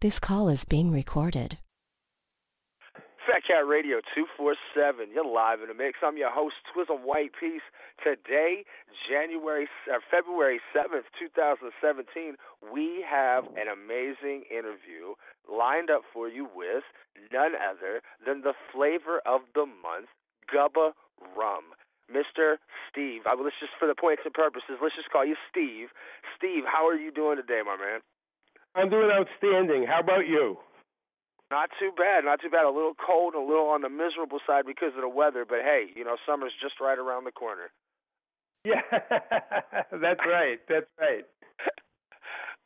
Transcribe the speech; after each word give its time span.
This 0.00 0.18
call 0.18 0.48
is 0.48 0.64
being 0.64 0.90
recorded. 0.90 1.58
Fat 3.28 3.44
Cat 3.44 3.68
Radio 3.68 4.00
247. 4.16 5.12
You're 5.12 5.28
live 5.28 5.60
in 5.60 5.68
the 5.68 5.76
mix. 5.76 5.98
I'm 6.00 6.16
your 6.16 6.32
host, 6.32 6.56
Twism 6.72 7.04
White 7.04 7.36
Peace. 7.36 7.60
Today, 8.00 8.64
January, 9.04 9.68
uh, 9.92 10.00
February 10.10 10.58
7th, 10.72 11.04
2017, 11.20 12.40
we 12.72 13.04
have 13.04 13.44
an 13.60 13.68
amazing 13.68 14.48
interview 14.48 15.20
lined 15.44 15.90
up 15.92 16.00
for 16.16 16.32
you 16.32 16.48
with 16.48 16.80
none 17.28 17.52
other 17.60 18.00
than 18.24 18.40
the 18.40 18.56
flavor 18.72 19.20
of 19.28 19.44
the 19.52 19.68
month, 19.68 20.08
Gubba 20.48 20.96
Rum. 21.36 21.76
Mr. 22.08 22.56
Steve, 22.88 23.28
I, 23.28 23.36
let's 23.36 23.60
just, 23.60 23.76
for 23.78 23.84
the 23.84 23.94
points 23.94 24.22
and 24.24 24.32
purposes, 24.32 24.80
let's 24.80 24.96
just 24.96 25.12
call 25.12 25.28
you 25.28 25.36
Steve. 25.52 25.92
Steve, 26.40 26.64
how 26.64 26.88
are 26.88 26.96
you 26.96 27.12
doing 27.12 27.36
today, 27.36 27.60
my 27.60 27.76
man? 27.76 28.00
I'm 28.74 28.88
doing 28.88 29.10
outstanding. 29.10 29.86
How 29.86 30.00
about 30.00 30.28
you? 30.28 30.56
Not 31.50 31.70
too 31.80 31.90
bad, 31.96 32.24
not 32.24 32.40
too 32.40 32.50
bad. 32.50 32.64
A 32.64 32.70
little 32.70 32.94
cold, 32.94 33.34
a 33.34 33.40
little 33.40 33.66
on 33.66 33.82
the 33.82 33.88
miserable 33.90 34.38
side 34.46 34.64
because 34.66 34.94
of 34.94 35.02
the 35.02 35.08
weather, 35.08 35.44
but 35.46 35.58
hey, 35.66 35.86
you 35.96 36.04
know, 36.04 36.16
summer's 36.24 36.52
just 36.62 36.80
right 36.80 36.98
around 36.98 37.24
the 37.24 37.32
corner. 37.32 37.70
Yeah, 38.62 38.84
that's 39.88 40.20
right. 40.28 40.60
That's 40.68 40.90
right. 41.00 41.24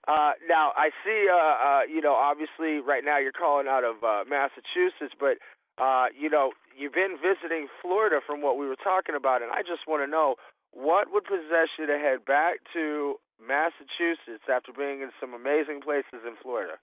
Uh, 0.07 0.33
now 0.47 0.73
I 0.77 0.91
see, 1.01 1.29
uh, 1.33 1.39
uh, 1.39 1.81
you 1.89 2.03
know, 2.03 2.13
obviously 2.13 2.77
right 2.85 3.03
now 3.03 3.17
you're 3.17 3.33
calling 3.33 3.67
out 3.67 3.85
of 3.85 4.05
uh, 4.05 4.21
Massachusetts, 4.29 5.17
but 5.19 5.41
uh, 5.81 6.13
you 6.13 6.29
know, 6.29 6.53
you've 6.77 6.93
been 6.93 7.17
visiting 7.17 7.69
Florida 7.81 8.21
from 8.21 8.43
what 8.43 8.59
we 8.59 8.69
were 8.69 8.77
talking 8.77 9.15
about, 9.15 9.41
and 9.41 9.51
I 9.51 9.63
just 9.63 9.89
want 9.89 10.05
to 10.05 10.11
know 10.11 10.37
what 10.73 11.11
would 11.11 11.25
possess 11.25 11.73
you 11.79 11.87
to 11.87 11.97
head 11.97 12.23
back 12.27 12.61
to 12.75 13.15
Massachusetts 13.47 14.45
after 14.51 14.73
being 14.73 15.01
in 15.03 15.11
some 15.21 15.35
amazing 15.35 15.81
places 15.81 16.25
in 16.27 16.35
Florida? 16.43 16.75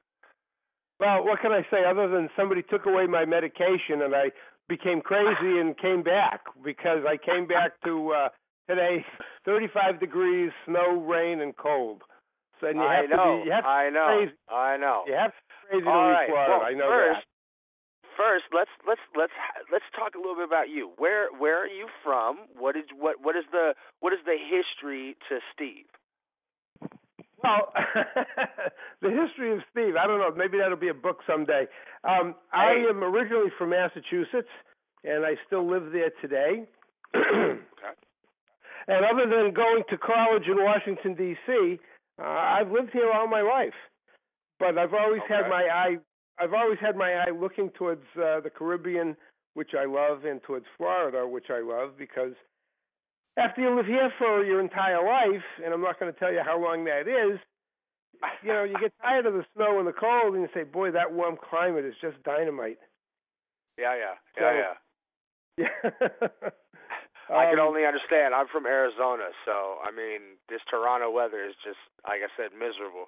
Well, 1.00 1.26
what 1.26 1.42
can 1.42 1.52
I 1.52 1.66
say 1.72 1.84
other 1.84 2.08
than 2.08 2.30
somebody 2.38 2.62
took 2.62 2.86
away 2.86 3.08
my 3.08 3.26
medication 3.26 4.02
and 4.06 4.14
I 4.16 4.32
became 4.70 5.02
crazy 5.02 5.60
and 5.60 5.78
came 5.78 6.04
back 6.04 6.42
because 6.64 7.00
I 7.08 7.18
came 7.18 7.48
back 7.48 7.82
to 7.84 8.14
uh 8.14 8.30
today 8.70 9.04
35 9.46 10.00
degrees, 10.00 10.52
snow, 10.66 11.02
rain 11.02 11.42
and 11.42 11.58
cold. 11.58 12.04
So 12.62 12.68
and 12.68 12.78
you 12.78 12.84
I 12.86 12.96
have 13.02 13.10
know, 13.10 13.18
to 13.40 13.44
be 13.44 13.50
you 13.50 13.52
have 13.52 13.64
to 13.64 13.70
I 13.70 13.90
be 13.90 13.94
know, 13.96 14.06
crazy. 14.20 14.34
I 14.50 14.78
know. 14.78 15.04
You 15.08 15.14
have 15.18 15.32
to 15.34 15.42
be 15.42 15.68
crazy 15.68 15.84
to 15.86 15.90
All 15.90 16.08
leave 16.08 16.14
right. 16.16 16.30
Florida. 16.30 16.52
Well, 16.54 16.62
I 16.62 16.74
know 16.78 16.90
first, 16.90 17.26
that. 17.26 18.18
first, 18.18 18.46
let's 18.54 18.72
let's 18.88 19.02
let's 19.18 19.34
let's 19.74 19.90
talk 19.98 20.14
a 20.14 20.20
little 20.22 20.36
bit 20.38 20.46
about 20.46 20.70
you. 20.70 20.92
Where 21.02 21.34
where 21.34 21.58
are 21.64 21.68
you 21.68 21.88
from? 22.06 22.46
What 22.56 22.76
did 22.76 22.94
what 22.94 23.18
what 23.20 23.36
is 23.36 23.46
the 23.52 23.74
what 24.00 24.14
is 24.14 24.20
the 24.26 24.38
history 24.38 25.18
to 25.30 25.40
Steve? 25.52 25.90
Well, 27.44 27.74
the 29.02 29.10
history 29.10 29.54
of 29.54 29.60
Steve. 29.72 29.96
I 30.02 30.08
don't 30.08 30.20
know. 30.20 30.32
Maybe 30.36 30.58
that'll 30.58 30.78
be 30.78 30.90
a 30.90 30.94
book 30.94 31.20
someday. 31.28 31.66
Um, 32.04 32.36
I 32.54 32.74
am 32.90 33.04
originally 33.04 33.52
from 33.58 33.72
Massachusetts, 33.72 34.50
and 35.04 35.26
I 35.26 35.36
still 35.48 35.70
live 35.70 35.92
there 35.92 36.12
today. 36.22 36.66
Okay. 37.16 37.60
And 38.88 39.06
other 39.06 39.30
than 39.30 39.54
going 39.54 39.84
to 39.90 39.98
college 39.98 40.48
in 40.48 40.58
Washington 40.58 41.14
D.C., 41.14 41.80
uh, 42.20 42.24
I've 42.26 42.72
lived 42.72 42.90
here 42.92 43.12
all 43.14 43.28
my 43.28 43.42
life. 43.42 43.78
But 44.60 44.78
I've 44.78 44.94
always 44.94 45.22
had 45.30 45.48
my 45.50 45.68
eye. 45.72 45.98
I've 46.40 46.54
always 46.54 46.80
had 46.82 46.96
my 46.96 47.14
eye 47.14 47.30
looking 47.30 47.70
towards 47.78 48.02
uh, 48.18 48.40
the 48.42 48.50
Caribbean, 48.50 49.16
which 49.54 49.72
I 49.80 49.86
love, 49.86 50.26
and 50.26 50.42
towards 50.44 50.66
Florida, 50.78 51.28
which 51.28 51.48
I 51.52 51.62
love, 51.62 51.92
because 51.98 52.34
after 53.38 53.62
you 53.62 53.76
live 53.76 53.86
here 53.86 54.12
for 54.18 54.44
your 54.44 54.60
entire 54.60 55.04
life, 55.06 55.44
and 55.64 55.74
I'm 55.74 55.82
not 55.82 56.00
going 56.00 56.12
to 56.14 56.20
tell 56.20 56.32
you 56.32 56.42
how 56.46 56.62
long 56.62 56.84
that 56.86 57.08
is, 57.08 57.40
you 58.44 58.50
know, 58.54 58.64
you 58.64 58.76
get 58.80 58.94
tired 59.02 59.26
of 59.26 59.34
the 59.34 59.46
snow 59.56 59.80
and 59.80 59.88
the 59.88 59.94
cold, 59.94 60.34
and 60.36 60.44
you 60.44 60.50
say, 60.54 60.64
"Boy, 60.64 60.92
that 60.92 61.12
warm 61.12 61.38
climate 61.38 61.86
is 61.86 61.96
just 62.02 62.22
dynamite." 62.24 62.78
Yeah, 63.78 63.96
yeah, 63.96 64.16
So, 64.38 64.46
yeah, 64.46 64.74
yeah. 65.58 66.50
Yeah. 67.30 67.38
I 67.38 67.50
can 67.50 67.60
Um, 67.60 67.68
only 67.68 67.86
understand. 67.86 68.36
I'm 68.36 68.48
from 68.50 68.66
Arizona, 68.66 69.30
so 69.46 69.80
I 69.84 69.92
mean, 69.92 70.36
this 70.50 70.60
Toronto 70.70 71.10
weather 71.10 71.46
is 71.46 71.56
just, 71.64 71.80
like 72.06 72.20
I 72.22 72.28
said, 72.36 72.52
miserable. 72.52 73.08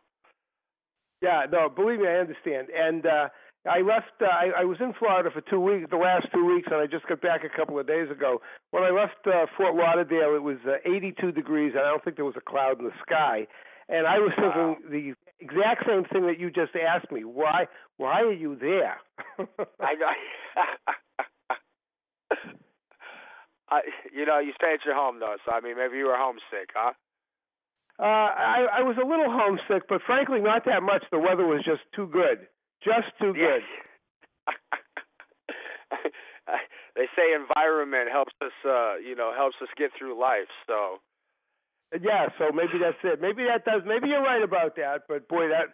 Yeah, 1.22 1.46
no, 1.52 1.68
believe 1.68 2.00
me, 2.00 2.08
I 2.08 2.18
understand. 2.18 2.70
And 2.70 3.06
uh 3.06 3.30
I 3.70 3.80
left. 3.82 4.12
Uh, 4.22 4.26
I, 4.26 4.62
I 4.62 4.64
was 4.66 4.78
in 4.82 4.94
Florida 5.00 5.30
for 5.32 5.42
two 5.42 5.60
weeks, 5.60 5.88
the 5.90 5.98
last 5.98 6.28
two 6.34 6.46
weeks, 6.46 6.68
and 6.72 6.82
I 6.82 6.86
just 6.88 7.08
got 7.08 7.22
back 7.22 7.42
a 7.44 7.50
couple 7.58 7.80
of 7.80 7.88
days 7.88 8.10
ago. 8.12 8.42
When 8.72 8.84
I 8.84 8.90
left 8.90 9.26
uh, 9.26 9.46
Fort 9.56 9.76
Lauderdale, 9.76 10.36
it 10.36 10.44
was 10.44 10.58
uh, 10.68 10.76
82 10.86 11.32
degrees, 11.32 11.72
and 11.76 11.82
I 11.82 11.90
don't 11.90 12.04
think 12.04 12.18
there 12.18 12.26
was 12.26 12.36
a 12.38 12.42
cloud 12.42 12.80
in 12.80 12.86
the 12.86 12.92
sky. 13.06 13.48
And 13.90 14.06
I 14.08 14.20
was 14.20 14.32
Wow. 14.38 14.76
thinking 14.80 14.92
the 14.92 15.14
exact 15.44 15.86
same 15.88 16.04
thing 16.06 16.26
that 16.28 16.40
you 16.40 16.50
just 16.52 16.72
asked 16.76 17.12
me. 17.12 17.24
Why? 17.24 17.68
Why 17.98 18.22
are 18.22 18.34
you 18.34 18.56
there? 18.60 18.98
I 19.80 19.94
know. 19.96 20.12
I, 23.70 23.82
you 24.14 24.26
know, 24.26 24.40
you 24.40 24.52
stay 24.56 24.74
at 24.74 24.86
your 24.86 24.96
home 24.96 25.20
though, 25.20 25.36
so 25.46 25.52
I 25.52 25.62
mean, 25.62 25.78
maybe 25.78 25.98
you 25.98 26.06
were 26.06 26.16
homesick, 26.18 26.70
huh? 26.76 26.94
Uh, 28.00 28.04
I, 28.04 28.66
I 28.80 28.82
was 28.82 28.98
a 29.02 29.06
little 29.06 29.30
homesick, 29.30 29.88
but 29.88 30.02
frankly, 30.06 30.40
not 30.42 30.66
that 30.66 30.84
much. 30.84 31.04
The 31.12 31.20
weather 31.20 31.46
was 31.46 31.64
just 31.64 31.82
too 31.96 32.08
good, 32.08 32.48
just 32.84 33.08
too 33.20 33.34
good. 33.34 33.62
they 36.96 37.08
say 37.16 37.34
environment 37.34 38.10
helps 38.12 38.34
us, 38.42 38.52
uh, 38.68 38.96
you 38.98 39.16
know, 39.16 39.32
helps 39.36 39.56
us 39.62 39.70
get 39.78 39.92
through 39.98 40.20
life. 40.20 40.50
So 40.68 40.98
Yeah, 42.02 42.28
so 42.40 42.52
maybe 42.52 42.80
that's 42.82 42.98
it. 43.04 43.22
Maybe 43.22 43.44
that 43.46 43.66
does. 43.66 43.82
Maybe 43.86 44.10
you're 44.10 44.24
right 44.24 44.42
about 44.44 44.76
that. 44.78 45.04
But 45.08 45.28
boy, 45.28 45.48
that 45.50 45.74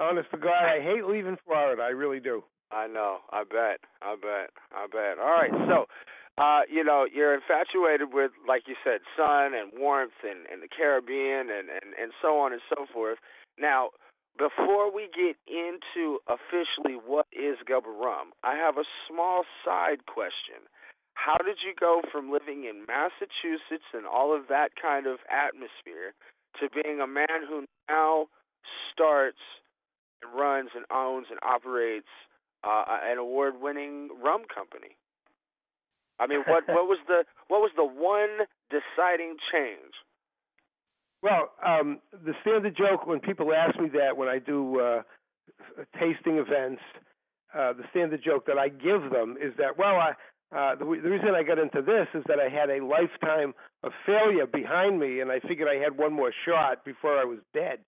honest 0.00 0.30
to 0.32 0.38
God, 0.38 0.64
I 0.64 0.80
hate 0.80 1.04
leaving 1.04 1.36
Florida. 1.44 1.82
I 1.82 1.90
really 1.90 2.20
do. 2.20 2.42
I 2.72 2.86
know. 2.86 3.18
I 3.30 3.44
bet. 3.44 3.80
I 4.02 4.16
bet. 4.16 4.50
I 4.72 4.86
bet. 4.90 5.18
All 5.20 5.30
right. 5.32 5.50
So, 5.68 5.86
uh, 6.42 6.60
you 6.70 6.84
know, 6.84 7.06
you're 7.12 7.34
infatuated 7.34 8.12
with, 8.12 8.30
like 8.46 8.62
you 8.66 8.74
said, 8.84 9.00
sun 9.16 9.52
and 9.54 9.72
warmth 9.76 10.12
and, 10.22 10.46
and 10.52 10.62
the 10.62 10.68
Caribbean 10.68 11.48
and, 11.50 11.68
and, 11.68 11.94
and 12.00 12.12
so 12.22 12.38
on 12.38 12.52
and 12.52 12.62
so 12.68 12.86
forth. 12.92 13.18
Now, 13.58 13.90
before 14.38 14.94
we 14.94 15.08
get 15.10 15.36
into 15.50 16.18
officially 16.30 16.94
what 16.94 17.26
is 17.32 17.58
Gubba 17.68 17.90
Rum, 17.90 18.30
I 18.44 18.54
have 18.54 18.78
a 18.78 18.86
small 19.10 19.42
side 19.64 20.06
question. 20.06 20.62
How 21.14 21.36
did 21.38 21.58
you 21.66 21.74
go 21.78 22.00
from 22.12 22.30
living 22.30 22.64
in 22.64 22.86
Massachusetts 22.86 23.90
and 23.92 24.06
all 24.06 24.34
of 24.34 24.46
that 24.48 24.70
kind 24.80 25.06
of 25.06 25.18
atmosphere 25.26 26.14
to 26.62 26.70
being 26.70 27.00
a 27.00 27.06
man 27.06 27.42
who 27.48 27.66
now 27.90 28.26
starts 28.92 29.42
and 30.22 30.32
runs 30.32 30.70
and 30.74 30.84
owns 30.94 31.26
and 31.30 31.40
operates 31.42 32.08
uh, 32.62 32.84
an 33.02 33.18
award-winning 33.18 34.10
rum 34.22 34.42
company? 34.46 34.94
I 36.20 36.26
mean, 36.26 36.42
what 36.46 36.66
what 36.66 36.86
was 36.86 36.98
the 37.06 37.24
what 37.46 37.60
was 37.60 37.70
the 37.76 37.84
one 37.86 38.46
deciding 38.70 39.36
change? 39.52 39.94
Well, 41.22 41.50
um, 41.64 41.98
the 42.12 42.32
standard 42.42 42.76
joke 42.76 43.06
when 43.06 43.20
people 43.20 43.52
ask 43.52 43.78
me 43.78 43.88
that 43.94 44.16
when 44.16 44.28
I 44.28 44.38
do 44.38 44.80
uh, 44.80 45.02
tasting 45.98 46.36
events, 46.38 46.82
uh, 47.54 47.72
the 47.72 47.84
standard 47.90 48.22
joke 48.24 48.46
that 48.46 48.58
I 48.58 48.68
give 48.68 49.10
them 49.10 49.36
is 49.40 49.52
that, 49.58 49.76
well, 49.78 49.96
I, 49.96 50.12
uh, 50.54 50.76
the, 50.76 50.84
the 50.84 51.10
reason 51.10 51.30
I 51.34 51.42
got 51.42 51.58
into 51.58 51.82
this 51.82 52.06
is 52.14 52.22
that 52.28 52.38
I 52.38 52.48
had 52.48 52.70
a 52.70 52.84
lifetime 52.84 53.54
of 53.82 53.92
failure 54.06 54.46
behind 54.46 55.00
me, 55.00 55.20
and 55.20 55.30
I 55.30 55.40
figured 55.40 55.68
I 55.68 55.82
had 55.82 55.98
one 55.98 56.12
more 56.12 56.32
shot 56.46 56.84
before 56.84 57.18
I 57.18 57.24
was 57.24 57.38
dead. 57.52 57.80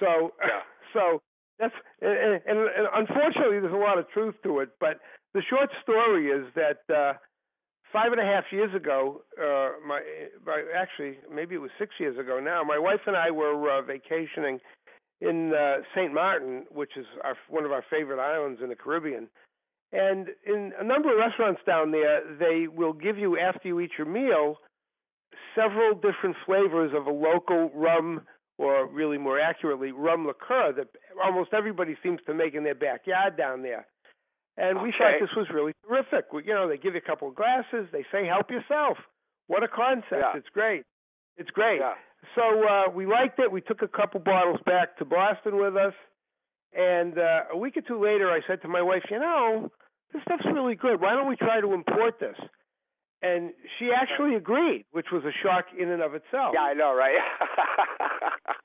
So, 0.00 0.32
Yeah. 0.40 0.60
so 0.92 1.22
that's 1.58 1.74
and, 2.00 2.40
and, 2.46 2.58
and 2.58 2.86
unfortunately, 2.94 3.60
there's 3.60 3.72
a 3.72 3.76
lot 3.76 3.98
of 3.98 4.08
truth 4.10 4.34
to 4.44 4.60
it. 4.60 4.70
But 4.80 5.00
the 5.34 5.42
short 5.48 5.70
story 5.82 6.28
is 6.28 6.46
that 6.54 6.80
uh, 6.94 7.14
five 7.92 8.12
and 8.12 8.20
a 8.20 8.24
half 8.24 8.44
years 8.50 8.74
ago, 8.74 9.22
uh, 9.40 9.70
my, 9.86 10.00
my 10.44 10.62
actually 10.76 11.18
maybe 11.32 11.54
it 11.54 11.60
was 11.60 11.70
six 11.78 11.94
years 11.98 12.18
ago 12.18 12.40
now, 12.40 12.62
my 12.62 12.78
wife 12.78 13.00
and 13.06 13.16
I 13.16 13.30
were 13.30 13.70
uh, 13.70 13.82
vacationing 13.82 14.60
in 15.20 15.52
uh, 15.54 15.76
Saint 15.94 16.12
Martin, 16.12 16.64
which 16.70 16.96
is 16.96 17.06
our, 17.24 17.36
one 17.48 17.64
of 17.64 17.72
our 17.72 17.84
favorite 17.90 18.20
islands 18.20 18.60
in 18.62 18.68
the 18.68 18.76
Caribbean. 18.76 19.28
And 19.92 20.28
in 20.46 20.72
a 20.78 20.84
number 20.84 21.12
of 21.12 21.18
restaurants 21.18 21.60
down 21.66 21.90
there, 21.90 22.20
they 22.38 22.66
will 22.68 22.92
give 22.92 23.16
you 23.16 23.38
after 23.38 23.68
you 23.68 23.80
eat 23.80 23.92
your 23.96 24.06
meal 24.06 24.56
several 25.54 25.94
different 25.94 26.36
flavors 26.44 26.92
of 26.94 27.06
a 27.06 27.10
local 27.10 27.70
rum, 27.74 28.22
or 28.58 28.86
really 28.86 29.16
more 29.16 29.40
accurately, 29.40 29.92
rum 29.92 30.26
liqueur 30.26 30.72
that 30.76 30.88
almost 31.22 31.54
everybody 31.54 31.96
seems 32.02 32.20
to 32.26 32.34
make 32.34 32.54
in 32.54 32.64
their 32.64 32.74
backyard 32.74 33.36
down 33.36 33.62
there. 33.62 33.86
And 34.56 34.80
we 34.80 34.92
thought 34.96 35.20
this 35.20 35.36
was 35.36 35.46
really 35.52 35.72
terrific. 35.86 36.32
We, 36.32 36.44
you 36.44 36.54
know, 36.54 36.68
they 36.68 36.78
give 36.78 36.94
you 36.94 37.00
a 37.04 37.06
couple 37.06 37.28
of 37.28 37.34
glasses. 37.34 37.88
They 37.92 38.04
say, 38.10 38.26
"Help 38.26 38.50
yourself." 38.50 38.96
What 39.48 39.62
a 39.62 39.68
concept! 39.68 40.12
Yeah. 40.12 40.32
It's 40.34 40.48
great. 40.52 40.84
It's 41.36 41.50
great. 41.50 41.80
Yeah. 41.80 41.94
So 42.34 42.66
uh, 42.66 42.90
we 42.90 43.06
liked 43.06 43.38
it. 43.38 43.52
We 43.52 43.60
took 43.60 43.82
a 43.82 43.88
couple 43.88 44.20
bottles 44.20 44.58
back 44.64 44.96
to 44.98 45.04
Boston 45.04 45.58
with 45.60 45.76
us, 45.76 45.92
and 46.72 47.18
uh, 47.18 47.52
a 47.52 47.56
week 47.56 47.76
or 47.76 47.82
two 47.82 48.02
later, 48.02 48.30
I 48.30 48.40
said 48.46 48.62
to 48.62 48.68
my 48.68 48.80
wife, 48.80 49.02
"You 49.10 49.20
know, 49.20 49.70
this 50.12 50.22
stuff's 50.22 50.46
really 50.46 50.74
good. 50.74 51.00
Why 51.00 51.14
don't 51.14 51.28
we 51.28 51.36
try 51.36 51.60
to 51.60 51.74
import 51.74 52.18
this?" 52.18 52.36
And 53.22 53.52
she 53.78 53.90
actually 53.92 54.36
agreed, 54.36 54.84
which 54.92 55.06
was 55.12 55.24
a 55.24 55.32
shock 55.42 55.66
in 55.78 55.90
and 55.90 56.02
of 56.02 56.14
itself. 56.14 56.52
Yeah, 56.54 56.60
I 56.60 56.74
know, 56.74 56.94
right? 56.94 57.16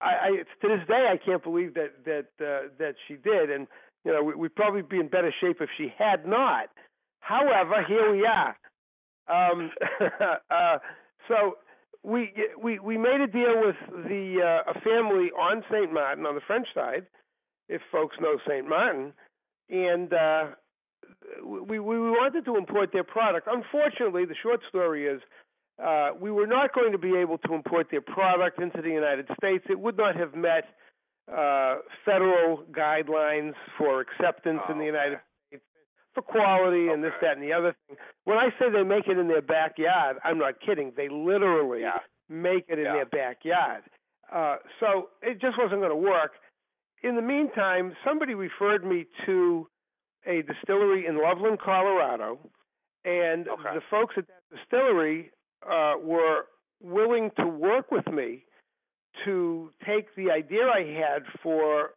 I, 0.00 0.08
I 0.08 0.30
to 0.62 0.68
this 0.68 0.86
day 0.88 1.08
I 1.10 1.18
can't 1.22 1.42
believe 1.42 1.74
that 1.74 2.04
that 2.04 2.28
uh, 2.40 2.68
that 2.78 2.94
she 3.06 3.14
did, 3.16 3.50
and 3.50 3.66
you 4.04 4.12
know 4.12 4.22
we, 4.22 4.34
we'd 4.34 4.54
probably 4.54 4.82
be 4.82 4.98
in 4.98 5.08
better 5.08 5.32
shape 5.40 5.58
if 5.60 5.68
she 5.76 5.92
had 5.98 6.26
not. 6.26 6.68
However, 7.20 7.84
here 7.86 8.10
we 8.10 8.26
are. 8.26 8.56
Um, 9.28 9.70
uh, 10.50 10.78
so 11.28 11.56
we 12.02 12.32
we 12.62 12.78
we 12.78 12.96
made 12.96 13.20
a 13.20 13.26
deal 13.26 13.60
with 13.60 13.76
the 14.08 14.40
uh, 14.42 14.70
a 14.70 14.80
family 14.80 15.30
on 15.38 15.62
Saint 15.70 15.92
Martin 15.92 16.26
on 16.26 16.34
the 16.34 16.40
French 16.46 16.66
side, 16.74 17.06
if 17.68 17.80
folks 17.92 18.16
know 18.20 18.38
Saint 18.48 18.68
Martin, 18.68 19.12
and 19.68 20.12
uh, 20.12 20.44
we 21.44 21.78
we 21.78 21.98
wanted 22.00 22.44
to 22.46 22.56
import 22.56 22.90
their 22.92 23.04
product. 23.04 23.48
Unfortunately, 23.50 24.24
the 24.24 24.36
short 24.42 24.60
story 24.68 25.06
is. 25.06 25.20
Uh, 25.82 26.10
we 26.20 26.30
were 26.30 26.46
not 26.46 26.74
going 26.74 26.92
to 26.92 26.98
be 26.98 27.16
able 27.16 27.38
to 27.38 27.54
import 27.54 27.86
their 27.90 28.02
product 28.02 28.60
into 28.60 28.82
the 28.82 28.90
United 28.90 29.26
States. 29.42 29.64
It 29.70 29.80
would 29.80 29.96
not 29.96 30.14
have 30.14 30.34
met 30.34 30.64
uh, 31.34 31.76
federal 32.04 32.64
guidelines 32.72 33.54
for 33.78 34.00
acceptance 34.00 34.60
oh, 34.68 34.72
in 34.72 34.78
the 34.78 34.84
United 34.84 35.14
okay 35.14 35.62
for 36.14 36.22
quality 36.22 36.88
and 36.88 37.02
this, 37.02 37.12
that, 37.22 37.36
and 37.36 37.42
the 37.42 37.52
other 37.52 37.74
thing. 37.86 37.96
When 38.24 38.36
I 38.36 38.48
say 38.58 38.70
they 38.70 38.82
make 38.82 39.06
it 39.06 39.18
in 39.18 39.28
their 39.28 39.42
backyard, 39.42 40.16
I'm 40.24 40.38
not 40.38 40.54
kidding. 40.64 40.92
They 40.96 41.08
literally 41.08 41.82
yeah. 41.82 41.98
make 42.28 42.64
it 42.68 42.78
in 42.78 42.84
yeah. 42.84 42.92
their 42.92 43.06
backyard. 43.06 43.82
Uh, 44.32 44.56
so 44.78 45.08
it 45.22 45.40
just 45.40 45.58
wasn't 45.58 45.80
going 45.80 45.90
to 45.90 45.96
work. 45.96 46.32
In 47.02 47.16
the 47.16 47.22
meantime, 47.22 47.94
somebody 48.04 48.34
referred 48.34 48.84
me 48.84 49.06
to 49.26 49.68
a 50.26 50.42
distillery 50.42 51.06
in 51.06 51.16
Loveland, 51.16 51.58
Colorado, 51.64 52.38
and 53.04 53.48
okay. 53.48 53.74
the 53.74 53.80
folks 53.90 54.14
at 54.18 54.24
that 54.26 54.56
distillery 54.56 55.30
uh, 55.68 55.94
were 56.02 56.44
willing 56.82 57.30
to 57.38 57.46
work 57.46 57.90
with 57.90 58.06
me 58.08 58.44
to 59.24 59.70
take 59.86 60.14
the 60.16 60.30
idea 60.30 60.66
I 60.66 60.84
had 60.84 61.22
for 61.42 61.90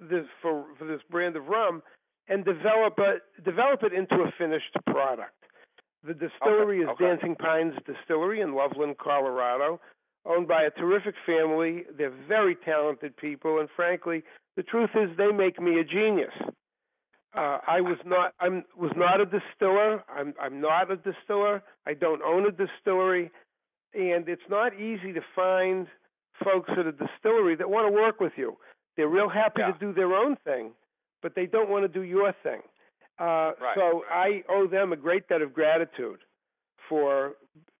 this 0.00 0.26
for 0.40 0.64
for 0.78 0.86
this 0.86 1.00
brand 1.10 1.36
of 1.36 1.46
rum 1.46 1.82
and 2.28 2.44
develop 2.44 2.94
it 2.98 3.22
develop 3.44 3.82
it 3.82 3.92
into 3.92 4.14
a 4.22 4.32
finished 4.38 4.74
product. 4.86 5.34
The 6.06 6.14
distillery 6.14 6.82
okay, 6.82 6.84
is 6.84 6.94
okay. 6.94 7.04
Dancing 7.04 7.36
Pines 7.36 7.74
Distillery 7.86 8.40
in 8.40 8.54
Loveland, 8.54 8.96
Colorado, 8.98 9.80
owned 10.24 10.48
by 10.48 10.62
a 10.62 10.70
terrific 10.70 11.14
family. 11.26 11.84
They're 11.96 12.14
very 12.26 12.56
talented 12.64 13.16
people, 13.16 13.60
and 13.60 13.68
frankly, 13.76 14.22
the 14.56 14.62
truth 14.62 14.90
is 14.94 15.10
they 15.18 15.32
make 15.32 15.60
me 15.60 15.78
a 15.78 15.84
genius. 15.84 16.32
Uh, 17.36 17.58
I 17.66 17.80
was 17.80 17.98
not 18.04 18.32
I'm 18.40 18.64
was 18.76 18.92
not 18.96 19.20
a 19.20 19.26
distiller. 19.26 20.02
I'm 20.08 20.34
I'm 20.40 20.60
not 20.60 20.90
a 20.90 20.96
distiller. 20.96 21.62
I 21.86 21.94
don't 21.94 22.22
own 22.22 22.46
a 22.46 22.50
distillery, 22.50 23.30
and 23.94 24.28
it's 24.28 24.48
not 24.48 24.74
easy 24.74 25.12
to 25.12 25.20
find 25.36 25.86
folks 26.44 26.70
at 26.72 26.86
a 26.86 26.92
distillery 26.92 27.56
that 27.56 27.68
want 27.68 27.86
to 27.88 27.92
work 27.92 28.20
with 28.20 28.32
you. 28.36 28.56
They're 28.96 29.08
real 29.08 29.28
happy 29.28 29.60
yeah. 29.60 29.72
to 29.72 29.78
do 29.78 29.92
their 29.92 30.12
own 30.14 30.36
thing, 30.44 30.72
but 31.22 31.34
they 31.34 31.46
don't 31.46 31.70
want 31.70 31.84
to 31.84 31.88
do 31.88 32.02
your 32.02 32.34
thing. 32.42 32.60
Uh, 33.18 33.24
right, 33.60 33.74
so 33.74 34.02
right. 34.10 34.42
I 34.48 34.52
owe 34.52 34.66
them 34.66 34.92
a 34.92 34.96
great 34.96 35.28
debt 35.28 35.42
of 35.42 35.52
gratitude 35.52 36.20
for 36.88 37.32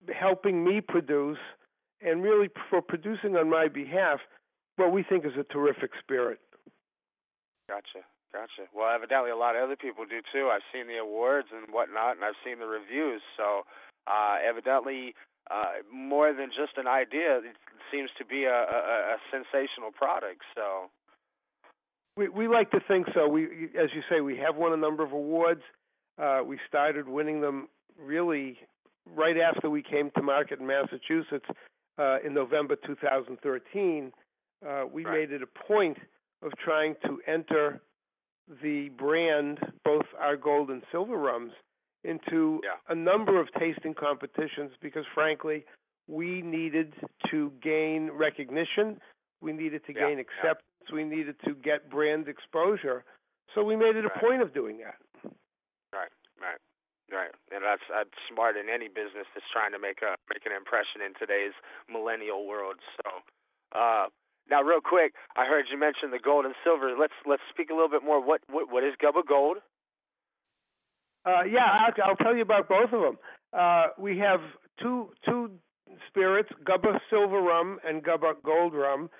helping 0.08 0.64
me 0.64 0.80
produce 0.80 1.38
and 2.00 2.22
really 2.22 2.48
for 2.68 2.80
producing 2.80 3.36
on 3.36 3.50
my 3.50 3.68
behalf 3.68 4.20
what 4.76 4.92
we 4.92 5.02
think 5.02 5.24
is 5.24 5.32
a 5.38 5.44
terrific 5.52 5.90
spirit. 6.00 6.40
Gotcha, 7.68 8.04
gotcha. 8.32 8.68
Well, 8.74 8.88
evidently 8.94 9.30
a 9.30 9.36
lot 9.36 9.56
of 9.56 9.62
other 9.62 9.76
people 9.76 10.04
do 10.04 10.20
too. 10.32 10.48
I've 10.52 10.64
seen 10.72 10.86
the 10.88 10.96
awards 10.96 11.48
and 11.52 11.72
whatnot, 11.72 12.16
and 12.16 12.24
I've 12.24 12.38
seen 12.44 12.58
the 12.58 12.66
reviews. 12.66 13.22
So, 13.36 13.62
uh, 14.06 14.36
evidently, 14.46 15.14
uh, 15.50 15.82
more 15.92 16.32
than 16.32 16.48
just 16.48 16.76
an 16.76 16.86
idea, 16.86 17.38
it 17.38 17.56
seems 17.92 18.10
to 18.18 18.24
be 18.24 18.44
a, 18.44 18.54
a, 18.54 19.14
a 19.14 19.16
sensational 19.30 19.90
product. 19.92 20.42
So, 20.54 20.90
we 22.16 22.28
we 22.28 22.48
like 22.48 22.70
to 22.72 22.80
think 22.86 23.06
so. 23.14 23.28
We, 23.28 23.44
as 23.78 23.90
you 23.94 24.02
say, 24.10 24.20
we 24.20 24.36
have 24.38 24.56
won 24.56 24.72
a 24.72 24.76
number 24.76 25.02
of 25.02 25.12
awards. 25.12 25.62
Uh, 26.20 26.40
we 26.44 26.58
started 26.68 27.08
winning 27.08 27.40
them 27.40 27.68
really 27.98 28.58
right 29.06 29.36
after 29.36 29.70
we 29.70 29.82
came 29.82 30.10
to 30.16 30.22
market 30.22 30.60
in 30.60 30.66
Massachusetts 30.66 31.46
uh, 31.98 32.18
in 32.24 32.34
November 32.34 32.76
2013. 32.86 34.12
Uh, 34.66 34.84
we 34.92 35.04
right. 35.04 35.20
made 35.20 35.32
it 35.32 35.42
a 35.42 35.66
point 35.66 35.96
of 36.42 36.52
trying 36.62 36.94
to 37.04 37.20
enter 37.26 37.80
the 38.62 38.88
brand, 38.98 39.58
both 39.84 40.06
our 40.18 40.36
gold 40.36 40.70
and 40.70 40.82
silver 40.90 41.16
rums, 41.16 41.52
into 42.04 42.60
yeah. 42.62 42.78
a 42.88 42.94
number 42.94 43.40
of 43.40 43.48
tasting 43.58 43.94
competitions 43.94 44.72
because, 44.80 45.04
frankly, 45.14 45.64
we 46.08 46.42
needed 46.42 46.94
to 47.30 47.52
gain 47.62 48.10
recognition. 48.12 49.00
We 49.40 49.52
needed 49.52 49.82
to 49.86 49.94
yeah. 49.94 50.08
gain 50.08 50.18
acceptance 50.18 50.64
we 50.92 51.04
needed 51.04 51.36
to 51.44 51.54
get 51.54 51.90
brand 51.90 52.28
exposure. 52.28 53.04
So 53.54 53.62
we 53.62 53.76
made 53.76 53.96
it 53.96 54.04
a 54.04 54.08
right. 54.08 54.20
point 54.20 54.42
of 54.42 54.54
doing 54.54 54.78
that. 54.78 54.98
Right, 55.92 56.12
right, 56.38 56.60
right. 57.10 57.34
And 57.50 57.62
that's 57.62 57.82
that's 57.90 58.14
smart 58.30 58.56
in 58.56 58.70
any 58.70 58.88
business 58.88 59.26
that's 59.34 59.46
trying 59.52 59.72
to 59.72 59.78
make 59.78 60.02
a 60.02 60.14
make 60.30 60.46
an 60.46 60.54
impression 60.54 61.02
in 61.02 61.14
today's 61.18 61.54
millennial 61.90 62.46
world. 62.46 62.78
So, 63.02 63.08
uh, 63.74 64.06
now 64.48 64.62
real 64.62 64.80
quick, 64.80 65.14
I 65.36 65.46
heard 65.46 65.66
you 65.70 65.78
mention 65.78 66.10
the 66.10 66.22
gold 66.22 66.46
and 66.46 66.54
silver. 66.62 66.94
Let's 66.98 67.16
let's 67.26 67.42
speak 67.50 67.70
a 67.70 67.74
little 67.74 67.90
bit 67.90 68.04
more. 68.04 68.22
What 68.22 68.42
what, 68.48 68.70
what 68.70 68.84
is 68.84 68.94
Gubba 69.02 69.26
Gold? 69.26 69.58
Uh, 71.24 71.42
yeah, 71.50 71.66
I'll, 71.66 72.10
I'll 72.10 72.16
tell 72.16 72.34
you 72.34 72.42
about 72.42 72.68
both 72.68 72.92
of 72.92 73.00
them. 73.00 73.18
Uh, 73.52 73.86
we 73.98 74.18
have 74.18 74.40
two 74.80 75.10
two 75.24 75.50
spirits, 76.08 76.50
Gubba 76.64 76.98
Silver 77.10 77.40
Rum 77.40 77.78
and 77.86 78.02
Gubba 78.02 78.34
Gold 78.44 78.74
Rum. 78.74 79.10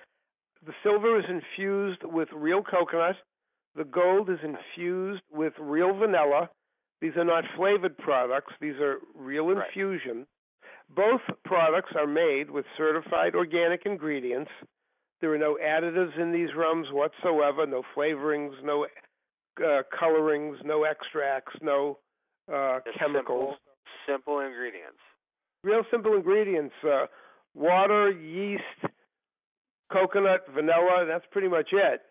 The 0.65 0.73
silver 0.83 1.19
is 1.19 1.25
infused 1.27 2.01
with 2.03 2.29
real 2.33 2.61
coconut. 2.61 3.15
The 3.75 3.83
gold 3.83 4.29
is 4.29 4.39
infused 4.43 5.23
with 5.31 5.53
real 5.59 5.93
vanilla. 5.97 6.49
These 7.01 7.15
are 7.17 7.25
not 7.25 7.43
flavored 7.55 7.97
products, 7.97 8.53
these 8.61 8.75
are 8.75 8.97
real 9.15 9.47
right. 9.47 9.65
infusion. 9.65 10.27
Both 10.95 11.21
products 11.45 11.93
are 11.95 12.05
made 12.07 12.51
with 12.51 12.65
certified 12.77 13.33
organic 13.33 13.85
ingredients. 13.85 14.51
There 15.19 15.33
are 15.33 15.37
no 15.37 15.57
additives 15.63 16.19
in 16.19 16.31
these 16.31 16.49
rums 16.55 16.87
whatsoever, 16.91 17.65
no 17.65 17.83
flavorings, 17.95 18.51
no 18.63 18.85
uh, 19.59 19.81
colorings, 19.97 20.57
no 20.63 20.83
extracts, 20.83 21.53
no 21.61 21.97
uh, 22.51 22.79
chemicals. 22.97 23.55
Simple, 24.05 24.37
simple, 24.37 24.39
ingredients. 24.39 24.99
Real 25.63 25.83
simple 25.91 26.15
ingredients 26.15 26.73
uh, 26.83 27.05
water, 27.53 28.11
yeast, 28.11 28.93
coconut, 29.91 30.45
vanilla. 30.53 31.05
That's 31.07 31.25
pretty 31.31 31.47
much 31.47 31.69
it. 31.71 32.01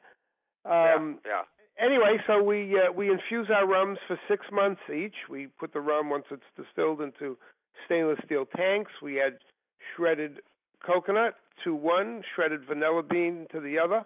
Um, 0.64 1.19
yeah, 1.25 1.42
yeah. 1.42 1.42
Anyway, 1.84 2.19
so 2.26 2.42
we 2.42 2.75
uh, 2.75 2.92
we 2.92 3.10
infuse 3.10 3.49
our 3.54 3.66
rums 3.66 3.99
for 4.06 4.18
six 4.28 4.44
months 4.52 4.82
each. 4.94 5.14
We 5.30 5.47
put 5.59 5.73
the 5.73 5.80
rum 5.80 6.11
once 6.11 6.26
it's 6.30 6.42
distilled 6.56 7.00
into 7.00 7.38
stainless 7.87 8.18
steel 8.26 8.44
tanks. 8.54 8.92
We 9.02 9.20
add 9.20 9.38
shredded 9.97 10.40
coconut 10.85 11.37
to 11.64 11.75
one, 11.75 12.23
shredded 12.35 12.66
vanilla 12.66 13.02
bean 13.02 13.47
to 13.52 13.61
the 13.61 13.78
other. 13.78 14.04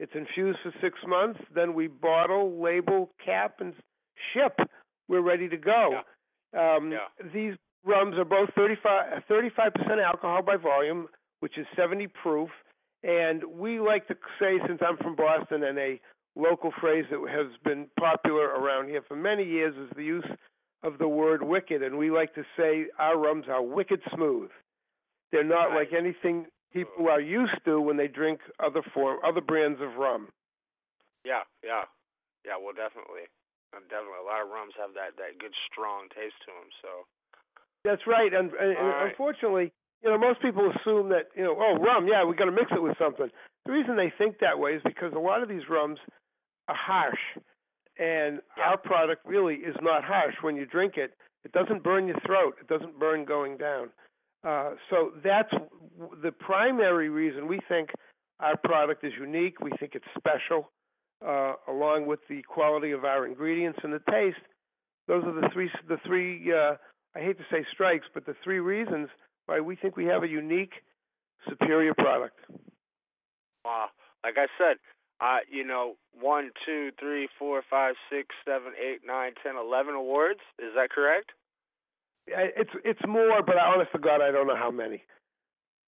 It's 0.00 0.12
infused 0.14 0.58
for 0.62 0.72
six 0.80 0.98
months. 1.06 1.38
Then 1.54 1.74
we 1.74 1.86
bottle, 1.86 2.60
label, 2.60 3.10
cap, 3.24 3.56
and 3.60 3.74
ship. 4.32 4.58
We're 5.08 5.20
ready 5.20 5.46
to 5.48 5.58
go. 5.58 6.00
Yeah. 6.54 6.76
Um, 6.76 6.90
yeah. 6.90 6.98
These 7.34 7.54
rums 7.84 8.16
are 8.16 8.24
both 8.24 8.48
35 8.56 9.22
35% 9.30 10.02
alcohol 10.04 10.42
by 10.42 10.56
volume, 10.56 11.06
which 11.40 11.58
is 11.58 11.66
70 11.76 12.06
proof. 12.22 12.48
And 13.02 13.44
we 13.44 13.78
like 13.78 14.08
to 14.08 14.14
say, 14.40 14.58
since 14.66 14.80
I'm 14.86 14.96
from 14.96 15.16
Boston, 15.16 15.64
and 15.64 15.78
a 15.78 16.00
local 16.34 16.72
phrase 16.80 17.04
that 17.10 17.20
has 17.30 17.46
been 17.62 17.86
popular 17.98 18.46
around 18.46 18.88
here 18.88 19.02
for 19.06 19.16
many 19.16 19.44
years 19.44 19.74
is 19.76 19.90
the 19.96 20.04
use 20.04 20.26
of 20.82 20.96
the 20.98 21.08
word 21.08 21.42
wicked. 21.42 21.82
And 21.82 21.98
we 21.98 22.10
like 22.10 22.34
to 22.36 22.44
say 22.56 22.86
our 22.98 23.18
rums 23.18 23.46
are 23.50 23.62
wicked 23.62 24.00
smooth. 24.14 24.50
They're 25.30 25.44
not 25.44 25.70
Nice. 25.70 25.76
like 25.76 25.92
anything 25.92 26.46
people 26.72 27.08
are 27.08 27.20
used 27.20 27.58
to 27.64 27.80
when 27.80 27.96
they 27.96 28.08
drink 28.08 28.40
other 28.58 28.82
form, 28.94 29.18
other 29.24 29.40
brands 29.40 29.80
of 29.80 29.96
rum. 29.96 30.28
Yeah, 31.24 31.44
yeah, 31.62 31.84
yeah. 32.46 32.56
Well, 32.56 32.72
definitely, 32.72 33.28
definitely. 33.72 34.20
A 34.22 34.26
lot 34.26 34.42
of 34.42 34.48
rums 34.48 34.74
have 34.80 34.94
that 34.94 35.16
that 35.18 35.38
good 35.38 35.54
strong 35.70 36.08
taste 36.14 36.38
to 36.46 36.50
them. 36.54 36.70
So 36.80 36.88
That's 37.84 38.06
right. 38.06 38.32
And, 38.32 38.52
and, 38.54 38.76
and 38.76 38.88
right. 38.88 39.10
unfortunately, 39.10 39.72
you 40.02 40.08
know, 40.10 40.18
most 40.18 40.40
people 40.40 40.70
assume 40.72 41.10
that 41.10 41.28
you 41.36 41.44
know, 41.44 41.56
oh, 41.58 41.76
rum, 41.76 42.08
yeah, 42.08 42.24
we 42.24 42.34
got 42.34 42.46
to 42.46 42.52
mix 42.56 42.72
it 42.72 42.82
with 42.82 42.96
something. 42.98 43.28
The 43.66 43.72
reason 43.72 43.96
they 43.96 44.12
think 44.16 44.38
that 44.40 44.58
way 44.58 44.72
is 44.72 44.82
because 44.84 45.12
a 45.14 45.18
lot 45.20 45.42
of 45.42 45.48
these 45.48 45.68
rums 45.68 45.98
are 46.68 46.74
harsh, 46.78 47.20
and 47.98 48.40
Yeah. 48.56 48.70
our 48.70 48.78
product 48.78 49.26
really 49.26 49.56
is 49.56 49.76
not 49.82 50.04
harsh 50.04 50.34
when 50.40 50.56
you 50.56 50.64
drink 50.64 50.96
it. 50.96 51.12
It 51.44 51.52
doesn't 51.52 51.82
burn 51.82 52.06
your 52.06 52.20
throat. 52.20 52.56
It 52.60 52.68
doesn't 52.68 52.98
burn 52.98 53.24
going 53.24 53.56
down. 53.56 53.90
Uh, 54.42 54.70
so 54.88 55.12
that's 55.22 55.52
the 56.22 56.32
primary 56.32 57.08
reason 57.10 57.46
we 57.46 57.60
think 57.68 57.90
our 58.40 58.56
product 58.56 59.04
is 59.04 59.12
unique. 59.18 59.60
We 59.60 59.70
think 59.78 59.94
it's 59.94 60.04
special, 60.16 60.70
uh, 61.26 61.54
along 61.68 62.06
with 62.06 62.20
the 62.28 62.42
quality 62.42 62.92
of 62.92 63.04
our 63.04 63.26
ingredients 63.26 63.80
and 63.82 63.92
the 63.92 64.00
taste. 64.10 64.38
Those 65.08 65.24
are 65.24 65.32
the 65.32 65.48
three. 65.52 65.70
The 65.88 65.98
three. 66.06 66.52
Uh, 66.52 66.76
I 67.14 67.18
hate 67.18 67.38
to 67.38 67.44
say 67.50 67.66
strikes, 67.72 68.06
but 68.14 68.24
the 68.24 68.36
three 68.42 68.60
reasons 68.60 69.08
why 69.46 69.60
we 69.60 69.76
think 69.76 69.96
we 69.96 70.06
have 70.06 70.22
a 70.22 70.28
unique, 70.28 70.72
superior 71.48 71.92
product. 71.94 72.38
Uh, 73.64 73.86
like 74.24 74.34
I 74.38 74.46
said, 74.56 74.76
uh, 75.20 75.38
you 75.50 75.66
know, 75.66 75.96
one, 76.18 76.50
two, 76.64 76.90
three, 76.98 77.28
four, 77.38 77.62
five, 77.68 77.94
six, 78.10 78.28
seven, 78.46 78.72
eight, 78.80 79.00
nine, 79.04 79.32
ten, 79.42 79.56
eleven 79.56 79.94
awards. 79.94 80.40
Is 80.58 80.72
that 80.76 80.90
correct? 80.90 81.32
It's 82.26 82.70
it's 82.84 83.00
more, 83.06 83.42
but 83.42 83.58
honest 83.58 83.92
to 83.92 83.98
God, 83.98 84.20
I 84.20 84.30
don't 84.30 84.46
know 84.46 84.56
how 84.56 84.70
many. 84.70 85.02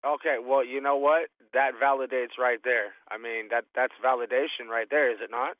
Okay, 0.04 0.38
well, 0.42 0.64
you 0.64 0.80
know 0.80 0.96
what? 0.96 1.28
That 1.54 1.72
validates 1.82 2.38
right 2.38 2.58
there. 2.64 2.92
I 3.10 3.18
mean, 3.18 3.48
that 3.50 3.64
that's 3.74 3.94
validation 4.04 4.68
right 4.68 4.88
there, 4.90 5.10
is 5.12 5.18
it 5.22 5.30
not? 5.30 5.56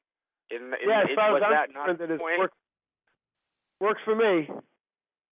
In, 0.51 0.75
in, 0.83 0.89
yeah, 0.89 1.03
as 1.03 1.11
it, 1.11 1.17
far 1.17 1.33
was 1.33 1.43
as 1.47 1.51
that 1.51 1.69
I'm 1.69 1.75
not 1.75 1.87
concerned, 1.87 2.01
the 2.01 2.05
it 2.05 2.11
is 2.17 2.21
point? 2.21 2.39
work, 2.41 2.53
works 3.81 4.01
for 4.05 4.17
me. 4.17 4.49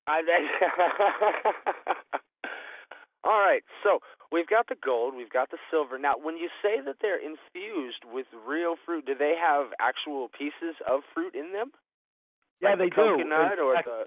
I, 0.07 0.23
All 3.25 3.39
right, 3.39 3.63
so 3.85 3.99
we've 4.33 4.47
got 4.47 4.69
the 4.69 4.77
gold, 4.83 5.15
we've 5.15 5.31
got 5.31 5.51
the 5.51 5.59
silver. 5.71 5.99
Now, 5.99 6.15
when 6.17 6.37
you 6.37 6.49
say 6.63 6.81
that 6.85 6.97
they're 7.03 7.21
infused 7.21 8.05
with 8.07 8.27
real 8.47 8.77
fruit, 8.87 9.07
do 9.07 9.15
they 9.15 9.35
have 9.37 9.67
actual 9.79 10.29
pieces 10.33 10.77
of 10.89 11.01
fruit 11.13 11.35
in 11.35 11.53
them? 11.53 11.73
Yeah, 12.63 12.71
like 12.71 12.79
they 12.79 12.85
the 12.85 12.91
do. 12.91 12.97
coconut 12.97 13.59
or 13.59 13.75
the 13.85 14.07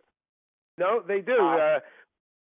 No, 0.77 1.01
they 1.07 1.21
do. 1.21 1.37
Uh, 1.37 1.79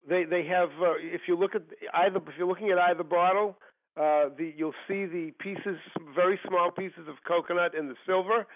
they 0.08 0.24
they 0.24 0.44
have. 0.46 0.70
Uh, 0.80 0.94
if 0.98 1.22
you 1.28 1.36
look 1.38 1.54
at 1.54 1.62
either, 1.94 2.18
if 2.18 2.34
you're 2.38 2.48
looking 2.48 2.70
at 2.70 2.78
either 2.78 3.04
bottle, 3.04 3.56
uh, 3.96 4.30
the 4.36 4.52
you'll 4.56 4.74
see 4.88 5.06
the 5.06 5.32
pieces, 5.38 5.78
very 6.14 6.38
small 6.46 6.70
pieces 6.70 7.08
of 7.08 7.16
coconut 7.26 7.74
in 7.74 7.88
the 7.88 7.94
silver. 8.06 8.46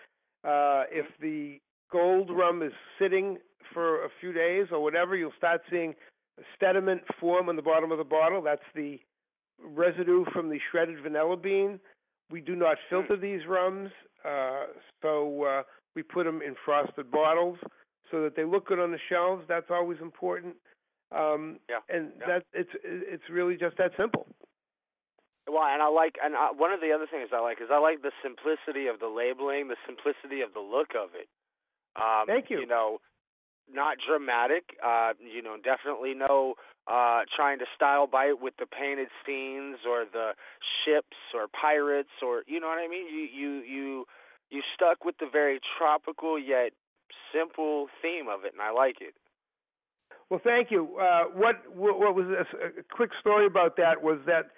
Uh, 0.44 0.84
if 0.90 1.06
the 1.20 1.60
gold 1.92 2.30
rum 2.30 2.62
is 2.62 2.72
sitting 2.98 3.38
for 3.72 4.04
a 4.04 4.08
few 4.20 4.32
days 4.32 4.66
or 4.72 4.82
whatever, 4.82 5.16
you'll 5.16 5.32
start 5.36 5.60
seeing 5.70 5.94
sediment 6.58 7.02
form 7.20 7.48
on 7.48 7.56
the 7.56 7.62
bottom 7.62 7.92
of 7.92 7.98
the 7.98 8.04
bottle. 8.04 8.42
That's 8.42 8.62
the 8.74 8.98
residue 9.62 10.24
from 10.32 10.48
the 10.48 10.58
shredded 10.70 11.02
vanilla 11.02 11.36
bean. 11.36 11.78
We 12.30 12.40
do 12.40 12.56
not 12.56 12.78
filter 12.88 13.16
these 13.16 13.40
rums, 13.48 13.90
uh, 14.24 14.66
so 15.02 15.44
uh, 15.44 15.62
we 15.94 16.02
put 16.02 16.24
them 16.24 16.40
in 16.42 16.54
frosted 16.64 17.10
bottles 17.10 17.58
so 18.11 18.23
that 18.23 18.37
they 18.37 18.45
look 18.45 18.67
good 18.67 18.79
on 18.79 18.90
the 18.90 18.99
shelves. 19.09 19.45
That's 19.49 19.71
always 19.71 19.99
important. 20.00 20.55
Um, 21.12 21.59
Yeah, 21.69 21.81
and 21.88 22.12
yeah. 22.21 22.26
that 22.26 22.43
it's 22.52 22.71
it's 22.85 23.29
really 23.31 23.57
just 23.57 23.76
that 23.79 23.93
simple. 23.97 24.26
Well, 25.49 25.64
and 25.64 25.83
I 25.83 25.88
like, 25.88 26.14
and 26.23 26.37
I, 26.37 26.50
one 26.52 26.71
of 26.71 26.81
the 26.81 26.93
other 26.93 27.07
things 27.11 27.31
I 27.33 27.40
like 27.40 27.61
is 27.61 27.69
I 27.73 27.79
like 27.79 28.02
the 28.02 28.12
simplicity 28.23 28.87
of 28.87 29.00
the 29.00 29.09
labeling, 29.09 29.67
the 29.67 29.81
simplicity 29.87 30.43
of 30.43 30.55
the 30.55 30.61
look 30.61 30.95
of 30.95 31.11
it. 31.14 31.26
Um, 31.97 32.26
Thank 32.26 32.50
you. 32.50 32.61
You 32.61 32.67
know, 32.67 32.99
not 33.73 33.97
dramatic. 34.07 34.79
Uh, 34.85 35.12
you 35.19 35.43
know, 35.43 35.57
definitely 35.57 36.14
no 36.14 36.55
uh, 36.87 37.23
trying 37.35 37.59
to 37.59 37.67
style 37.75 38.07
bite 38.07 38.40
with 38.40 38.55
the 38.59 38.67
painted 38.67 39.09
scenes 39.26 39.79
or 39.88 40.05
the 40.05 40.33
ships 40.85 41.19
or 41.35 41.47
pirates 41.49 42.14
or 42.23 42.43
you 42.47 42.61
know 42.61 42.69
what 42.69 42.79
I 42.79 42.88
mean. 42.88 43.07
You 43.07 43.26
you 43.26 43.50
you 43.62 44.05
you 44.50 44.62
stuck 44.75 45.05
with 45.05 45.17
the 45.19 45.29
very 45.31 45.61
tropical 45.79 46.38
yet 46.38 46.73
simple 47.32 47.88
theme 48.02 48.28
of 48.28 48.44
it, 48.44 48.52
and 48.52 48.62
I 48.62 48.70
like 48.70 49.00
it. 49.00 49.14
Well, 50.30 50.40
thank 50.42 50.70
you. 50.70 50.96
Uh, 50.99 51.25
what, 51.34 51.56
what 51.75 52.14
was 52.14 52.26
this, 52.28 52.46
a 52.78 52.82
quick 52.94 53.10
story 53.20 53.46
about 53.46 53.76
that 53.78 54.00
was 54.02 54.18
that 54.26 54.50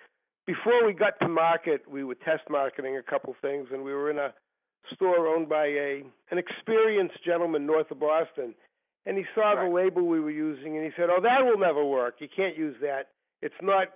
before 0.47 0.87
we 0.87 0.93
got 0.93 1.19
to 1.21 1.29
market, 1.29 1.89
we 1.89 2.05
were 2.05 2.15
test 2.17 2.43
marketing 2.51 2.97
a 2.97 3.03
couple 3.03 3.35
things, 3.41 3.69
and 3.73 3.83
we 3.83 3.93
were 3.93 4.11
in 4.11 4.19
a 4.19 4.35
store 4.95 5.29
owned 5.29 5.49
by 5.49 5.67
a 5.67 6.03
an 6.31 6.39
experienced 6.39 7.23
gentleman 7.25 7.65
north 7.65 7.91
of 7.91 8.01
Boston, 8.01 8.55
and 9.07 9.17
he 9.17 9.25
saw 9.35 9.53
Right. 9.53 9.69
the 9.69 9.75
label 9.75 10.03
we 10.07 10.21
were 10.21 10.31
using, 10.31 10.77
and 10.77 10.85
he 10.85 10.91
said, 10.97 11.09
"Oh, 11.09 11.21
that 11.21 11.45
will 11.45 11.57
never 11.59 11.85
work. 11.85 12.21
You 12.21 12.29
can't 12.29 12.57
use 12.57 12.77
that. 12.81 13.09
It's 13.41 13.55
not. 13.63 13.89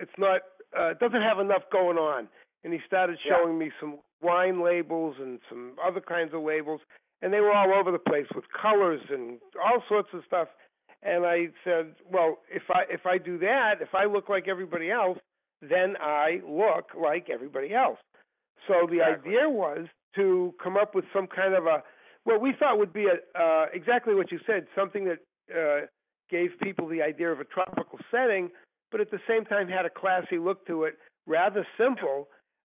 It's 0.00 0.18
not. 0.18 0.42
Uh, 0.76 0.90
it 0.90 0.98
doesn't 0.98 1.22
have 1.22 1.38
enough 1.38 1.62
going 1.70 1.96
on." 1.96 2.28
And 2.64 2.72
he 2.72 2.80
started 2.86 3.18
Yeah. 3.24 3.36
showing 3.36 3.56
me 3.56 3.70
some 3.80 4.00
wine 4.20 4.60
labels 4.60 5.16
and 5.18 5.40
some 5.48 5.78
other 5.82 6.00
kinds 6.00 6.34
of 6.34 6.42
labels, 6.42 6.80
and 7.22 7.32
they 7.32 7.40
were 7.40 7.52
all 7.52 7.72
over 7.72 7.90
the 7.90 7.98
place 7.98 8.26
with 8.34 8.44
colors 8.60 9.00
and 9.08 9.38
all 9.64 9.82
sorts 9.88 10.08
of 10.12 10.22
stuff. 10.26 10.48
And 11.02 11.24
I 11.24 11.48
said, 11.64 11.94
"Well, 12.10 12.38
if 12.50 12.62
I 12.70 12.82
if 12.90 13.06
I 13.06 13.18
do 13.18 13.38
that, 13.38 13.80
if 13.80 13.94
I 13.94 14.04
look 14.04 14.28
like 14.28 14.48
everybody 14.48 14.90
else, 14.90 15.18
then 15.60 15.96
I 16.00 16.40
look 16.46 16.90
like 17.00 17.30
everybody 17.30 17.74
else." 17.74 17.98
So 18.68 18.86
the 18.88 19.00
Exactly. 19.00 19.36
idea 19.36 19.48
was 19.48 19.86
to 20.16 20.54
come 20.62 20.76
up 20.76 20.94
with 20.94 21.04
some 21.12 21.26
kind 21.26 21.54
of 21.54 21.66
a 21.66 21.82
what 22.24 22.40
we 22.40 22.52
thought 22.52 22.78
would 22.78 22.92
be 22.92 23.06
a 23.06 23.40
uh, 23.40 23.66
exactly 23.72 24.14
what 24.14 24.30
you 24.30 24.38
said, 24.46 24.66
something 24.76 25.04
that 25.06 25.18
uh, 25.52 25.86
gave 26.30 26.50
people 26.60 26.88
the 26.88 27.02
idea 27.02 27.30
of 27.30 27.40
a 27.40 27.44
tropical 27.44 27.98
setting, 28.10 28.50
but 28.90 29.00
at 29.00 29.10
the 29.10 29.20
same 29.28 29.44
time 29.44 29.68
had 29.68 29.86
a 29.86 29.90
classy 29.90 30.38
look 30.38 30.64
to 30.66 30.84
it, 30.84 30.98
rather 31.26 31.66
simple. 31.76 32.28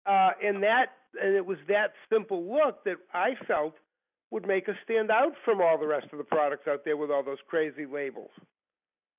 Uh, 0.06 0.30
and 0.42 0.62
that 0.62 0.86
and 1.20 1.34
it 1.34 1.44
was 1.44 1.58
that 1.68 1.92
simple 2.12 2.44
look 2.44 2.84
that 2.84 2.96
I 3.12 3.34
felt 3.46 3.74
would 4.32 4.48
make 4.48 4.66
us 4.68 4.74
stand 4.82 5.10
out 5.10 5.36
from 5.44 5.60
all 5.60 5.76
the 5.76 5.86
rest 5.86 6.08
of 6.10 6.16
the 6.16 6.24
products 6.24 6.66
out 6.66 6.84
there 6.84 6.96
with 6.96 7.10
all 7.10 7.22
those 7.22 7.44
crazy 7.46 7.84
labels. 7.84 8.32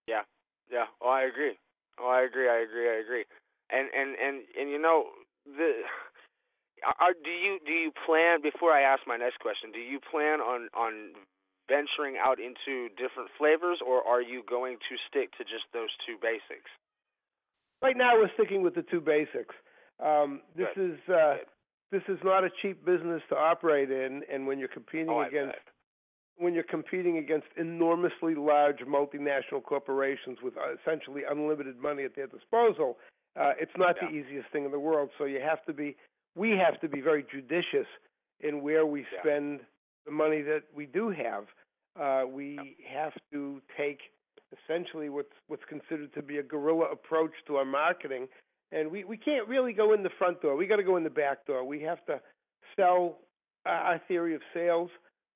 Yeah, 0.08 0.26
yeah. 0.72 0.90
Oh, 1.00 1.10
I 1.10 1.22
agree. 1.22 1.54
Oh, 2.02 2.10
I 2.10 2.26
agree. 2.26 2.50
I 2.50 2.66
agree. 2.66 2.90
I 2.90 3.00
agree. 3.00 3.24
And 3.70 3.88
and 3.94 4.18
and 4.18 4.44
and 4.60 4.70
you 4.70 4.82
know 4.82 5.14
the. 5.46 5.86
Are, 7.00 7.14
do 7.14 7.30
you 7.30 7.60
do 7.66 7.72
you 7.72 7.92
plan 8.06 8.42
before 8.42 8.74
I 8.74 8.82
ask 8.82 9.04
my 9.08 9.16
next 9.16 9.40
question? 9.40 9.72
Do 9.72 9.80
you 9.80 10.00
plan 10.02 10.42
on 10.42 10.68
on 10.76 11.14
venturing 11.70 12.18
out 12.20 12.40
into 12.42 12.90
different 12.98 13.30
flavors, 13.38 13.80
or 13.86 14.04
are 14.04 14.22
you 14.22 14.44
going 14.50 14.78
to 14.90 14.98
stick 15.08 15.32
to 15.38 15.46
just 15.46 15.64
those 15.72 15.94
two 16.06 16.18
basics? 16.20 16.68
Right 17.82 17.96
now, 17.96 18.18
we're 18.18 18.34
sticking 18.34 18.64
with 18.64 18.76
the 18.76 18.82
two 18.82 19.00
basics. 19.00 19.56
Um, 20.04 20.42
this 20.58 20.68
Good. 20.76 20.92
is 20.92 21.00
uh. 21.08 21.38
This 21.94 22.02
is 22.10 22.18
not 22.24 22.44
a 22.44 22.50
cheap 22.62 22.84
business 22.84 23.22
to 23.30 23.36
operate 23.38 23.92
in, 23.92 24.24
and 24.32 24.48
when 24.48 24.58
you're 24.60 24.68
competing 24.68 25.10
Oh, 25.10 25.22
against 25.22 25.56
when 26.38 26.56
you're 26.56 26.64
competing 26.64 27.20
against 27.20 27.46
enormously 27.58 28.34
large 28.34 28.80
multinational 28.80 29.62
corporations 29.64 30.40
with 30.42 30.56
uh, 30.58 30.74
essentially 30.82 31.22
unlimited 31.30 31.78
money 31.78 32.04
at 32.04 32.16
their 32.16 32.26
disposal, 32.26 32.98
uh, 33.40 33.52
it's 33.62 33.78
not 33.78 33.96
the 34.02 34.08
easiest 34.10 34.50
thing 34.52 34.66
in 34.66 34.72
the 34.72 34.80
world. 34.80 35.10
So 35.20 35.26
you 35.26 35.40
have 35.40 35.64
to 35.66 35.74
be, 35.74 35.96
we 36.36 36.50
have 36.58 36.82
to 36.82 36.90
be 36.90 37.02
very 37.02 37.24
judicious 37.32 37.88
in 38.40 38.64
where 38.64 38.84
we 38.88 39.02
Yeah. 39.02 39.20
spend 39.22 39.60
the 40.06 40.12
money 40.12 40.42
that 40.42 40.64
we 40.76 40.88
do 40.88 41.10
have. 41.12 41.46
Uh, 41.96 42.24
we 42.28 42.76
have 42.92 43.14
to 43.32 43.62
take 43.78 44.00
essentially 44.52 45.10
what's 45.10 45.36
what's 45.48 45.64
considered 45.66 46.12
to 46.16 46.24
be 46.24 46.38
a 46.40 46.44
guerrilla 46.44 46.86
approach 46.92 47.34
to 47.48 47.58
our 47.58 47.66
marketing, 47.66 48.28
and 48.74 48.92
we 48.92 49.04
we 49.04 49.18
can't 49.18 49.48
really 49.48 49.74
go 49.74 49.94
in 49.94 50.04
the 50.04 50.10
front 50.18 50.42
door. 50.42 50.56
We 50.56 50.68
got 50.68 50.78
to 50.78 50.84
go 50.84 50.98
in 50.98 51.04
the 51.04 51.10
back 51.10 51.46
door. 51.46 51.64
We 51.64 51.82
have 51.82 52.06
to 52.06 52.20
sell 52.76 53.20
our 53.66 54.02
theory 54.08 54.36
of 54.36 54.42
sales 54.54 54.90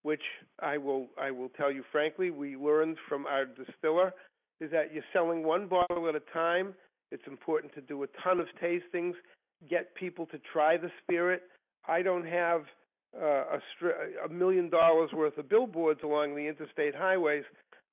which 0.07 0.21
I 0.61 0.77
will 0.77 1.07
I 1.19 1.31
will 1.31 1.49
tell 1.49 1.69
you 1.69 1.83
frankly, 1.91 2.31
we 2.31 2.55
learned 2.55 2.97
from 3.09 3.25
our 3.25 3.45
distiller 3.45 4.13
is 4.61 4.71
that 4.71 4.93
you're 4.93 5.03
selling 5.11 5.43
one 5.43 5.67
bottle 5.67 6.07
at 6.07 6.15
a 6.15 6.21
time. 6.33 6.73
It's 7.11 7.27
important 7.27 7.73
to 7.75 7.81
do 7.81 8.03
a 8.03 8.07
ton 8.23 8.39
of 8.39 8.47
tastings, 8.63 9.15
get 9.69 9.93
people 9.95 10.25
to 10.27 10.39
try 10.53 10.77
the 10.77 10.89
spirit. 11.03 11.43
I 11.89 12.01
don't 12.01 12.25
have 12.25 12.61
uh, 13.21 13.57
a, 13.57 13.59
str- 13.75 14.25
a 14.25 14.29
million 14.29 14.69
dollars 14.69 15.11
worth 15.13 15.37
of 15.37 15.49
billboards 15.49 15.99
along 16.03 16.35
the 16.35 16.47
interstate 16.47 16.95
highways. 16.95 17.43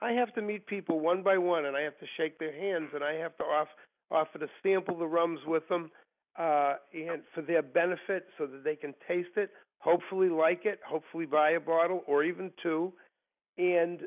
I 0.00 0.12
have 0.12 0.32
to 0.34 0.42
meet 0.42 0.66
people 0.66 1.00
one 1.00 1.22
by 1.22 1.36
one, 1.36 1.66
and 1.66 1.76
I 1.76 1.82
have 1.82 1.98
to 1.98 2.06
shake 2.16 2.38
their 2.38 2.52
hands, 2.52 2.90
and 2.94 3.02
I 3.02 3.14
have 3.14 3.36
to 3.38 3.44
off, 3.44 3.68
offer 4.10 4.38
to 4.38 4.48
sample 4.62 4.98
the 4.98 5.06
rums 5.06 5.40
with 5.46 5.66
them, 5.68 5.90
uh, 6.38 6.74
and 6.92 7.22
for 7.34 7.42
their 7.42 7.62
benefit, 7.62 8.26
so 8.38 8.46
that 8.46 8.64
they 8.64 8.76
can 8.76 8.94
taste 9.06 9.36
it, 9.36 9.50
hopefully 9.78 10.28
like 10.28 10.62
it, 10.64 10.80
hopefully 10.86 11.26
buy 11.26 11.50
a 11.50 11.60
bottle 11.60 12.02
or 12.06 12.24
even 12.24 12.50
two, 12.62 12.92
and 13.58 14.00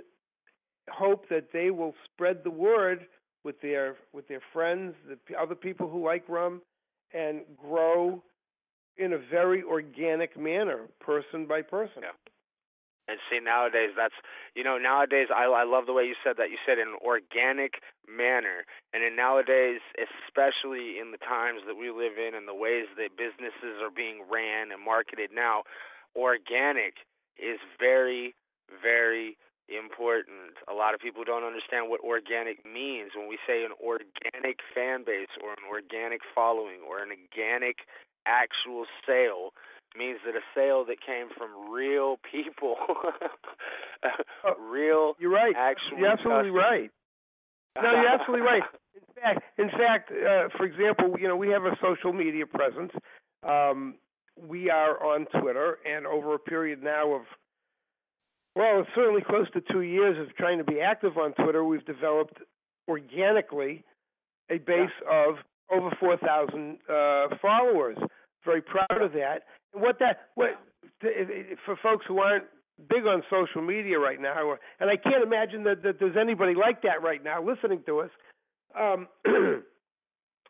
hope 0.89 1.27
that 1.29 1.49
they 1.53 1.69
will 1.71 1.93
spread 2.05 2.43
the 2.43 2.49
word 2.49 3.07
with 3.43 3.59
their 3.61 3.95
with 4.13 4.27
their 4.27 4.41
friends, 4.51 4.93
the 5.07 5.35
other 5.35 5.55
people 5.55 5.89
who 5.89 6.03
like 6.03 6.27
rum, 6.27 6.61
and 7.13 7.41
grow 7.55 8.21
in 8.97 9.13
a 9.13 9.17
very 9.31 9.63
organic 9.63 10.37
manner, 10.37 10.87
person 10.99 11.45
by 11.45 11.61
person. 11.61 12.01
Yeah. 12.01 12.09
And 13.07 13.19
see, 13.31 13.39
nowadays 13.39 13.95
that's 13.95 14.15
you 14.55 14.63
know 14.63 14.77
nowadays 14.77 15.27
I 15.33 15.45
I 15.47 15.63
love 15.63 15.85
the 15.85 15.93
way 15.93 16.03
you 16.03 16.15
said 16.23 16.35
that. 16.37 16.51
You 16.51 16.57
said 16.65 16.77
in 16.77 16.89
an 16.89 16.99
organic 16.99 17.79
manner, 18.07 18.67
and 18.93 19.03
in 19.03 19.15
nowadays, 19.15 19.79
especially 19.95 20.99
in 20.99 21.11
the 21.11 21.21
times 21.23 21.61
that 21.67 21.75
we 21.75 21.89
live 21.89 22.19
in 22.19 22.35
and 22.35 22.47
the 22.47 22.55
ways 22.55 22.87
that 22.99 23.15
businesses 23.15 23.79
are 23.79 23.91
being 23.91 24.27
ran 24.29 24.71
and 24.71 24.83
marketed 24.83 25.31
now, 25.31 25.63
organic 26.15 26.99
is 27.39 27.59
very 27.79 28.35
very 28.83 29.37
important. 29.67 30.55
A 30.67 30.73
lot 30.73 30.93
of 30.93 30.99
people 30.99 31.23
don't 31.23 31.43
understand 31.43 31.89
what 31.89 31.99
organic 32.01 32.63
means 32.63 33.11
when 33.15 33.27
we 33.27 33.37
say 33.47 33.63
an 33.63 33.75
organic 33.83 34.59
fan 34.73 35.03
base 35.03 35.31
or 35.43 35.51
an 35.51 35.67
organic 35.67 36.21
following 36.33 36.79
or 36.87 37.03
an 37.03 37.11
organic 37.11 37.87
actual 38.25 38.85
sale 39.05 39.51
means 39.97 40.19
that 40.25 40.35
a 40.35 40.43
sale 40.55 40.85
that 40.85 40.97
came 41.05 41.27
from 41.37 41.71
real 41.71 42.17
people, 42.31 42.75
Oh, 44.45 44.53
real 44.59 45.15
You're 45.19 45.31
right. 45.31 45.55
actual. 45.57 45.97
You're 45.99 46.11
absolutely 46.11 46.51
customers. 46.51 46.89
right. 47.75 47.83
No, 47.83 47.91
you're 47.91 48.07
absolutely 48.07 48.45
right. 48.45 48.63
In 48.95 49.23
fact, 49.23 49.41
in 49.57 49.69
fact, 49.69 50.11
uh, 50.11 50.49
for 50.57 50.65
example, 50.65 51.15
you 51.19 51.27
know, 51.27 51.35
we 51.35 51.49
have 51.49 51.63
a 51.63 51.75
social 51.81 52.13
media 52.13 52.45
presence. 52.45 52.91
Um, 53.47 53.95
we 54.47 54.69
are 54.69 55.03
on 55.03 55.25
Twitter, 55.39 55.79
and 55.85 56.05
over 56.05 56.35
a 56.35 56.39
period 56.39 56.83
now 56.83 57.13
of 57.13 57.21
well, 58.57 58.79
it's 58.79 58.89
certainly 58.95 59.21
close 59.21 59.47
to 59.53 59.61
two 59.71 59.81
years 59.81 60.17
of 60.19 60.35
trying 60.35 60.57
to 60.57 60.63
be 60.63 60.81
active 60.81 61.15
on 61.15 61.33
Twitter, 61.33 61.63
we've 61.63 61.85
developed 61.85 62.39
organically 62.87 63.83
a 64.49 64.57
base 64.57 64.89
yeah. 65.05 65.29
of 65.29 65.35
over 65.71 65.95
4,000 65.99 66.77
uh, 66.89 67.35
followers. 67.39 67.97
Very 68.43 68.63
proud 68.63 68.99
of 69.01 69.13
that. 69.13 69.43
What 69.79 69.99
that 69.99 70.29
what 70.35 70.59
for 71.65 71.75
folks 71.81 72.05
who 72.07 72.19
aren't 72.19 72.45
big 72.89 73.05
on 73.05 73.23
social 73.29 73.61
media 73.61 73.99
right 73.99 74.21
now, 74.21 74.55
and 74.79 74.89
I 74.89 74.97
can't 74.97 75.23
imagine 75.23 75.63
that, 75.63 75.83
that 75.83 75.99
there's 75.99 76.17
anybody 76.19 76.53
like 76.53 76.81
that 76.83 77.01
right 77.01 77.23
now 77.23 77.43
listening 77.43 77.81
to 77.87 78.01
us. 78.01 78.09
Um, 78.79 79.07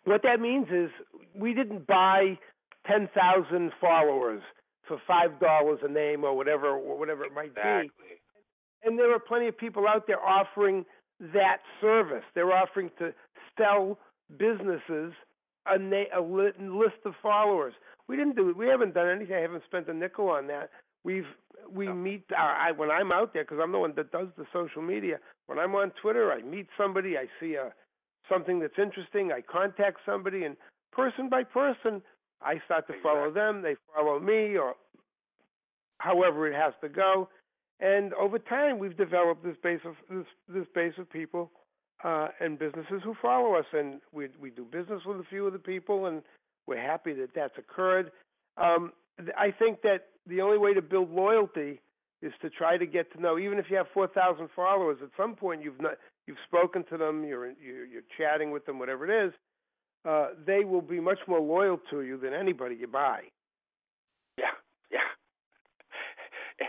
what 0.03 0.23
that 0.23 0.39
means 0.39 0.67
is 0.69 0.89
we 1.35 1.53
didn't 1.53 1.87
buy 1.87 2.37
10,000 2.87 3.71
followers 3.79 4.41
for 4.87 4.97
five 5.05 5.39
dollars 5.39 5.79
a 5.83 5.91
name 5.91 6.23
or 6.23 6.35
whatever 6.35 6.67
or 6.69 6.97
whatever 6.97 7.25
it 7.25 7.33
might 7.33 7.47
exactly. 7.47 7.89
be. 7.99 8.21
And 8.83 8.97
there 8.97 9.13
are 9.13 9.19
plenty 9.19 9.47
of 9.47 9.57
people 9.57 9.87
out 9.87 10.07
there 10.07 10.21
offering 10.21 10.85
that 11.19 11.57
service. 11.81 12.23
They're 12.35 12.53
offering 12.53 12.89
to 12.99 13.13
sell 13.57 13.97
businesses 14.37 15.13
a, 15.69 15.77
na- 15.77 16.11
a 16.15 16.21
list 16.21 16.97
of 17.05 17.13
followers. 17.21 17.73
We 18.07 18.15
didn't 18.15 18.35
do 18.35 18.49
it. 18.49 18.57
We 18.57 18.67
haven't 18.67 18.93
done 18.93 19.09
anything. 19.09 19.35
I 19.35 19.41
haven't 19.41 19.63
spent 19.65 19.87
a 19.87 19.93
nickel 19.93 20.29
on 20.29 20.47
that. 20.47 20.69
We've 21.03 21.25
we 21.71 21.87
no. 21.87 21.93
meet 21.93 22.23
our, 22.35 22.55
I, 22.55 22.71
when 22.71 22.89
I'm 22.89 23.11
out 23.11 23.33
there 23.33 23.43
because 23.43 23.59
I'm 23.61 23.71
the 23.71 23.79
one 23.79 23.93
that 23.95 24.11
does 24.11 24.27
the 24.37 24.45
social 24.53 24.81
media. 24.81 25.19
When 25.47 25.59
I'm 25.59 25.75
on 25.75 25.91
Twitter, 26.01 26.31
I 26.31 26.41
meet 26.41 26.67
somebody. 26.77 27.17
I 27.17 27.25
see 27.39 27.55
a 27.55 27.73
something 28.29 28.59
that's 28.59 28.77
interesting. 28.77 29.31
I 29.31 29.41
contact 29.41 29.99
somebody, 30.05 30.43
and 30.43 30.55
person 30.91 31.29
by 31.29 31.43
person, 31.43 32.01
I 32.41 32.61
start 32.65 32.87
to 32.87 32.93
exactly. 32.93 32.99
follow 33.03 33.31
them. 33.31 33.61
They 33.61 33.75
follow 33.93 34.19
me, 34.19 34.57
or 34.57 34.75
however 35.99 36.47
it 36.47 36.55
has 36.55 36.73
to 36.81 36.89
go. 36.89 37.29
And 37.79 38.13
over 38.13 38.39
time, 38.39 38.79
we've 38.79 38.97
developed 38.97 39.43
this 39.43 39.57
base 39.61 39.81
of 39.85 39.95
this 40.09 40.25
this 40.47 40.65
base 40.73 40.93
of 40.97 41.09
people 41.09 41.51
uh, 42.03 42.27
and 42.39 42.59
businesses 42.59 43.01
who 43.03 43.15
follow 43.21 43.55
us, 43.55 43.65
and 43.73 44.01
we 44.11 44.27
we 44.39 44.49
do 44.49 44.65
business 44.65 45.01
with 45.05 45.17
a 45.19 45.23
few 45.29 45.47
of 45.47 45.53
the 45.53 45.59
people, 45.59 46.05
and 46.05 46.21
we're 46.67 46.81
happy 46.81 47.13
that 47.13 47.29
that's 47.33 47.57
occurred. 47.57 48.11
Um, 48.57 48.93
I 49.37 49.51
think 49.51 49.81
that 49.81 50.07
the 50.27 50.41
only 50.41 50.57
way 50.57 50.73
to 50.73 50.81
build 50.81 51.11
loyalty 51.11 51.81
is 52.21 52.33
to 52.41 52.49
try 52.49 52.77
to 52.77 52.85
get 52.85 53.11
to 53.13 53.21
know. 53.21 53.37
Even 53.37 53.59
if 53.59 53.65
you 53.69 53.77
have 53.77 53.87
4,000 53.93 54.49
followers, 54.55 54.97
at 55.01 55.09
some 55.17 55.35
point 55.35 55.63
you've 55.63 55.81
not 55.81 55.93
you've 56.25 56.37
spoken 56.47 56.83
to 56.89 56.97
them, 56.97 57.23
you're 57.23 57.47
you're, 57.53 57.85
you're 57.85 58.01
chatting 58.17 58.51
with 58.51 58.65
them, 58.65 58.79
whatever 58.79 59.09
it 59.09 59.27
is. 59.27 59.33
Uh, 60.05 60.29
they 60.45 60.63
will 60.63 60.81
be 60.81 60.99
much 60.99 61.19
more 61.27 61.39
loyal 61.39 61.79
to 61.89 62.01
you 62.01 62.17
than 62.17 62.33
anybody 62.33 62.75
you 62.75 62.87
buy. 62.87 63.21
Yeah, 64.37 64.45
yeah. 64.91 64.99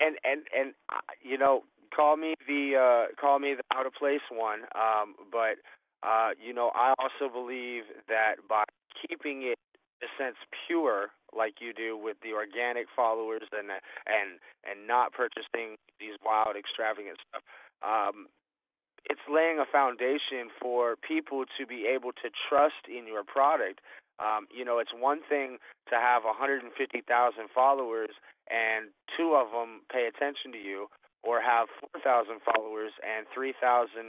and 0.00 0.16
and 0.24 0.42
and 0.58 0.74
uh, 0.88 1.00
you 1.22 1.38
know, 1.38 1.64
call 1.94 2.16
me 2.16 2.34
the 2.46 2.76
uh, 2.76 3.14
call 3.20 3.38
me 3.38 3.54
the 3.54 3.62
out 3.76 3.86
of 3.86 3.92
place 3.94 4.20
one, 4.30 4.60
um, 4.74 5.14
but 5.30 5.56
uh, 6.02 6.30
you 6.40 6.54
know, 6.54 6.70
I 6.74 6.94
also 6.98 7.32
believe 7.32 7.84
that 8.08 8.36
by 8.48 8.64
keeping 9.06 9.42
it 9.42 9.58
a 10.02 10.08
sense 10.16 10.36
pure 10.66 11.12
like 11.36 11.60
you 11.60 11.72
do 11.72 11.96
with 11.96 12.16
the 12.22 12.32
organic 12.32 12.86
followers 12.94 13.44
and 13.52 13.68
and 14.08 14.40
and 14.64 14.86
not 14.88 15.12
purchasing 15.12 15.76
these 16.00 16.16
wild 16.24 16.56
extravagant 16.56 17.18
stuff 17.28 17.44
um 17.84 18.26
it's 19.08 19.20
laying 19.28 19.58
a 19.58 19.68
foundation 19.68 20.52
for 20.60 20.96
people 20.96 21.44
to 21.56 21.66
be 21.66 21.88
able 21.88 22.12
to 22.12 22.28
trust 22.48 22.84
in 22.88 23.06
your 23.06 23.24
product. 23.24 23.80
Um 24.18 24.48
you 24.48 24.64
know 24.64 24.78
it's 24.78 24.92
one 24.96 25.20
thing 25.28 25.58
to 25.88 25.96
have 25.96 26.24
150,000 26.24 26.72
followers 27.54 28.16
and 28.48 28.88
two 29.16 29.36
of 29.36 29.52
them 29.52 29.84
pay 29.92 30.08
attention 30.08 30.50
to 30.52 30.58
you 30.58 30.88
or 31.22 31.40
have 31.40 31.68
4,000 31.92 32.40
followers 32.42 32.92
and 33.04 33.26
3,900 33.34 34.00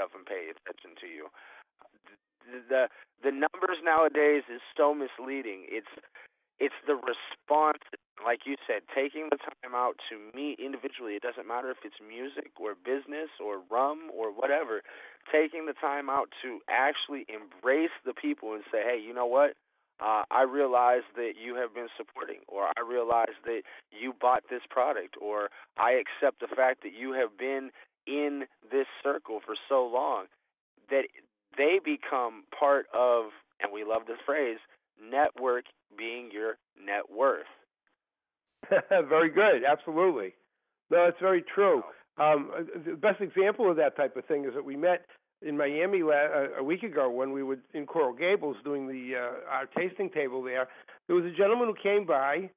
of 0.00 0.08
them 0.12 0.24
pay 0.24 0.48
attention 0.48 0.96
to 1.00 1.06
you 1.06 1.28
the 2.68 2.88
the 3.22 3.30
numbers 3.30 3.78
nowadays 3.84 4.44
is 4.48 4.60
so 4.76 4.94
misleading. 4.94 5.66
It's 5.68 5.92
it's 6.58 6.76
the 6.86 6.94
response, 6.94 7.80
like 8.24 8.40
you 8.44 8.56
said, 8.66 8.82
taking 8.94 9.28
the 9.30 9.38
time 9.38 9.74
out 9.74 9.96
to 10.10 10.20
meet 10.36 10.60
individually. 10.60 11.16
It 11.16 11.22
doesn't 11.22 11.48
matter 11.48 11.70
if 11.70 11.78
it's 11.84 11.96
music 12.04 12.52
or 12.60 12.76
business 12.76 13.32
or 13.40 13.64
rum 13.70 14.12
or 14.12 14.28
whatever. 14.28 14.82
Taking 15.32 15.64
the 15.64 15.72
time 15.72 16.10
out 16.10 16.28
to 16.42 16.60
actually 16.68 17.24
embrace 17.32 17.96
the 18.04 18.12
people 18.12 18.52
and 18.52 18.62
say, 18.70 18.84
hey, 18.84 19.00
you 19.00 19.14
know 19.14 19.24
what? 19.24 19.56
Uh, 20.00 20.22
I 20.30 20.42
realize 20.42 21.02
that 21.16 21.32
you 21.42 21.56
have 21.56 21.74
been 21.74 21.88
supporting, 21.96 22.40
or 22.48 22.68
I 22.76 22.80
realize 22.88 23.36
that 23.44 23.62
you 23.90 24.14
bought 24.18 24.44
this 24.48 24.62
product, 24.70 25.16
or 25.20 25.50
I 25.76 25.92
accept 25.92 26.40
the 26.40 26.48
fact 26.54 26.82
that 26.82 26.92
you 26.98 27.12
have 27.12 27.36
been 27.38 27.70
in 28.06 28.44
this 28.70 28.86
circle 29.02 29.40
for 29.44 29.54
so 29.68 29.86
long 29.86 30.26
that 30.90 31.04
they 31.56 31.80
become 31.84 32.44
part 32.58 32.86
of, 32.94 33.26
and 33.60 33.72
we 33.72 33.84
love 33.84 34.02
this 34.06 34.18
phrase, 34.24 34.58
network 35.02 35.64
being 35.96 36.30
your 36.32 36.56
net 36.82 37.10
worth. 37.14 37.46
very 38.88 39.30
good, 39.30 39.64
absolutely. 39.68 40.34
No, 40.90 41.04
it's 41.04 41.20
very 41.20 41.42
true. 41.54 41.82
Um, 42.18 42.50
the 42.86 42.96
best 42.96 43.20
example 43.20 43.70
of 43.70 43.76
that 43.76 43.96
type 43.96 44.16
of 44.16 44.24
thing 44.26 44.44
is 44.44 44.54
that 44.54 44.64
we 44.64 44.76
met 44.76 45.06
in 45.42 45.56
Miami 45.56 46.02
la- 46.02 46.12
uh, 46.12 46.46
a 46.58 46.62
week 46.62 46.82
ago 46.82 47.10
when 47.10 47.32
we 47.32 47.42
were 47.42 47.58
in 47.74 47.86
Coral 47.86 48.12
Gables 48.12 48.56
doing 48.64 48.86
the 48.86 49.16
uh, 49.16 49.50
our 49.50 49.66
tasting 49.76 50.10
table 50.10 50.42
there. 50.42 50.68
There 51.06 51.16
was 51.16 51.24
a 51.24 51.36
gentleman 51.36 51.68
who 51.68 51.76
came 51.82 52.06
by 52.06 52.50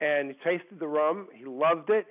and 0.00 0.28
he 0.28 0.34
tasted 0.44 0.78
the 0.78 0.86
rum. 0.86 1.28
He 1.34 1.44
loved 1.44 1.90
it, 1.90 2.06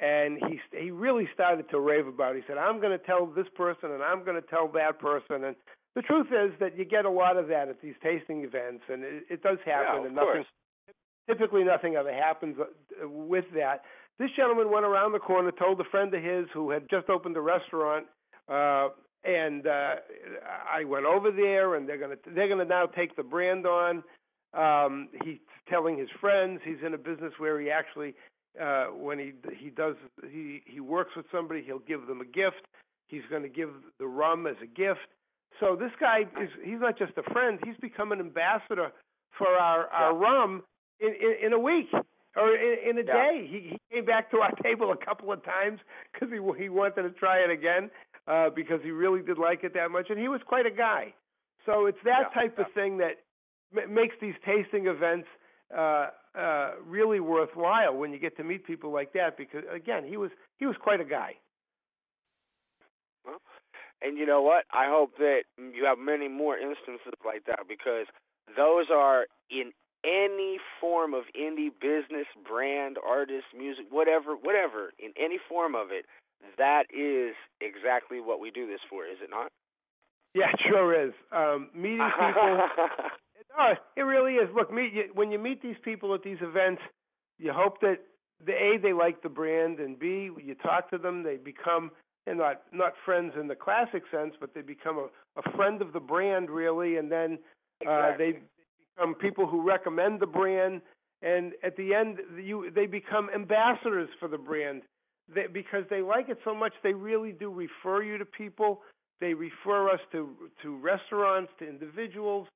and 0.00 0.38
he 0.48 0.60
he 0.76 0.90
really 0.90 1.28
started 1.34 1.68
to 1.70 1.80
rave 1.80 2.06
about 2.06 2.34
it. 2.34 2.42
He 2.42 2.44
said, 2.48 2.58
"I'm 2.58 2.80
going 2.80 2.96
to 2.96 3.04
tell 3.04 3.26
this 3.26 3.46
person, 3.54 3.92
and 3.92 4.02
I'm 4.02 4.24
going 4.24 4.40
to 4.40 4.48
tell 4.48 4.68
that 4.74 4.98
person." 4.98 5.44
And 5.44 5.56
the 5.94 6.02
truth 6.02 6.28
is 6.28 6.52
that 6.60 6.76
you 6.76 6.84
get 6.84 7.04
a 7.04 7.10
lot 7.10 7.36
of 7.36 7.48
that 7.48 7.68
at 7.68 7.80
these 7.80 7.94
tasting 8.02 8.42
events, 8.44 8.82
and 8.88 9.04
it, 9.04 9.24
it 9.30 9.42
does 9.42 9.58
happen. 9.64 10.02
Yeah, 10.02 10.06
and 10.06 10.14
nothing, 10.14 10.32
course. 10.32 10.46
typically, 11.28 11.64
nothing 11.64 11.94
ever 11.94 12.12
happens 12.12 12.56
uh, 12.60 13.08
with 13.08 13.44
that. 13.54 13.82
This 14.18 14.30
gentleman 14.36 14.70
went 14.70 14.84
around 14.84 15.12
the 15.12 15.18
corner, 15.18 15.50
told 15.50 15.80
a 15.80 15.84
friend 15.90 16.12
of 16.12 16.22
his 16.22 16.46
who 16.52 16.70
had 16.70 16.90
just 16.90 17.08
opened 17.08 17.36
a 17.36 17.40
restaurant, 17.40 18.06
uh, 18.48 18.88
and 19.24 19.66
uh, 19.66 19.96
I 20.72 20.84
went 20.84 21.06
over 21.06 21.30
there, 21.30 21.74
and 21.74 21.88
they're 21.88 21.98
gonna 21.98 22.16
they're 22.34 22.48
gonna 22.48 22.64
now 22.64 22.86
take 22.86 23.16
the 23.16 23.22
brand 23.22 23.66
on. 23.66 24.02
Um, 24.52 25.08
he's 25.24 25.38
telling 25.68 25.96
his 25.96 26.08
friends 26.20 26.60
he's 26.64 26.82
in 26.84 26.94
a 26.94 26.98
business 26.98 27.32
where 27.38 27.60
he 27.60 27.70
actually 27.70 28.14
uh, 28.60 28.86
when 28.86 29.18
he 29.18 29.32
he 29.58 29.70
does 29.70 29.94
he 30.30 30.62
he 30.66 30.80
works 30.80 31.12
with 31.16 31.26
somebody, 31.30 31.62
he'll 31.62 31.78
give 31.80 32.06
them 32.06 32.20
a 32.20 32.24
gift. 32.24 32.66
He's 33.08 33.22
going 33.28 33.42
to 33.42 33.48
give 33.48 33.70
the 33.98 34.06
rum 34.06 34.46
as 34.46 34.56
a 34.62 34.66
gift. 34.66 35.00
So 35.58 35.76
this 35.76 35.90
guy 36.00 36.20
is 36.40 36.48
he's 36.64 36.80
not 36.80 36.98
just 36.98 37.12
a 37.16 37.22
friend, 37.32 37.58
he's 37.64 37.76
become 37.76 38.12
an 38.12 38.20
ambassador 38.20 38.90
for 39.36 39.48
our 39.48 39.86
our 39.88 40.12
yeah. 40.12 40.28
rum 40.28 40.62
in, 41.00 41.08
in 41.08 41.46
in 41.46 41.52
a 41.52 41.58
week 41.58 41.88
or 42.36 42.56
in, 42.56 42.90
in 42.90 42.98
a 42.98 43.06
yeah. 43.06 43.12
day. 43.12 43.48
He 43.48 43.58
he 43.70 43.78
came 43.92 44.04
back 44.04 44.30
to 44.30 44.38
our 44.38 44.52
table 44.62 44.92
a 44.92 45.04
couple 45.04 45.30
of 45.32 45.44
times 45.44 45.80
cuz 46.18 46.30
he 46.30 46.38
he 46.62 46.68
wanted 46.68 47.02
to 47.02 47.10
try 47.10 47.38
it 47.38 47.50
again 47.50 47.90
uh 48.30 48.50
because 48.54 48.80
he 48.82 48.90
really 48.90 49.22
did 49.22 49.38
like 49.38 49.64
it 49.64 49.74
that 49.74 49.90
much 49.90 50.06
and 50.10 50.18
he 50.18 50.28
was 50.28 50.40
quite 50.46 50.66
a 50.66 50.70
guy. 50.70 51.12
So 51.66 51.86
it's 51.86 51.98
that 52.04 52.30
yeah, 52.30 52.40
type 52.42 52.54
yeah. 52.56 52.64
of 52.64 52.72
thing 52.72 52.98
that 52.98 53.14
m- 53.76 53.92
makes 53.92 54.14
these 54.20 54.34
tasting 54.46 54.86
events 54.86 55.28
uh 55.76 56.08
uh 56.38 56.70
really 56.86 57.20
worthwhile 57.20 57.94
when 57.96 58.12
you 58.12 58.18
get 58.18 58.36
to 58.36 58.44
meet 58.44 58.66
people 58.66 58.92
like 58.92 59.12
that 59.14 59.36
because 59.36 59.64
again, 59.74 60.04
he 60.04 60.16
was 60.16 60.30
he 60.58 60.66
was 60.66 60.76
quite 60.80 61.00
a 61.00 61.04
guy. 61.04 61.32
Well, 63.24 63.40
and 64.02 64.16
you 64.16 64.26
know 64.26 64.42
what? 64.42 64.64
I 64.72 64.86
hope 64.88 65.16
that 65.18 65.42
you 65.58 65.84
have 65.84 65.98
many 65.98 66.28
more 66.28 66.56
instances 66.56 67.12
like 67.24 67.44
that 67.46 67.60
because 67.68 68.06
those 68.56 68.86
are 68.92 69.26
in 69.50 69.72
any 70.04 70.58
form 70.80 71.12
of 71.12 71.24
indie 71.38 71.68
business, 71.80 72.26
brand, 72.48 72.96
artist, 73.06 73.44
music, 73.56 73.84
whatever, 73.90 74.34
whatever, 74.34 74.92
in 74.98 75.12
any 75.20 75.38
form 75.48 75.74
of 75.74 75.88
it, 75.90 76.06
that 76.58 76.84
is 76.90 77.34
exactly 77.60 78.20
what 78.20 78.40
we 78.40 78.50
do 78.50 78.66
this 78.66 78.80
for, 78.88 79.04
is 79.04 79.18
it 79.22 79.30
not? 79.30 79.50
Yeah, 80.34 80.50
it 80.52 80.60
sure 80.68 81.08
is. 81.08 81.12
Um, 81.32 81.70
meeting 81.74 81.98
people. 82.18 82.58
no, 83.58 83.74
it 83.96 84.02
really 84.02 84.34
is. 84.34 84.48
Look, 84.54 84.72
meet 84.72 84.92
you, 84.92 85.04
when 85.14 85.30
you 85.30 85.38
meet 85.38 85.62
these 85.62 85.76
people 85.84 86.14
at 86.14 86.22
these 86.22 86.38
events, 86.40 86.82
you 87.38 87.52
hope 87.52 87.80
that 87.80 87.98
the 88.44 88.52
a 88.52 88.78
they 88.80 88.92
like 88.92 89.22
the 89.22 89.28
brand, 89.28 89.80
and 89.80 89.98
b 89.98 90.30
you 90.42 90.54
talk 90.62 90.90
to 90.90 90.98
them, 90.98 91.22
they 91.22 91.36
become 91.36 91.90
and 92.26 92.38
not 92.38 92.62
not 92.72 92.92
friends 93.04 93.32
in 93.38 93.48
the 93.48 93.54
classic 93.54 94.02
sense, 94.10 94.34
but 94.40 94.54
they 94.54 94.62
become 94.62 94.98
a, 94.98 95.40
a 95.40 95.56
friend 95.56 95.82
of 95.82 95.92
the 95.92 96.00
brand 96.00 96.50
really, 96.50 96.96
and 96.96 97.10
then 97.10 97.38
uh, 97.86 97.90
exactly. 97.90 98.32
they 98.32 98.38
become 98.94 99.14
people 99.14 99.46
who 99.46 99.66
recommend 99.66 100.20
the 100.20 100.26
brand, 100.26 100.80
and 101.22 101.52
at 101.62 101.76
the 101.76 101.94
end 101.94 102.18
you 102.42 102.70
they 102.74 102.86
become 102.86 103.28
ambassadors 103.34 104.08
for 104.18 104.28
the 104.28 104.38
brand. 104.38 104.82
They, 105.34 105.46
because 105.46 105.84
they 105.90 106.02
like 106.02 106.28
it 106.28 106.38
so 106.44 106.54
much, 106.54 106.72
they 106.82 106.92
really 106.92 107.32
do 107.32 107.50
refer 107.52 108.02
you 108.02 108.18
to 108.18 108.24
people. 108.24 108.80
They 109.20 109.34
refer 109.34 109.90
us 109.90 110.00
to 110.12 110.30
to 110.62 110.76
restaurants, 110.78 111.52
to 111.58 111.68
individuals, 111.68 112.48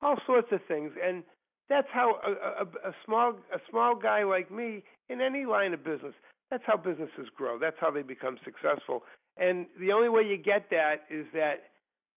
all 0.00 0.16
sorts 0.26 0.48
of 0.52 0.60
things, 0.68 0.92
and 1.02 1.22
that's 1.68 1.88
how 1.92 2.16
a, 2.26 2.62
a, 2.62 2.90
a 2.90 2.94
small 3.04 3.34
a 3.52 3.58
small 3.70 3.94
guy 3.96 4.24
like 4.24 4.50
me 4.50 4.82
in 5.08 5.20
any 5.20 5.44
line 5.46 5.74
of 5.74 5.84
business. 5.84 6.14
That's 6.50 6.62
how 6.66 6.76
businesses 6.76 7.28
grow. 7.34 7.58
That's 7.58 7.76
how 7.80 7.90
they 7.90 8.02
become 8.02 8.36
successful. 8.44 9.04
And 9.36 9.66
the 9.80 9.92
only 9.92 10.08
way 10.08 10.22
you 10.22 10.36
get 10.36 10.68
that 10.70 11.04
is 11.10 11.26
that 11.34 11.64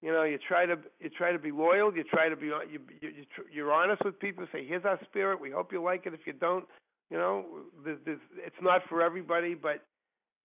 you 0.02 0.12
know 0.12 0.24
you 0.24 0.38
try 0.38 0.66
to 0.66 0.78
you 1.00 1.10
try 1.10 1.32
to 1.32 1.40
be 1.40 1.52
loyal. 1.52 1.96
You 1.96 2.04
try 2.04 2.30
to 2.30 2.36
be 2.36 2.48
you, 2.48 2.60
you, 2.70 2.80
you 3.02 3.24
you're 3.52 3.72
honest 3.72 4.04
with 4.06 4.20
people. 4.20 4.46
Say 4.52 4.66
here's 4.68 4.86
our 4.86 5.00
spirit. 5.06 5.40
We 5.40 5.52
hope 5.52 5.72
you 5.72 5.82
like 5.82 6.06
it. 6.06 6.14
If 6.14 6.28
you 6.28 6.34
don't, 6.34 6.66
you 7.10 7.18
know, 7.18 7.46
there's, 7.84 8.00
there's, 8.06 8.20
it's 8.46 8.56
not 8.62 8.82
for 8.90 9.02
everybody, 9.02 9.54
but 9.54 9.84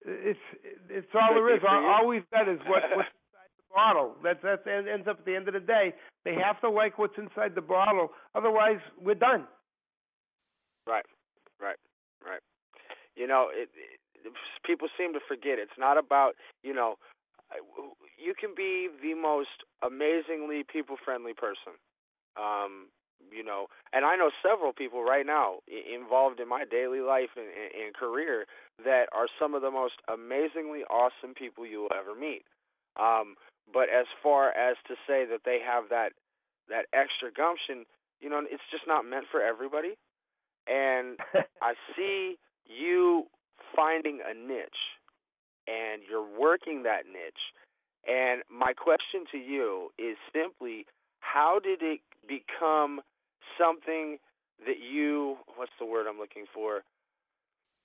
it's 0.07 0.41
it's 0.89 1.09
all 1.15 1.35
there 1.35 1.55
is. 1.55 1.63
All, 1.69 1.85
all 1.85 2.09
we've 2.09 2.29
got 2.31 2.49
is 2.49 2.59
what 2.67 2.83
what's 2.97 3.09
inside 3.09 3.51
the 3.59 3.75
bottle. 3.75 4.15
That's 4.23 4.43
that 4.43 4.67
ends 4.67 5.07
up 5.09 5.21
at 5.21 5.25
the 5.25 5.37
end 5.37 5.49
of 5.49 5.55
the 5.55 5.61
day. 5.61 5.95
They 6.25 6.35
have 6.35 6.61
to 6.61 6.71
like 6.71 6.99
what's 6.99 7.19
inside 7.19 7.55
the 7.55 7.61
bottle. 7.61 8.11
Otherwise, 8.35 8.81
we're 9.01 9.15
done. 9.15 9.47
Right, 10.87 11.05
right, 11.61 11.79
right. 12.25 12.41
You 13.17 13.27
know, 13.27 13.49
it, 13.53 13.69
it 13.77 14.33
people 14.65 14.89
seem 14.99 15.13
to 15.13 15.21
forget. 15.27 15.59
It's 15.59 15.79
not 15.79 15.99
about 15.99 16.33
you 16.63 16.75
know. 16.75 16.97
You 18.17 18.35
can 18.39 18.51
be 18.57 18.89
the 19.03 19.15
most 19.15 19.67
amazingly 19.83 20.63
people 20.63 20.97
friendly 21.05 21.35
person. 21.35 21.75
Um, 22.39 22.87
you 23.31 23.45
know, 23.45 23.67
and 23.93 24.05
I 24.05 24.17
know 24.17 24.31
several 24.43 24.73
people 24.73 25.05
right 25.05 25.27
now 25.27 25.59
involved 25.69 26.41
in 26.41 26.49
my 26.49 26.65
daily 26.65 27.01
life 27.01 27.31
and, 27.37 27.47
and, 27.47 27.95
career 27.95 28.47
that 28.85 29.07
are 29.13 29.27
some 29.39 29.55
of 29.55 29.63
the 29.63 29.71
most 29.71 29.95
amazingly 30.13 30.83
awesome 30.91 31.35
people 31.35 31.67
you'll 31.67 31.93
ever 31.95 32.19
meet. 32.19 32.45
Um, 32.99 33.37
but 33.73 33.89
as 33.89 34.07
far 34.23 34.51
as 34.51 34.77
to 34.89 34.95
say 35.07 35.25
that 35.27 35.43
they 35.45 35.59
have 35.65 35.85
that 35.91 36.13
that 36.69 36.87
extra 36.93 37.31
gumption, 37.33 37.85
you 38.21 38.31
know, 38.31 38.43
it's 38.49 38.63
just 38.71 38.85
not 38.87 39.05
meant 39.05 39.27
for 39.31 39.43
everybody. 39.43 39.95
And 40.67 41.19
I 41.63 41.75
see 41.97 42.37
you 42.67 43.27
finding 43.75 44.21
a 44.25 44.35
niche, 44.35 44.99
and 45.67 46.03
you're 46.09 46.27
working 46.39 46.85
that 46.85 47.07
niche. 47.07 47.55
And 48.07 48.43
my 48.51 48.73
question 48.73 49.25
to 49.33 49.39
you 49.39 49.91
is 49.99 50.17
simply, 50.33 50.87
how 51.21 51.61
did 51.63 51.83
it 51.83 52.01
become 52.27 53.01
something 53.59 54.19
that 54.67 54.81
you 54.81 55.37
what's 55.57 55.73
the 55.79 55.87
word 55.87 56.07
I'm 56.07 56.19
looking 56.19 56.45
for 56.53 56.83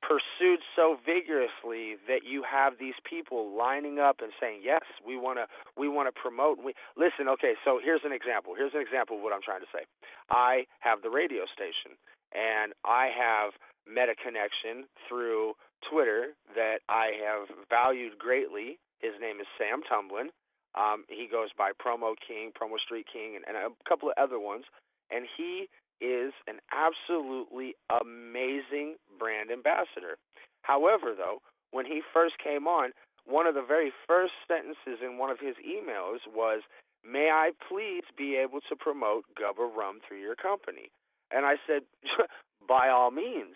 pursued 0.02 0.62
so 0.76 0.98
vigorously 1.02 1.98
that 2.08 2.22
you 2.22 2.44
have 2.46 2.74
these 2.80 2.94
people 3.10 3.58
lining 3.58 3.98
up 3.98 4.18
and 4.22 4.32
saying 4.40 4.62
yes 4.64 4.84
we 5.06 5.18
want 5.18 5.40
to 5.40 5.48
we 5.78 5.88
want 5.90 6.08
to 6.08 6.14
promote 6.14 6.62
we 6.62 6.74
listen 6.96 7.28
okay 7.28 7.54
so 7.64 7.80
here's 7.82 8.06
an 8.06 8.12
example 8.12 8.54
here's 8.56 8.74
an 8.76 8.82
example 8.82 9.18
of 9.18 9.24
what 9.24 9.34
I'm 9.34 9.42
trying 9.42 9.62
to 9.62 9.72
say. 9.74 9.86
I 10.30 10.66
have 10.80 11.02
the 11.02 11.10
radio 11.10 11.46
station 11.50 11.98
and 12.36 12.74
I 12.86 13.10
have 13.16 13.54
met 13.88 14.10
a 14.10 14.16
connection 14.16 14.86
through 15.08 15.54
Twitter 15.90 16.36
that 16.56 16.82
I 16.90 17.14
have 17.22 17.48
valued 17.70 18.18
greatly. 18.18 18.78
His 19.00 19.14
name 19.22 19.40
is 19.40 19.48
Sam 19.58 19.82
Tumblin 19.86 20.30
um, 20.78 21.06
he 21.08 21.28
goes 21.32 21.50
by 21.58 21.72
Promo 21.72 22.16
King 22.16 22.52
Promo 22.52 22.80
Street 22.80 23.08
King 23.12 23.36
and, 23.36 23.46
and 23.48 23.58
a 23.58 23.90
couple 23.90 24.10
of 24.10 24.16
other 24.18 24.40
ones 24.40 24.66
and 25.12 25.26
he 25.38 25.68
is 26.02 26.34
an 26.48 26.60
absolutely 26.74 27.76
amazing 27.90 28.96
brand 29.18 29.52
ambassador. 29.52 30.18
However, 30.62 31.14
though, 31.16 31.40
when 31.72 31.86
he 31.86 32.02
first 32.14 32.36
came 32.44 32.68
on, 32.68 32.92
one 33.26 33.48
of 33.48 33.56
the 33.56 33.64
very 33.66 33.92
first 34.08 34.34
sentences 34.48 35.02
in 35.04 35.18
one 35.18 35.30
of 35.30 35.40
his 35.40 35.56
emails 35.66 36.20
was, 36.34 36.62
May 37.08 37.30
I 37.30 37.52
please 37.70 38.04
be 38.18 38.36
able 38.36 38.62
to 38.68 38.76
promote 38.76 39.26
Gubba 39.38 39.70
Rum 39.76 40.00
through 40.08 40.22
your 40.22 40.36
company? 40.36 40.90
And 41.32 41.46
I 41.46 41.56
said, 41.68 41.84
By 42.68 42.90
all 42.90 43.12
means. 43.12 43.56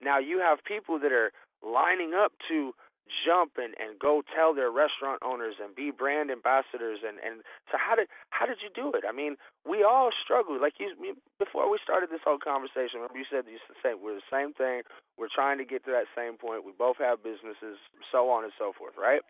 Now 0.00 0.18
you 0.18 0.38
have 0.38 0.64
people 0.64 0.98
that 1.00 1.12
are 1.12 1.32
lining 1.62 2.14
up 2.14 2.32
to 2.48 2.72
jump 3.08 3.56
and 3.56 3.74
and 3.80 3.98
go 3.98 4.22
tell 4.22 4.54
their 4.54 4.70
restaurant 4.70 5.20
owners 5.24 5.56
and 5.58 5.74
be 5.74 5.90
brand 5.90 6.30
ambassadors 6.30 7.00
and 7.02 7.18
and 7.24 7.42
so 7.72 7.80
how 7.80 7.96
did 7.96 8.08
how 8.30 8.46
did 8.46 8.60
you 8.62 8.70
do 8.70 8.92
it? 8.92 9.04
I 9.08 9.12
mean 9.12 9.36
we 9.64 9.82
all 9.82 10.10
struggle 10.12 10.60
like 10.60 10.78
you 10.78 10.92
before 11.38 11.70
we 11.70 11.78
started 11.82 12.10
this 12.10 12.22
whole 12.24 12.38
conversation 12.38 13.00
remember 13.00 13.18
you 13.18 13.28
said 13.28 13.44
you 13.48 13.58
said 13.82 14.00
we're 14.00 14.14
the 14.16 14.30
same 14.32 14.52
thing. 14.52 14.82
We're 15.16 15.32
trying 15.32 15.58
to 15.58 15.66
get 15.66 15.84
to 15.86 15.90
that 15.90 16.06
same 16.14 16.38
point. 16.38 16.64
We 16.64 16.72
both 16.76 16.96
have 16.98 17.22
businesses 17.22 17.80
so 18.12 18.30
on 18.30 18.44
and 18.44 18.52
so 18.58 18.72
forth 18.76 18.94
right? 19.00 19.22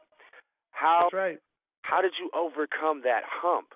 How 0.71 1.09
That's 1.09 1.15
right. 1.15 1.39
how 1.83 2.03
did 2.03 2.15
you 2.19 2.31
overcome 2.35 3.03
that 3.05 3.23
hump 3.25 3.73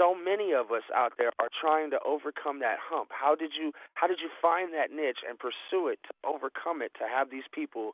so 0.00 0.14
many 0.14 0.52
of 0.52 0.72
us 0.72 0.82
out 0.96 1.12
there 1.18 1.30
are 1.38 1.50
trying 1.60 1.90
to 1.90 1.98
overcome 2.06 2.60
that 2.60 2.78
hump. 2.80 3.10
How 3.12 3.34
did 3.34 3.50
you 3.60 3.72
how 3.94 4.06
did 4.06 4.18
you 4.22 4.30
find 4.40 4.72
that 4.72 4.90
niche 4.90 5.20
and 5.28 5.38
pursue 5.38 5.88
it 5.88 5.98
to 6.08 6.12
overcome 6.26 6.80
it 6.80 6.92
to 6.98 7.04
have 7.06 7.30
these 7.30 7.44
people 7.52 7.92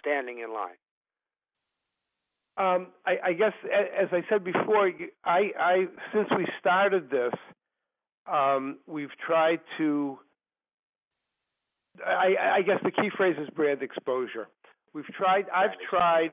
standing 0.00 0.38
in 0.38 0.54
line? 0.54 0.78
Um, 2.56 2.88
I, 3.06 3.30
I 3.30 3.32
guess, 3.34 3.52
as 3.66 4.08
I 4.10 4.22
said 4.28 4.42
before, 4.42 4.90
I, 5.24 5.50
I 5.58 5.86
since 6.12 6.28
we 6.36 6.46
started 6.58 7.08
this, 7.10 7.32
um, 8.30 8.78
we've 8.86 9.16
tried 9.24 9.60
to. 9.78 10.18
I, 12.04 12.58
I 12.58 12.62
guess 12.62 12.78
the 12.84 12.92
key 12.92 13.10
phrase 13.16 13.36
is 13.40 13.48
brand 13.50 13.82
exposure. 13.82 14.48
We've 14.92 15.06
tried. 15.06 15.46
I've 15.54 15.76
tried 15.88 16.30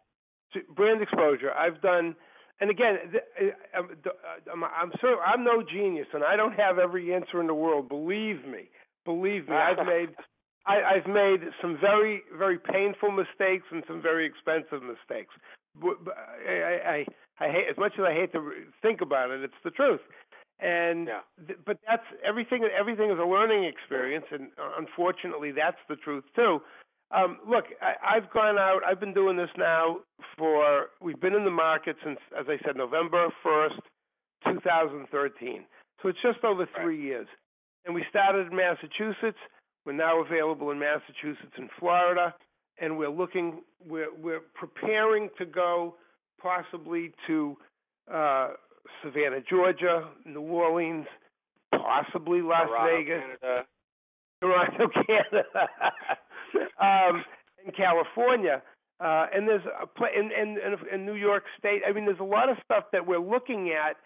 to, 0.53 0.61
brand 0.75 1.01
exposure. 1.01 1.51
I've 1.51 1.81
done 1.81 2.15
and 2.61 2.69
again, 2.69 2.95
uh, 3.13 3.81
I'm, 4.51 4.63
I'm 4.63 4.91
I'm 5.25 5.43
no 5.43 5.61
genius, 5.61 6.07
and 6.13 6.23
I 6.23 6.35
don't 6.35 6.53
have 6.53 6.79
every 6.79 7.13
answer 7.13 7.41
in 7.41 7.47
the 7.47 7.53
world. 7.53 7.89
Believe 7.89 8.45
me, 8.45 8.69
believe 9.03 9.49
me, 9.49 9.55
I've 9.55 9.85
made 9.85 10.09
I, 10.65 10.95
I've 10.95 11.07
made 11.07 11.41
some 11.61 11.77
very 11.79 12.23
very 12.37 12.57
painful 12.57 13.11
mistakes 13.11 13.65
and 13.71 13.83
some 13.87 14.01
very 14.01 14.25
expensive 14.25 14.81
mistakes. 14.81 15.33
I, 16.47 16.79
I, 16.87 17.05
I 17.45 17.51
hate 17.51 17.65
as 17.69 17.77
much 17.77 17.93
as 17.99 18.05
I 18.07 18.13
hate 18.13 18.31
to 18.31 18.51
think 18.81 19.01
about 19.01 19.31
it. 19.31 19.43
It's 19.43 19.61
the 19.65 19.71
truth, 19.71 19.99
and 20.61 21.07
yeah. 21.07 21.55
but 21.65 21.77
that's 21.85 22.05
everything. 22.25 22.67
Everything 22.77 23.11
is 23.11 23.19
a 23.19 23.27
learning 23.27 23.65
experience, 23.65 24.25
and 24.31 24.47
uh, 24.57 24.71
unfortunately, 24.77 25.51
that's 25.51 25.79
the 25.89 25.97
truth 25.97 26.23
too. 26.35 26.59
Um, 27.11 27.39
look, 27.47 27.65
I, 27.81 28.17
I've 28.17 28.31
gone 28.31 28.57
out. 28.57 28.81
I've 28.87 28.99
been 28.99 29.13
doing 29.13 29.37
this 29.37 29.49
now 29.57 29.97
for. 30.37 30.87
We've 31.01 31.19
been 31.19 31.35
in 31.35 31.45
the 31.45 31.51
market 31.51 31.95
since, 32.03 32.19
as 32.37 32.45
I 32.49 32.57
said, 32.65 32.75
November 32.75 33.27
first, 33.43 33.79
2013. 34.45 35.65
So 36.01 36.09
it's 36.09 36.19
just 36.21 36.43
over 36.43 36.67
three 36.81 36.97
right. 36.97 37.03
years. 37.03 37.27
And 37.85 37.93
we 37.93 38.03
started 38.09 38.47
in 38.47 38.55
Massachusetts. 38.55 39.37
We're 39.85 39.93
now 39.93 40.23
available 40.23 40.71
in 40.71 40.79
Massachusetts 40.79 41.53
and 41.57 41.69
Florida, 41.79 42.33
and 42.79 42.97
we're 42.97 43.09
looking. 43.09 43.61
We're 43.87 44.13
we're 44.15 44.41
preparing 44.55 45.29
to 45.37 45.45
go 45.45 45.95
possibly 46.41 47.11
to 47.27 47.55
uh, 48.11 48.49
Savannah, 49.03 49.41
Georgia, 49.47 50.09
New 50.25 50.41
Orleans, 50.41 51.05
possibly 51.71 52.41
Las 52.41 52.67
Toronto, 52.67 52.97
Vegas, 52.97 53.21
Canada. 53.41 53.65
Toronto, 54.41 54.87
Canada. 55.07 55.69
Um, 56.81 57.23
in 57.65 57.71
California, 57.71 58.61
uh, 58.99 59.25
and 59.33 59.47
there's 59.47 59.65
a 59.81 59.87
pla- 59.87 60.07
in, 60.15 60.31
in 60.31 60.57
in 60.93 61.05
New 61.05 61.15
York 61.15 61.43
State. 61.59 61.81
I 61.87 61.91
mean, 61.91 62.05
there's 62.05 62.19
a 62.19 62.23
lot 62.23 62.49
of 62.49 62.57
stuff 62.63 62.85
that 62.93 63.05
we're 63.05 63.19
looking 63.19 63.71
at, 63.71 63.97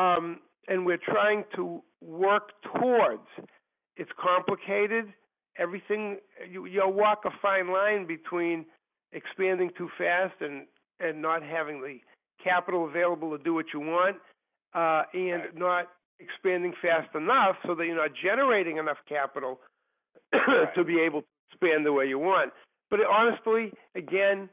um, 0.00 0.40
and 0.68 0.84
we're 0.84 0.98
trying 0.98 1.44
to 1.56 1.82
work 2.00 2.50
towards. 2.74 3.26
It's 3.96 4.10
complicated. 4.20 5.12
Everything 5.56 6.18
you 6.50 6.66
you'll 6.66 6.92
walk 6.92 7.22
a 7.26 7.30
fine 7.40 7.72
line 7.72 8.06
between 8.06 8.66
expanding 9.12 9.70
too 9.78 9.88
fast 9.96 10.34
and 10.40 10.66
and 10.98 11.22
not 11.22 11.42
having 11.42 11.80
the 11.80 11.98
capital 12.42 12.86
available 12.88 13.36
to 13.36 13.42
do 13.42 13.54
what 13.54 13.66
you 13.72 13.80
want, 13.80 14.16
uh, 14.74 15.02
and 15.12 15.42
not 15.54 15.90
expanding 16.20 16.72
fast 16.82 17.14
enough 17.14 17.56
so 17.66 17.74
that 17.74 17.86
you're 17.86 17.96
not 17.96 18.10
generating 18.22 18.78
enough 18.78 18.98
capital 19.08 19.60
right. 20.32 20.66
to 20.74 20.84
be 20.84 21.00
able 21.00 21.22
to 21.22 21.26
expand 21.50 21.84
the 21.86 21.92
way 21.92 22.06
you 22.06 22.18
want. 22.18 22.52
But 22.90 23.00
honestly, 23.10 23.72
again, 23.94 24.48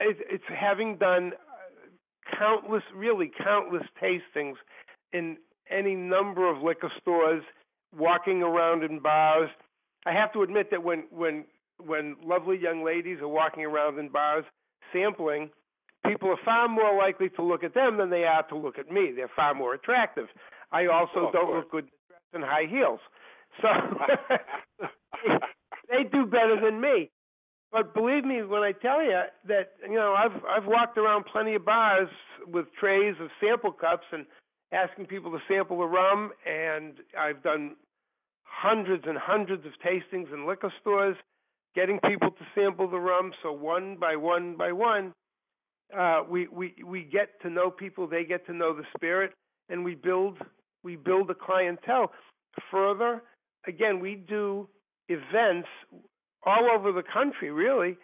it's, 0.00 0.20
it's 0.30 0.44
having 0.48 0.96
done 0.96 1.32
uh, 1.32 2.36
countless, 2.38 2.82
really 2.94 3.30
countless 3.42 3.84
tastings 4.02 4.54
in 5.12 5.36
any 5.70 5.94
number 5.94 6.50
of 6.50 6.62
liquor 6.62 6.90
stores, 7.00 7.42
walking 7.96 8.42
around 8.42 8.82
in 8.84 8.98
bars. 8.98 9.48
I 10.06 10.12
have 10.12 10.32
to 10.34 10.42
admit 10.42 10.70
that 10.70 10.82
when 10.82 11.04
when 11.10 11.44
when 11.84 12.16
lovely 12.22 12.58
young 12.58 12.84
ladies 12.84 13.18
are 13.20 13.28
walking 13.28 13.64
around 13.64 13.98
in 13.98 14.08
bars 14.08 14.44
sampling, 14.92 15.50
people 16.06 16.28
are 16.28 16.38
far 16.44 16.68
more 16.68 16.96
likely 16.96 17.28
to 17.30 17.42
look 17.42 17.64
at 17.64 17.74
them 17.74 17.96
than 17.96 18.10
they 18.10 18.24
are 18.24 18.42
to 18.48 18.56
look 18.56 18.78
at 18.78 18.90
me. 18.90 19.12
They're 19.14 19.30
far 19.34 19.54
more 19.54 19.74
attractive. 19.74 20.26
I 20.72 20.86
also 20.86 21.28
oh, 21.28 21.30
don't 21.32 21.46
course. 21.46 21.64
look 21.64 21.70
good 21.70 21.88
in 22.34 22.42
high 22.42 22.66
heels. 22.68 23.00
So 23.62 23.68
they 25.88 26.04
do 26.04 26.26
better 26.26 26.58
than 26.62 26.80
me. 26.80 27.10
But 27.72 27.92
believe 27.92 28.24
me 28.24 28.42
when 28.42 28.62
I 28.62 28.72
tell 28.72 29.02
you 29.02 29.20
that 29.48 29.72
you 29.82 29.96
know 29.96 30.14
I've 30.14 30.40
I've 30.48 30.66
walked 30.66 30.96
around 30.96 31.24
plenty 31.30 31.54
of 31.54 31.64
bars 31.64 32.08
with 32.46 32.66
trays 32.78 33.16
of 33.20 33.28
sample 33.40 33.72
cups 33.72 34.06
and 34.12 34.26
asking 34.72 35.06
people 35.06 35.30
to 35.32 35.38
sample 35.48 35.78
the 35.78 35.84
rum, 35.84 36.30
and 36.46 36.94
I've 37.18 37.42
done 37.42 37.76
hundreds 38.44 39.04
and 39.06 39.18
hundreds 39.18 39.64
of 39.66 39.72
tastings 39.84 40.32
in 40.32 40.46
liquor 40.46 40.72
stores, 40.80 41.16
getting 41.74 41.98
people 42.08 42.30
to 42.30 42.44
sample 42.54 42.88
the 42.88 42.98
rum. 42.98 43.32
So 43.42 43.52
one 43.52 43.96
by 44.00 44.14
one 44.14 44.56
by 44.56 44.70
one, 44.70 45.12
uh, 45.96 46.22
we 46.28 46.46
we 46.48 46.74
we 46.84 47.02
get 47.02 47.40
to 47.42 47.50
know 47.50 47.70
people. 47.70 48.06
They 48.06 48.24
get 48.24 48.46
to 48.46 48.52
know 48.52 48.72
the 48.72 48.84
spirit, 48.96 49.32
and 49.68 49.84
we 49.84 49.96
build 49.96 50.38
we 50.84 50.96
build 50.96 51.30
a 51.30 51.34
clientele. 51.34 52.12
Further, 52.70 53.22
again, 53.66 53.98
we 53.98 54.14
do 54.14 54.68
events 55.08 55.68
all 56.44 56.68
over 56.74 56.92
the 56.92 57.02
country, 57.02 57.50
really, 57.50 57.96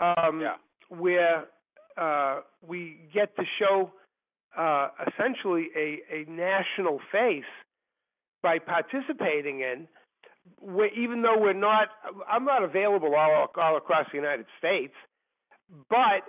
um, 0.00 0.40
yeah. 0.40 0.54
where 0.88 1.46
uh, 1.96 2.40
we 2.66 3.08
get 3.12 3.34
to 3.36 3.42
show 3.58 3.90
uh, 4.56 4.88
essentially 5.08 5.68
a, 5.76 5.98
a 6.12 6.30
national 6.30 7.00
face 7.12 7.44
by 8.42 8.58
participating 8.58 9.60
in. 9.60 9.86
Where, 10.58 10.92
even 10.98 11.22
though 11.22 11.38
we're 11.38 11.52
not, 11.52 11.88
I'm 12.28 12.44
not 12.44 12.62
available 12.64 13.14
all 13.14 13.48
all 13.56 13.76
across 13.76 14.06
the 14.10 14.16
United 14.16 14.46
States, 14.58 14.94
but 15.88 16.22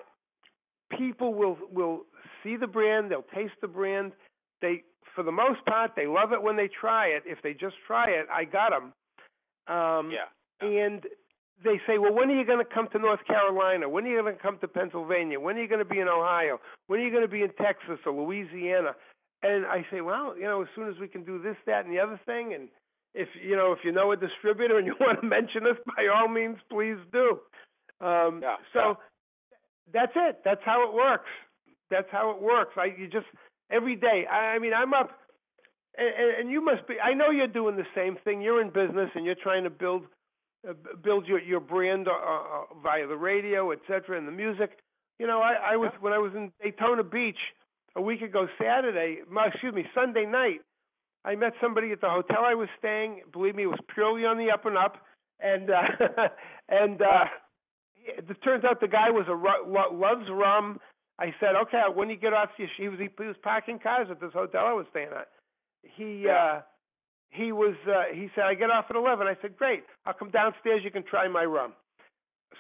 people 0.98 1.34
will 1.34 1.58
will 1.72 2.02
see 2.44 2.58
the 2.58 2.68
brand, 2.68 3.10
they'll 3.12 3.26
taste 3.34 3.54
the 3.62 3.68
brand. 3.68 4.12
They, 4.62 4.84
for 5.16 5.24
the 5.24 5.32
most 5.32 5.66
part, 5.66 5.92
they 5.96 6.08
love 6.08 6.34
it 6.34 6.42
when 6.42 6.56
they 6.56 6.68
try 6.68 7.08
it. 7.08 7.24
If 7.26 7.42
they 7.42 7.54
just 7.54 7.76
try 7.88 8.10
it, 8.10 8.28
I 8.32 8.44
got 8.44 8.72
them. 8.72 8.94
Um, 9.68 10.12
yeah. 10.12 10.28
And 10.62 11.04
they 11.64 11.80
say, 11.88 11.98
well, 11.98 12.14
when 12.14 12.30
are 12.30 12.38
you 12.38 12.46
going 12.46 12.64
to 12.64 12.74
come 12.74 12.88
to 12.92 13.00
North 13.00 13.26
Carolina? 13.26 13.88
When 13.88 14.06
are 14.06 14.10
you 14.10 14.22
going 14.22 14.36
to 14.36 14.42
come 14.42 14.58
to 14.60 14.68
Pennsylvania? 14.68 15.40
When 15.40 15.58
are 15.58 15.62
you 15.62 15.68
going 15.68 15.86
to 15.86 15.86
be 15.86 16.00
in 16.00 16.08
Ohio? 16.08 16.60
When 16.88 17.00
are 17.00 17.04
you 17.04 17.12
going 17.12 17.24
to 17.24 17.32
be 17.32 17.44
in 17.44 17.52
Texas 17.62 18.00
or 18.06 18.14
Louisiana? 18.14 18.96
And 19.44 19.66
I 19.66 19.86
say, 19.92 20.02
well, 20.02 20.36
you 20.38 20.44
know, 20.44 20.62
as 20.62 20.68
soon 20.76 20.90
as 20.90 20.96
we 21.00 21.08
can 21.08 21.24
do 21.24 21.42
this, 21.42 21.56
that, 21.66 21.86
and 21.86 21.94
the 21.94 22.00
other 22.00 22.20
thing, 22.26 22.54
and 22.54 22.70
if 23.14 23.28
you 23.44 23.56
know, 23.56 23.72
if 23.74 23.80
you 23.84 23.92
know 23.92 24.12
a 24.12 24.18
distributor 24.18 24.78
and 24.78 24.86
you 24.88 24.96
want 25.00 25.20
to 25.22 25.28
mention 25.28 25.66
us, 25.66 25.78
by 25.86 26.08
all 26.08 26.28
means, 26.28 26.58
please 26.70 26.98
do. 27.12 27.40
Um, 28.06 28.42
yeah. 28.42 28.58
So 28.74 28.80
yeah. 28.80 28.94
that's 29.94 30.14
it. 30.16 30.42
That's 30.46 30.62
how 30.64 30.88
it 30.88 30.94
works. 30.94 31.30
That's 31.90 32.08
how 32.12 32.32
it 32.32 32.42
works. 32.42 32.74
I 32.78 32.94
you 32.98 33.08
just 33.08 33.26
every 33.72 33.96
day. 33.96 34.26
I, 34.32 34.56
I 34.56 34.60
mean, 34.60 34.74
I'm 34.74 34.94
up, 34.94 35.12
and, 35.98 36.40
and 36.40 36.52
you 36.52 36.64
must 36.64 36.88
be. 36.88 36.96
I 37.00 37.14
know 37.14 37.32
you're 37.32 37.48
doing 37.48 37.76
the 37.76 37.88
same 37.96 38.18
thing. 38.24 38.42
You're 38.42 38.62
in 38.62 38.70
business 38.70 39.10
and 39.16 39.26
you're 39.26 39.36
trying 39.36 39.64
to 39.64 39.70
build 39.70 40.04
uh, 40.68 40.74
build 41.04 41.28
your 41.28 41.40
your 41.40 41.60
brand 41.60 42.08
uh, 42.08 42.12
uh, 42.12 42.64
via 42.82 43.08
the 43.08 43.18
radio, 43.18 43.72
etc., 43.72 44.18
and 44.18 44.28
the 44.28 44.32
music. 44.32 44.80
You 45.20 45.28
know, 45.28 45.42
I, 45.42 45.74
I 45.74 45.76
was 45.76 45.92
when 46.00 46.14
I 46.14 46.18
was 46.18 46.32
in 46.36 46.52
Daytona 46.62 47.04
Beach 47.04 47.38
a 47.96 48.02
week 48.02 48.22
ago 48.22 48.48
Saturday, 48.60 49.20
excuse 49.48 49.74
me, 49.74 49.86
Sunday 49.94 50.26
night. 50.26 50.62
I 51.24 51.36
met 51.36 51.54
somebody 51.62 51.92
at 51.92 52.02
the 52.02 52.10
hotel 52.10 52.44
I 52.44 52.56
was 52.56 52.70
staying. 52.80 53.22
Believe 53.32 53.56
me, 53.56 53.64
it 53.64 53.68
was 53.68 53.80
purely 53.94 54.26
on 54.26 54.38
the 54.38 54.50
up 54.50 54.66
and 54.66 54.78
up, 54.78 54.98
and 55.40 55.70
uh, 55.70 56.28
and 56.70 57.02
uh, 57.02 57.26
it 58.06 58.42
turns 58.44 58.64
out 58.64 58.80
the 58.82 58.88
guy 58.88 59.10
was 59.10 59.28
a 59.28 59.96
loves 59.96 60.30
rum. 60.32 60.80
I 61.20 61.34
said, 61.40 61.56
okay, 61.64 61.84
when 61.94 62.10
you 62.10 62.16
get 62.16 62.34
off, 62.34 62.50
he 62.58 62.88
was 62.88 62.98
he 63.00 63.24
was 63.24 63.36
packing 63.44 63.78
cars 63.78 64.08
at 64.10 64.20
this 64.20 64.34
hotel 64.34 64.66
I 64.66 64.74
was 64.74 64.86
staying 64.90 65.10
at. 65.16 65.28
He 65.84 66.28
uh, 66.28 66.62
he 67.30 67.52
was 67.52 67.76
uh, 67.88 68.14
he 68.14 68.30
said 68.36 68.46
I 68.46 68.54
get 68.54 68.70
off 68.70 68.86
at 68.90 68.96
eleven. 68.96 69.28
I 69.28 69.36
said 69.42 69.58
great. 69.58 69.84
I'll 70.06 70.14
come 70.14 70.32
downstairs. 70.32 70.82
You 70.84 70.92
can 70.92 71.04
try 71.04 71.28
my 71.28 71.44
rum. 71.44 71.74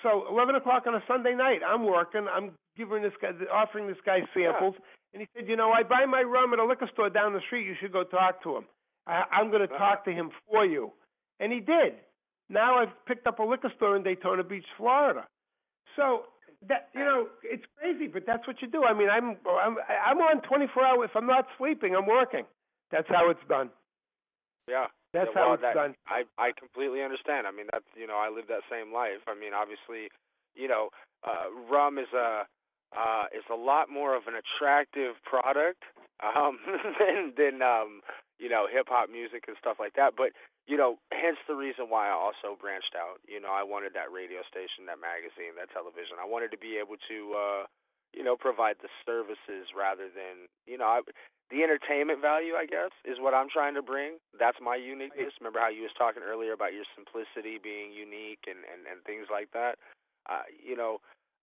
So 0.03 0.25
eleven 0.29 0.55
o'clock 0.55 0.83
on 0.87 0.95
a 0.95 1.03
Sunday 1.07 1.35
night, 1.35 1.59
I'm 1.65 1.85
working. 1.85 2.27
I'm 2.31 2.51
giving 2.77 3.01
this 3.01 3.13
guy 3.21 3.31
offering 3.53 3.87
this 3.87 3.97
guy 4.05 4.19
samples, 4.33 4.75
yeah. 4.77 4.85
and 5.13 5.21
he 5.21 5.27
said, 5.35 5.47
you 5.47 5.55
know, 5.55 5.71
I 5.71 5.83
buy 5.83 6.05
my 6.05 6.21
rum 6.21 6.53
at 6.53 6.59
a 6.59 6.65
liquor 6.65 6.89
store 6.93 7.09
down 7.09 7.33
the 7.33 7.41
street. 7.47 7.65
You 7.65 7.75
should 7.81 7.91
go 7.91 8.03
talk 8.03 8.41
to 8.43 8.57
him. 8.57 8.65
I, 9.07 9.23
I'm 9.31 9.49
going 9.49 9.67
to 9.67 9.77
talk 9.77 10.05
to 10.05 10.11
him 10.11 10.29
for 10.47 10.65
you, 10.65 10.91
and 11.39 11.51
he 11.51 11.59
did. 11.59 11.93
Now 12.49 12.79
I've 12.79 12.93
picked 13.07 13.27
up 13.27 13.39
a 13.39 13.43
liquor 13.43 13.71
store 13.75 13.95
in 13.95 14.03
Daytona 14.03 14.43
Beach, 14.43 14.65
Florida. 14.77 15.27
So 15.95 16.23
that 16.67 16.89
you 16.93 17.01
know, 17.01 17.27
it's 17.43 17.63
crazy, 17.77 18.07
but 18.07 18.23
that's 18.25 18.45
what 18.47 18.61
you 18.61 18.67
do. 18.67 18.83
I 18.83 18.93
mean, 18.93 19.09
I'm 19.09 19.37
I'm 19.49 19.77
I'm 20.05 20.17
on 20.19 20.41
24 20.41 20.83
hours. 20.83 21.09
If 21.09 21.15
I'm 21.15 21.27
not 21.27 21.45
sleeping, 21.57 21.95
I'm 21.95 22.05
working. 22.05 22.45
That's 22.91 23.07
how 23.09 23.29
it's 23.29 23.43
done. 23.47 23.69
Yeah. 24.67 24.87
That's 25.13 25.29
well, 25.35 25.47
how 25.47 25.53
it's 25.59 25.63
that, 25.63 25.75
done. 25.75 25.95
I 26.07 26.23
I 26.39 26.51
completely 26.55 27.03
understand. 27.03 27.47
I 27.47 27.51
mean, 27.51 27.67
that's 27.71 27.87
you 27.95 28.07
know, 28.07 28.15
I 28.15 28.31
live 28.31 28.47
that 28.47 28.63
same 28.71 28.93
life. 28.95 29.19
I 29.27 29.35
mean, 29.35 29.51
obviously, 29.51 30.07
you 30.55 30.67
know, 30.67 30.89
uh 31.27 31.51
rum 31.67 31.99
is 31.99 32.11
a 32.15 32.47
uh 32.95 33.25
is 33.35 33.43
a 33.51 33.55
lot 33.55 33.91
more 33.91 34.15
of 34.15 34.23
an 34.31 34.39
attractive 34.39 35.19
product 35.27 35.83
um 36.23 36.59
than 36.99 37.35
than 37.35 37.61
um 37.61 37.99
you 38.39 38.49
know, 38.49 38.65
hip 38.71 38.87
hop 38.89 39.11
music 39.11 39.45
and 39.51 39.59
stuff 39.59 39.77
like 39.77 39.93
that. 39.99 40.15
But 40.15 40.31
you 40.63 40.79
know, 40.79 40.95
hence 41.11 41.37
the 41.43 41.59
reason 41.59 41.91
why 41.91 42.07
I 42.07 42.15
also 42.15 42.55
branched 42.55 42.95
out. 42.95 43.19
You 43.27 43.43
know, 43.43 43.51
I 43.51 43.67
wanted 43.67 43.91
that 43.99 44.15
radio 44.15 44.39
station, 44.47 44.87
that 44.87 45.03
magazine, 45.03 45.59
that 45.59 45.75
television. 45.75 46.23
I 46.23 46.27
wanted 46.27 46.55
to 46.55 46.59
be 46.59 46.79
able 46.79 46.95
to 47.11 47.17
uh 47.35 47.63
you 48.13 48.23
know, 48.23 48.35
provide 48.35 48.75
the 48.81 48.89
services 49.05 49.71
rather 49.75 50.07
than, 50.11 50.47
you 50.67 50.77
know, 50.77 50.85
I, 50.85 51.01
the 51.49 51.63
entertainment 51.63 52.21
value, 52.21 52.55
I 52.55 52.65
guess, 52.65 52.91
is 53.03 53.19
what 53.19 53.33
I'm 53.33 53.49
trying 53.51 53.75
to 53.75 53.81
bring. 53.81 54.17
That's 54.39 54.57
my 54.61 54.75
uniqueness. 54.75 55.35
Remember 55.39 55.59
how 55.59 55.69
you 55.69 55.83
was 55.83 55.95
talking 55.97 56.23
earlier 56.23 56.53
about 56.53 56.73
your 56.73 56.87
simplicity 56.95 57.59
being 57.61 57.91
unique 57.91 58.47
and 58.47 58.63
and 58.71 58.87
and 58.87 59.03
things 59.03 59.27
like 59.31 59.51
that. 59.51 59.75
Uh, 60.29 60.47
you 60.51 60.75
know, 60.77 60.99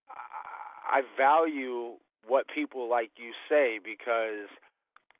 I, 0.08 1.00
I 1.00 1.02
value 1.16 2.00
what 2.26 2.46
people 2.48 2.88
like 2.88 3.10
you 3.16 3.32
say 3.48 3.80
because 3.82 4.48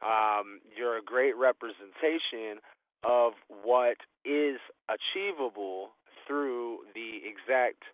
um, 0.00 0.60
you're 0.76 0.96
a 0.96 1.02
great 1.02 1.36
representation 1.36 2.60
of 3.04 3.32
what 3.48 3.96
is 4.24 4.58
achievable 4.88 5.90
through 6.26 6.78
the 6.94 7.20
exact 7.24 7.84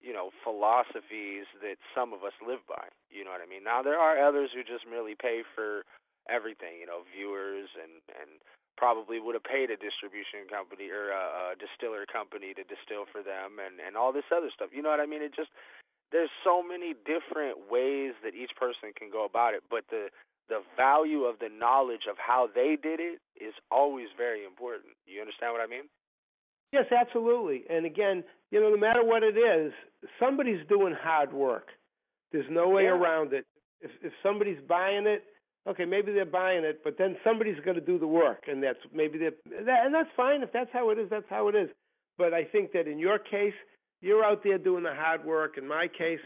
you 0.00 0.12
know 0.12 0.30
philosophies 0.44 1.46
that 1.62 1.76
some 1.94 2.12
of 2.12 2.22
us 2.22 2.34
live 2.40 2.62
by 2.68 2.86
you 3.10 3.24
know 3.24 3.30
what 3.30 3.42
i 3.42 3.48
mean 3.48 3.64
now 3.64 3.82
there 3.82 3.98
are 3.98 4.18
others 4.22 4.50
who 4.54 4.62
just 4.62 4.86
merely 4.88 5.14
pay 5.18 5.42
for 5.54 5.82
everything, 6.28 6.76
you 6.78 6.86
know, 6.86 7.02
viewers 7.08 7.68
and 7.74 8.04
and 8.20 8.38
probably 8.76 9.18
would 9.18 9.34
have 9.34 9.42
paid 9.42 9.74
a 9.74 9.80
distribution 9.80 10.46
company 10.46 10.86
or 10.86 11.10
a, 11.10 11.52
a 11.52 11.58
distiller 11.58 12.06
company 12.06 12.54
to 12.54 12.62
distill 12.62 13.10
for 13.10 13.24
them 13.24 13.58
and 13.58 13.80
and 13.82 13.96
all 13.96 14.12
this 14.12 14.28
other 14.30 14.52
stuff. 14.54 14.70
You 14.70 14.84
know 14.84 14.92
what 14.92 15.02
I 15.02 15.08
mean? 15.08 15.24
It 15.24 15.34
just 15.34 15.50
there's 16.12 16.32
so 16.44 16.62
many 16.62 16.94
different 17.04 17.68
ways 17.68 18.14
that 18.22 18.36
each 18.36 18.54
person 18.56 18.94
can 18.94 19.10
go 19.10 19.24
about 19.24 19.56
it, 19.56 19.64
but 19.66 19.88
the 19.90 20.12
the 20.48 20.64
value 20.76 21.28
of 21.28 21.40
the 21.40 21.52
knowledge 21.52 22.08
of 22.08 22.16
how 22.16 22.48
they 22.48 22.76
did 22.80 23.00
it 23.00 23.20
is 23.36 23.52
always 23.70 24.08
very 24.16 24.44
important. 24.44 24.96
You 25.04 25.20
understand 25.20 25.52
what 25.52 25.60
I 25.60 25.68
mean? 25.68 25.90
Yes, 26.72 26.88
absolutely. 26.92 27.64
And 27.68 27.84
again, 27.84 28.24
you 28.50 28.60
know, 28.60 28.70
no 28.70 28.76
matter 28.76 29.04
what 29.04 29.22
it 29.22 29.36
is, 29.36 29.72
somebody's 30.20 30.64
doing 30.68 30.94
hard 31.00 31.32
work. 31.32 31.68
There's 32.32 32.46
no 32.50 32.68
way 32.68 32.84
yeah. 32.84 32.90
around 32.90 33.32
it. 33.32 33.46
If 33.80 33.90
if 34.02 34.12
somebody's 34.22 34.60
buying 34.68 35.06
it, 35.06 35.24
okay, 35.68 35.84
maybe 35.84 36.12
they're 36.12 36.24
buying 36.24 36.64
it, 36.64 36.80
but 36.84 36.96
then 36.98 37.16
somebody's 37.24 37.60
going 37.64 37.76
to 37.76 37.84
do 37.84 37.98
the 37.98 38.06
work, 38.06 38.44
and 38.48 38.62
that's 38.62 38.78
maybe 38.92 39.18
they're, 39.18 39.64
that, 39.64 39.86
and 39.86 39.94
that's 39.94 40.10
fine. 40.16 40.42
If 40.42 40.52
that's 40.52 40.70
how 40.72 40.90
it 40.90 40.98
is, 40.98 41.08
that's 41.10 41.28
how 41.28 41.48
it 41.48 41.54
is. 41.54 41.68
But 42.16 42.34
I 42.34 42.44
think 42.44 42.72
that 42.72 42.88
in 42.88 42.98
your 42.98 43.18
case, 43.18 43.54
you're 44.00 44.24
out 44.24 44.42
there 44.42 44.58
doing 44.58 44.82
the 44.82 44.94
hard 44.94 45.24
work. 45.24 45.58
In 45.58 45.66
my 45.66 45.86
case, 45.86 46.20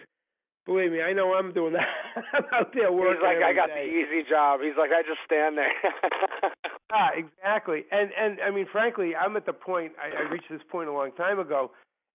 believe 0.64 0.92
me, 0.92 1.02
I 1.02 1.12
know 1.12 1.34
I'm 1.34 1.52
doing 1.52 1.74
that. 1.74 1.88
I'm 2.32 2.44
out 2.52 2.72
there 2.74 2.92
working. 2.92 3.20
He's 3.20 3.22
like, 3.22 3.44
I 3.44 3.52
got 3.52 3.68
day. 3.68 3.86
the 3.86 4.16
easy 4.16 4.28
job. 4.28 4.60
He's 4.62 4.76
like, 4.78 4.90
I 4.90 5.02
just 5.02 5.20
stand 5.26 5.58
there. 5.58 5.72
ah, 6.92 7.10
exactly. 7.14 7.84
And 7.90 8.10
and 8.18 8.38
I 8.40 8.50
mean, 8.50 8.66
frankly, 8.70 9.12
I'm 9.14 9.36
at 9.36 9.46
the 9.46 9.52
point. 9.52 9.92
I, 10.00 10.24
I 10.24 10.30
reached 10.30 10.50
this 10.50 10.62
point 10.70 10.88
a 10.88 10.92
long 10.92 11.12
time 11.12 11.38
ago. 11.38 11.70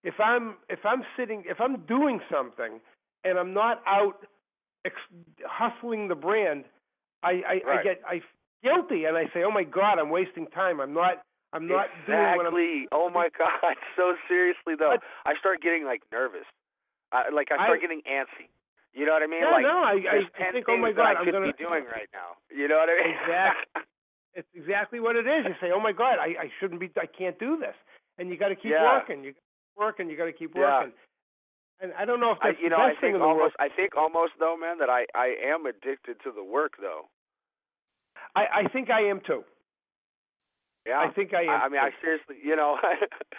If 0.07 0.21
I'm 0.23 0.55
if 0.69 0.79
I'm 0.85 1.03
sitting, 1.19 1.43
if 1.45 1.59
I'm 1.59 1.83
doing 1.83 2.21
something, 2.31 2.79
and 3.25 3.37
I'm 3.37 3.53
not 3.53 3.83
out 3.85 4.23
ex- 4.85 5.11
hustling 5.43 6.07
the 6.07 6.15
brand, 6.15 6.63
I 7.23 7.43
I, 7.43 7.53
right. 7.67 7.79
I 7.79 7.83
get 7.83 7.99
I 8.07 8.21
guilty 8.63 9.03
and 9.03 9.17
I 9.17 9.25
say, 9.33 9.43
oh 9.43 9.51
my 9.51 9.63
god, 9.67 9.99
I'm 9.99 10.09
wasting 10.09 10.47
time. 10.47 10.79
I'm 10.79 10.93
not 10.93 11.27
I'm 11.51 11.67
not 11.67 11.91
exactly. 11.91 12.15
doing 12.15 12.37
what 12.39 12.47
I'm. 12.47 12.87
Oh 12.95 13.09
my 13.11 13.27
god, 13.37 13.75
so 13.97 14.15
seriously 14.31 14.79
though, 14.79 14.95
but, 14.95 15.03
I 15.27 15.35
start 15.43 15.59
getting 15.61 15.83
like 15.83 16.03
nervous. 16.09 16.47
Uh, 17.11 17.27
like 17.35 17.51
I 17.51 17.67
start 17.67 17.79
I, 17.79 17.81
getting 17.83 17.99
antsy. 18.07 18.47
You 18.95 19.05
know 19.05 19.11
what 19.11 19.23
I 19.23 19.27
mean? 19.27 19.43
Yeah, 19.43 19.51
like, 19.51 19.67
no, 19.67 19.77
I, 19.83 19.95
I, 20.07 20.17
I 20.39 20.51
think, 20.55 20.65
oh 20.71 20.77
my 20.79 20.95
god, 20.95 21.19
I 21.19 21.19
I'm 21.19 21.25
gonna 21.27 21.51
be 21.51 21.59
doing 21.59 21.83
right 21.83 22.07
now. 22.15 22.39
You 22.47 22.71
know 22.71 22.79
what 22.79 22.87
I 22.87 22.95
mean? 22.95 23.11
Exactly. 23.11 23.81
it's 24.39 24.51
exactly 24.55 24.99
what 25.03 25.19
it 25.19 25.27
is. 25.27 25.51
You 25.51 25.55
say, 25.59 25.75
oh 25.75 25.83
my 25.83 25.91
god, 25.91 26.15
I 26.15 26.47
I 26.47 26.49
shouldn't 26.59 26.79
be, 26.79 26.87
I 26.95 27.11
can't 27.11 27.37
do 27.39 27.59
this, 27.59 27.75
and 28.17 28.31
you 28.31 28.39
got 28.39 28.49
to 28.49 28.55
keep 28.55 28.71
yeah. 28.71 28.87
working. 28.87 29.23
You 29.23 29.35
working. 29.77 30.09
You 30.09 30.17
got 30.17 30.25
to 30.25 30.33
keep 30.33 30.55
working. 30.55 30.91
Yeah. 30.91 31.03
And 31.79 31.93
I 31.93 32.05
don't 32.05 32.19
know 32.19 32.31
if 32.31 32.39
that's 32.41 32.57
I, 32.57 32.61
you 32.61 32.69
the 32.69 32.75
know, 32.75 32.81
best 32.81 32.97
I 32.97 33.01
think 33.01 33.01
thing 33.01 33.13
in 33.15 33.21
the 33.21 33.25
almost, 33.25 33.53
world. 33.53 33.61
I 33.61 33.69
think 33.69 33.95
almost 33.95 34.33
though, 34.39 34.57
man, 34.57 34.79
that 34.79 34.89
I 34.89 35.05
I 35.13 35.37
am 35.53 35.65
addicted 35.65 36.17
to 36.25 36.31
the 36.33 36.43
work 36.43 36.73
though. 36.81 37.05
I 38.35 38.65
I 38.65 38.67
think 38.73 38.89
I 38.89 39.01
am 39.13 39.21
too. 39.21 39.45
Yeah, 40.87 40.97
I 40.97 41.11
think 41.13 41.33
I 41.33 41.43
am. 41.43 41.49
I, 41.49 41.65
I 41.65 41.69
mean. 41.69 41.79
I 41.79 41.91
seriously, 42.01 42.37
you 42.41 42.55
know, 42.55 42.77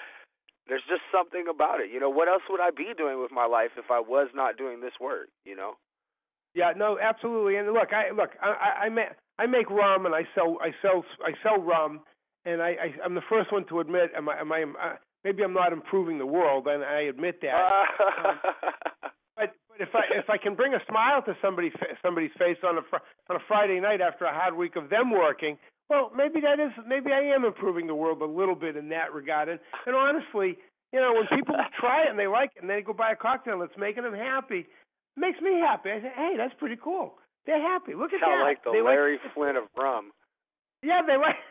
there's 0.68 0.85
just 0.88 1.03
something 1.11 1.46
about 1.51 1.81
it. 1.81 1.90
You 1.90 1.98
know, 1.98 2.11
what 2.11 2.29
else 2.29 2.42
would 2.48 2.61
I 2.61 2.70
be 2.70 2.92
doing 2.96 3.20
with 3.20 3.33
my 3.33 3.46
life 3.46 3.74
if 3.77 3.90
I 3.90 3.98
was 3.98 4.29
not 4.35 4.57
doing 4.57 4.81
this 4.81 4.94
work? 5.01 5.29
You 5.44 5.57
know. 5.57 5.74
Yeah, 6.55 6.72
no, 6.77 6.98
absolutely. 6.98 7.57
And 7.57 7.72
look, 7.72 7.92
I 7.92 8.14
look, 8.14 8.31
I 8.40 8.48
I, 8.48 8.85
I 8.87 8.88
make 8.88 9.09
I 9.38 9.46
make 9.46 9.70
rum 9.70 10.07
and 10.07 10.14
I 10.14 10.22
sell 10.35 10.59
I 10.62 10.70
sell 10.83 11.05
I 11.24 11.33
sell 11.42 11.61
rum, 11.61 12.01
and 12.44 12.62
I, 12.62 12.68
I 12.68 12.87
I'm 13.05 13.14
the 13.14 13.27
first 13.29 13.51
one 13.51 13.66
to 13.66 13.81
admit, 13.81 14.11
am 14.16 14.29
I 14.29 14.38
am 14.38 14.53
I 14.53 14.62
uh, 14.62 14.96
maybe 15.24 15.42
I'm 15.42 15.52
not 15.54 15.72
improving 15.72 16.18
the 16.18 16.26
world, 16.26 16.66
and 16.66 16.83
I 16.85 17.02
admit 17.02 17.40
that. 17.42 17.54
um, 17.54 18.38
but 19.37 19.50
but 19.68 19.81
if 19.81 19.88
I 19.94 20.02
if 20.18 20.28
I 20.31 20.37
can 20.38 20.54
bring 20.54 20.74
a 20.74 20.81
smile 20.88 21.22
to 21.22 21.37
somebody 21.42 21.72
somebody's 22.02 22.33
face 22.38 22.59
on 22.64 22.78
a 22.78 22.83
fr- 22.88 23.04
on 23.31 23.37
a 23.37 23.40
Friday 23.46 23.81
night 23.81 24.00
after 24.00 24.24
a 24.24 24.33
hard 24.33 24.54
week 24.57 24.76
of 24.76 24.90
them 24.90 25.11
working, 25.11 25.57
well, 25.90 26.11
maybe 26.16 26.40
that 26.40 26.61
is 26.61 26.72
maybe 26.87 27.12
I 27.12 27.35
am 27.35 27.44
improving 27.44 27.87
the 27.87 27.94
world 27.94 28.20
a 28.22 28.26
little 28.26 28.54
bit 28.57 28.76
in 28.76 28.88
that 28.90 29.12
regard. 29.12 29.48
And 29.48 29.61
and 29.87 29.94
honestly, 29.94 30.59
you 30.92 31.00
know, 31.00 31.12
when 31.14 31.26
people 31.38 31.54
try 31.81 32.04
it 32.04 32.11
and 32.11 32.18
they 32.18 32.26
like 32.26 32.52
it 32.57 32.62
and 32.62 32.70
they 32.70 32.83
go 32.83 32.92
buy 32.92 33.12
a 33.12 33.16
cocktail 33.16 33.59
that's 33.61 33.76
making 33.78 34.02
them 34.04 34.14
happy, 34.14 34.66
makes 35.16 35.40
me 35.40 35.59
happy. 35.61 35.90
I 35.90 36.00
say, 36.00 36.12
hey, 36.14 36.35
that's 36.37 36.54
pretty 36.59 36.76
cool. 36.83 37.14
They're 37.46 37.61
happy. 37.61 37.94
Look 37.94 38.12
at 38.12 38.20
Sound 38.20 38.40
that. 38.40 38.44
like 38.44 38.62
the 38.64 38.72
they 38.72 38.83
Larry 38.83 39.18
like, 39.24 39.35
Flynt 39.35 39.57
of 39.57 39.64
rum. 39.76 40.12
Yeah, 40.82 41.02
they 41.06 41.16
like 41.16 41.36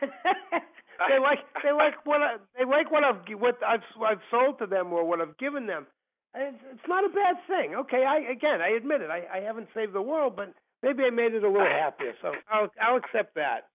they 1.08 1.18
like 1.18 1.38
they 1.62 1.72
like 1.72 2.04
what 2.04 2.22
I, 2.22 2.36
they 2.58 2.64
like 2.64 2.90
what 2.90 3.04
I've 3.04 3.20
what 3.38 3.58
I've 3.66 3.84
I've 4.02 4.22
sold 4.30 4.58
to 4.60 4.66
them 4.66 4.92
or 4.92 5.04
what 5.04 5.20
I've 5.20 5.36
given 5.38 5.66
them. 5.66 5.86
And 6.34 6.54
it's, 6.54 6.64
it's 6.72 6.88
not 6.88 7.04
a 7.04 7.08
bad 7.08 7.36
thing. 7.46 7.74
Okay, 7.74 8.04
I 8.04 8.18
again 8.30 8.60
I 8.62 8.70
admit 8.76 9.02
it. 9.02 9.10
I, 9.10 9.38
I 9.38 9.40
haven't 9.40 9.68
saved 9.74 9.92
the 9.92 10.02
world, 10.02 10.34
but 10.36 10.52
maybe 10.82 11.04
I 11.04 11.10
made 11.10 11.34
it 11.34 11.44
a 11.44 11.48
little 11.48 11.66
happier. 11.66 12.14
So 12.22 12.32
I'll 12.50 12.68
I'll 12.80 12.96
accept 12.96 13.34
that. 13.34 13.68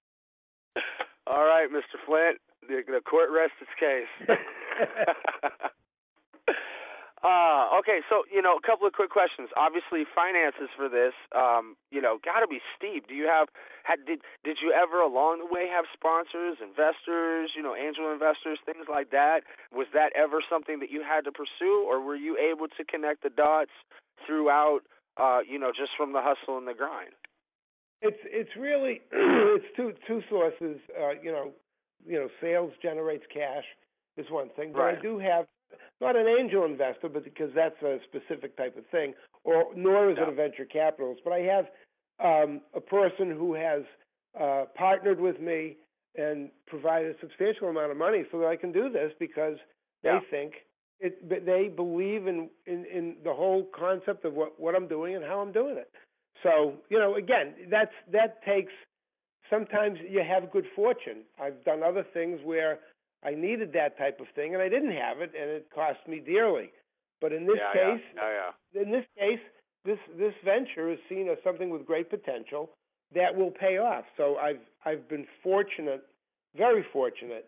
All 1.28 1.46
right, 1.46 1.70
Mr. 1.70 1.98
Flynt. 2.06 2.40
The, 2.68 2.82
the 2.88 3.02
court 3.02 3.30
rests 3.32 3.56
its 3.62 3.72
case. 3.80 4.38
Uh, 7.24 7.72
okay, 7.80 8.04
so 8.12 8.28
you 8.28 8.42
know, 8.42 8.60
a 8.60 8.62
couple 8.68 8.86
of 8.86 8.92
quick 8.92 9.10
questions. 9.10 9.48
Obviously, 9.56 10.04
finances 10.04 10.68
for 10.76 10.90
this, 10.92 11.16
um, 11.32 11.80
you 11.90 12.02
know, 12.02 12.20
got 12.20 12.44
to 12.44 12.48
be 12.48 12.60
steep. 12.76 13.08
Do 13.08 13.16
you 13.16 13.32
have, 13.32 13.48
had, 13.88 14.04
did 14.06 14.20
did 14.44 14.60
you 14.62 14.76
ever 14.76 15.00
along 15.00 15.40
the 15.40 15.48
way 15.48 15.72
have 15.72 15.86
sponsors, 15.96 16.60
investors, 16.60 17.56
you 17.56 17.64
know, 17.64 17.80
angel 17.80 18.12
investors, 18.12 18.60
things 18.68 18.92
like 18.92 19.12
that? 19.12 19.48
Was 19.72 19.88
that 19.96 20.12
ever 20.20 20.44
something 20.44 20.84
that 20.84 20.92
you 20.92 21.00
had 21.00 21.24
to 21.24 21.32
pursue, 21.32 21.88
or 21.88 22.04
were 22.04 22.20
you 22.20 22.36
able 22.36 22.68
to 22.68 22.84
connect 22.84 23.24
the 23.24 23.32
dots 23.32 23.72
throughout, 24.28 24.84
uh, 25.16 25.40
you 25.48 25.58
know, 25.58 25.72
just 25.72 25.96
from 25.96 26.12
the 26.12 26.20
hustle 26.20 26.60
and 26.60 26.68
the 26.68 26.76
grind? 26.76 27.16
It's 28.02 28.20
it's 28.28 28.52
really 28.60 29.00
it's 29.16 29.72
two 29.78 29.94
two 30.06 30.20
sources. 30.30 30.76
Uh, 30.92 31.16
you 31.24 31.32
know, 31.32 31.56
you 32.06 32.20
know, 32.20 32.28
sales 32.42 32.74
generates 32.82 33.24
cash 33.34 33.64
is 34.18 34.28
one 34.30 34.50
thing, 34.58 34.74
but 34.74 34.82
right. 34.82 34.98
I 35.00 35.02
do 35.02 35.20
have 35.20 35.48
not 36.02 36.16
an 36.16 36.28
angel 36.28 36.66
investor, 36.66 37.10
but 37.10 37.24
because 37.24 37.50
that's 37.56 37.82
a 37.82 38.00
specific 38.10 38.58
type 38.58 38.78
of 38.78 38.86
thing, 38.88 39.14
or 39.44 39.66
nor 39.76 40.10
is 40.10 40.18
yeah. 40.18 40.24
it 40.24 40.30
a 40.30 40.36
venture 40.36 40.66
capitalist. 40.66 41.22
But 41.24 41.34
I 41.34 41.40
have 41.40 41.66
um, 42.24 42.62
a 42.76 42.82
person 42.82 43.32
who 43.32 43.54
has 43.54 43.84
uh, 44.40 44.66
partnered 44.76 45.20
with 45.20 45.40
me 45.40 45.78
and 46.16 46.50
provided 46.68 47.16
a 47.16 47.20
substantial 47.20 47.70
amount 47.70 47.92
of 47.92 47.98
money 47.98 48.24
so 48.32 48.40
that 48.40 48.48
I 48.48 48.56
can 48.56 48.72
do 48.72 48.90
this 48.90 49.12
because 49.20 49.58
yeah. 50.04 50.20
they 50.20 50.38
think 50.38 50.54
it. 51.00 51.46
They 51.46 51.70
believe 51.70 52.28
in, 52.28 52.50
in 52.66 52.86
in 52.86 53.16
the 53.24 53.34
whole 53.34 53.68
concept 53.78 54.26
of 54.26 54.34
what 54.34 54.60
what 54.60 54.76
I'm 54.76 54.88
doing 54.88 55.16
and 55.16 55.24
how 55.24 55.40
I'm 55.40 55.52
doing 55.52 55.78
it. 55.78 55.90
So 56.44 56.74
you 56.90 57.00
know, 57.00 57.16
again, 57.16 57.54
that's 57.70 57.94
that 58.12 58.44
takes. 58.44 58.74
Sometimes 59.50 60.00
you 60.10 60.24
have 60.28 60.52
good 60.52 60.66
fortune. 60.76 61.24
I've 61.42 61.64
done 61.64 61.84
other 61.84 62.06
things 62.14 62.40
where 62.44 62.80
I 63.26 63.34
needed 63.34 63.74
that 63.74 63.98
type 63.98 64.20
of 64.20 64.28
thing, 64.36 64.54
and 64.54 64.62
I 64.62 64.70
didn't 64.70 64.92
have 64.92 65.20
it, 65.20 65.32
and 65.40 65.50
it 65.50 65.68
cost 65.74 66.00
me 66.08 66.20
dearly. 66.20 66.72
But 67.22 67.32
in 67.32 67.46
this 67.46 67.58
yeah, 67.58 67.74
case, 67.74 68.04
yeah. 68.16 68.22
Yeah, 68.22 68.52
yeah. 68.74 68.82
in 68.82 68.92
this 68.92 69.06
case, 69.18 69.40
this 69.86 70.00
this 70.18 70.34
venture 70.44 70.92
is 70.92 71.00
seen 71.10 71.30
as 71.30 71.38
something 71.44 71.70
with 71.70 71.86
great 71.86 72.10
potential 72.10 72.70
that 73.16 73.36
will 73.36 73.52
pay 73.52 73.78
off. 73.78 74.06
So 74.18 74.36
I've 74.38 74.60
I've 74.86 75.08
been 75.08 75.26
fortunate, 75.42 76.04
very 76.56 76.86
fortunate, 76.92 77.48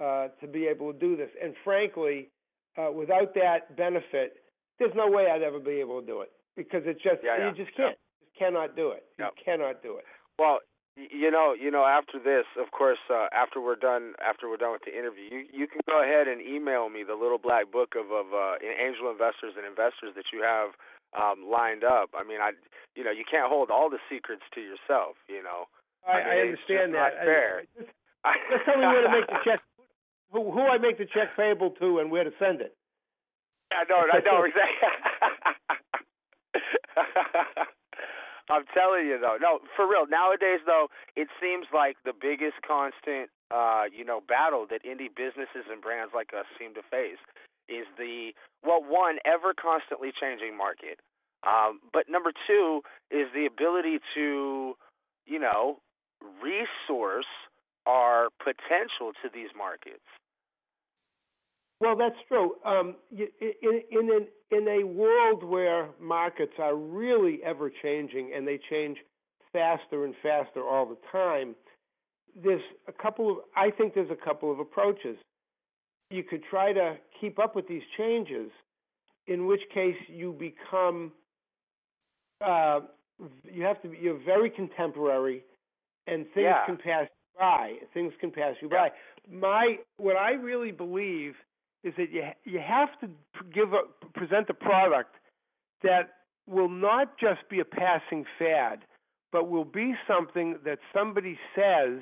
uh, 0.00 0.28
to 0.40 0.46
be 0.46 0.66
able 0.66 0.92
to 0.92 0.98
do 0.98 1.16
this. 1.16 1.30
And 1.42 1.54
frankly, 1.64 2.28
uh, 2.76 2.92
without 2.92 3.34
that 3.34 3.76
benefit, 3.76 4.36
there's 4.78 4.94
no 4.94 5.08
way 5.10 5.26
I'd 5.30 5.42
ever 5.42 5.58
be 5.58 5.80
able 5.80 6.00
to 6.00 6.06
do 6.06 6.20
it 6.20 6.30
because 6.56 6.82
it's 6.86 7.02
just 7.02 7.22
you 7.22 7.64
just 7.64 7.76
can't, 7.76 7.96
you 8.20 8.28
cannot 8.38 8.76
do 8.76 8.90
it. 8.90 9.04
You 9.18 9.26
cannot 9.44 9.82
do 9.82 9.96
it. 9.96 10.04
Well, 10.38 10.60
you 10.98 11.30
know, 11.30 11.54
you 11.54 11.70
know, 11.70 11.86
after 11.86 12.18
this, 12.18 12.44
of 12.58 12.70
course, 12.74 12.98
uh, 13.06 13.30
after 13.30 13.62
we're 13.62 13.78
done, 13.78 14.18
after 14.18 14.50
we're 14.50 14.58
done 14.58 14.72
with 14.72 14.82
the 14.82 14.90
interview, 14.90 15.30
you 15.30 15.46
you 15.54 15.66
can 15.70 15.80
go 15.86 16.02
ahead 16.02 16.26
and 16.26 16.42
email 16.42 16.88
me 16.90 17.06
the 17.06 17.14
little 17.14 17.38
black 17.38 17.70
book 17.70 17.94
of 17.94 18.10
of 18.10 18.34
uh, 18.34 18.58
angel 18.58 19.10
investors 19.10 19.54
and 19.54 19.62
investors 19.62 20.18
that 20.18 20.34
you 20.34 20.42
have 20.42 20.74
um, 21.14 21.46
lined 21.46 21.84
up. 21.84 22.10
I 22.18 22.26
mean, 22.26 22.42
I, 22.42 22.50
you 22.98 23.04
know, 23.04 23.14
you 23.14 23.22
can't 23.22 23.46
hold 23.46 23.70
all 23.70 23.88
the 23.88 24.02
secrets 24.10 24.42
to 24.54 24.60
yourself. 24.60 25.14
You 25.30 25.42
know, 25.42 25.70
I, 26.02 26.10
I, 26.10 26.18
mean, 26.18 26.26
I 26.26 26.40
understand 26.50 26.90
it's 26.90 26.98
that. 26.98 27.12
Not 27.14 27.30
fair. 27.30 27.62
I, 28.26 28.34
just, 28.50 28.50
just 28.50 28.64
tell 28.66 28.78
me 28.82 28.86
where 28.90 29.06
to 29.06 29.12
make 29.14 29.30
the 29.30 29.38
check. 29.46 29.62
Who, 30.34 30.50
who 30.50 30.66
I 30.66 30.76
make 30.76 30.98
the 30.98 31.06
check 31.06 31.32
payable 31.38 31.70
to 31.78 32.02
and 32.02 32.10
where 32.10 32.24
to 32.24 32.34
send 32.42 32.60
it. 32.60 32.74
I 33.70 33.86
know. 33.86 34.02
I 34.02 34.18
know 34.26 34.42
exactly. 34.42 34.82
I'm 38.50 38.64
telling 38.72 39.06
you 39.06 39.18
though, 39.20 39.36
no, 39.40 39.60
for 39.76 39.88
real. 39.88 40.06
Nowadays 40.08 40.60
though, 40.64 40.88
it 41.16 41.28
seems 41.40 41.66
like 41.72 41.96
the 42.04 42.12
biggest 42.12 42.56
constant, 42.66 43.30
uh, 43.50 43.84
you 43.92 44.04
know, 44.04 44.20
battle 44.26 44.66
that 44.70 44.84
indie 44.84 45.12
businesses 45.12 45.68
and 45.70 45.80
brands 45.80 46.12
like 46.14 46.32
us 46.32 46.46
seem 46.58 46.74
to 46.74 46.82
face 46.90 47.20
is 47.68 47.86
the 47.98 48.32
well, 48.64 48.82
one 48.82 49.18
ever 49.24 49.52
constantly 49.54 50.10
changing 50.10 50.56
market, 50.56 50.98
um, 51.46 51.80
but 51.92 52.08
number 52.08 52.32
two 52.46 52.82
is 53.10 53.28
the 53.34 53.46
ability 53.46 54.00
to, 54.14 54.74
you 55.26 55.38
know, 55.38 55.78
resource 56.42 57.30
our 57.86 58.28
potential 58.42 59.12
to 59.22 59.28
these 59.32 59.50
markets. 59.56 60.04
Well, 61.80 61.96
that's 61.96 62.16
true. 62.26 62.54
Um, 62.64 62.96
in 63.10 63.82
in 63.90 64.10
an, 64.10 64.26
in 64.50 64.68
a 64.68 64.84
world 64.84 65.44
where 65.44 65.90
markets 66.00 66.54
are 66.58 66.74
really 66.74 67.40
ever 67.44 67.70
changing 67.82 68.32
and 68.34 68.46
they 68.46 68.58
change 68.68 68.98
faster 69.52 70.04
and 70.04 70.14
faster 70.22 70.62
all 70.62 70.86
the 70.86 70.98
time, 71.12 71.54
there's 72.42 72.62
a 72.88 72.92
couple 72.92 73.30
of 73.30 73.36
I 73.56 73.70
think 73.70 73.94
there's 73.94 74.10
a 74.10 74.24
couple 74.24 74.50
of 74.50 74.58
approaches. 74.58 75.16
You 76.10 76.24
could 76.24 76.42
try 76.50 76.72
to 76.72 76.96
keep 77.20 77.38
up 77.38 77.54
with 77.54 77.68
these 77.68 77.82
changes, 77.96 78.50
in 79.28 79.46
which 79.46 79.60
case 79.72 79.96
you 80.08 80.32
become 80.32 81.12
uh, 82.44 82.80
you 83.44 83.62
have 83.62 83.80
to 83.82 83.88
be 83.88 83.98
you're 84.00 84.22
very 84.24 84.50
contemporary, 84.50 85.44
and 86.08 86.24
things 86.34 86.44
yeah. 86.44 86.66
can 86.66 86.76
pass 86.76 87.06
by. 87.38 87.74
Things 87.94 88.12
can 88.20 88.32
pass 88.32 88.54
you 88.60 88.68
by. 88.68 88.88
My 89.30 89.76
what 89.96 90.16
I 90.16 90.32
really 90.32 90.72
believe 90.72 91.34
is 91.84 91.94
that 91.96 92.10
you 92.10 92.22
you 92.44 92.60
have 92.60 92.88
to 93.00 93.08
give 93.52 93.72
a, 93.72 93.82
present 94.18 94.48
a 94.50 94.54
product 94.54 95.14
that 95.82 96.14
will 96.46 96.68
not 96.68 97.18
just 97.18 97.48
be 97.48 97.60
a 97.60 97.64
passing 97.64 98.24
fad, 98.38 98.80
but 99.32 99.48
will 99.48 99.64
be 99.64 99.94
something 100.06 100.56
that 100.64 100.78
somebody 100.94 101.38
says, 101.54 102.00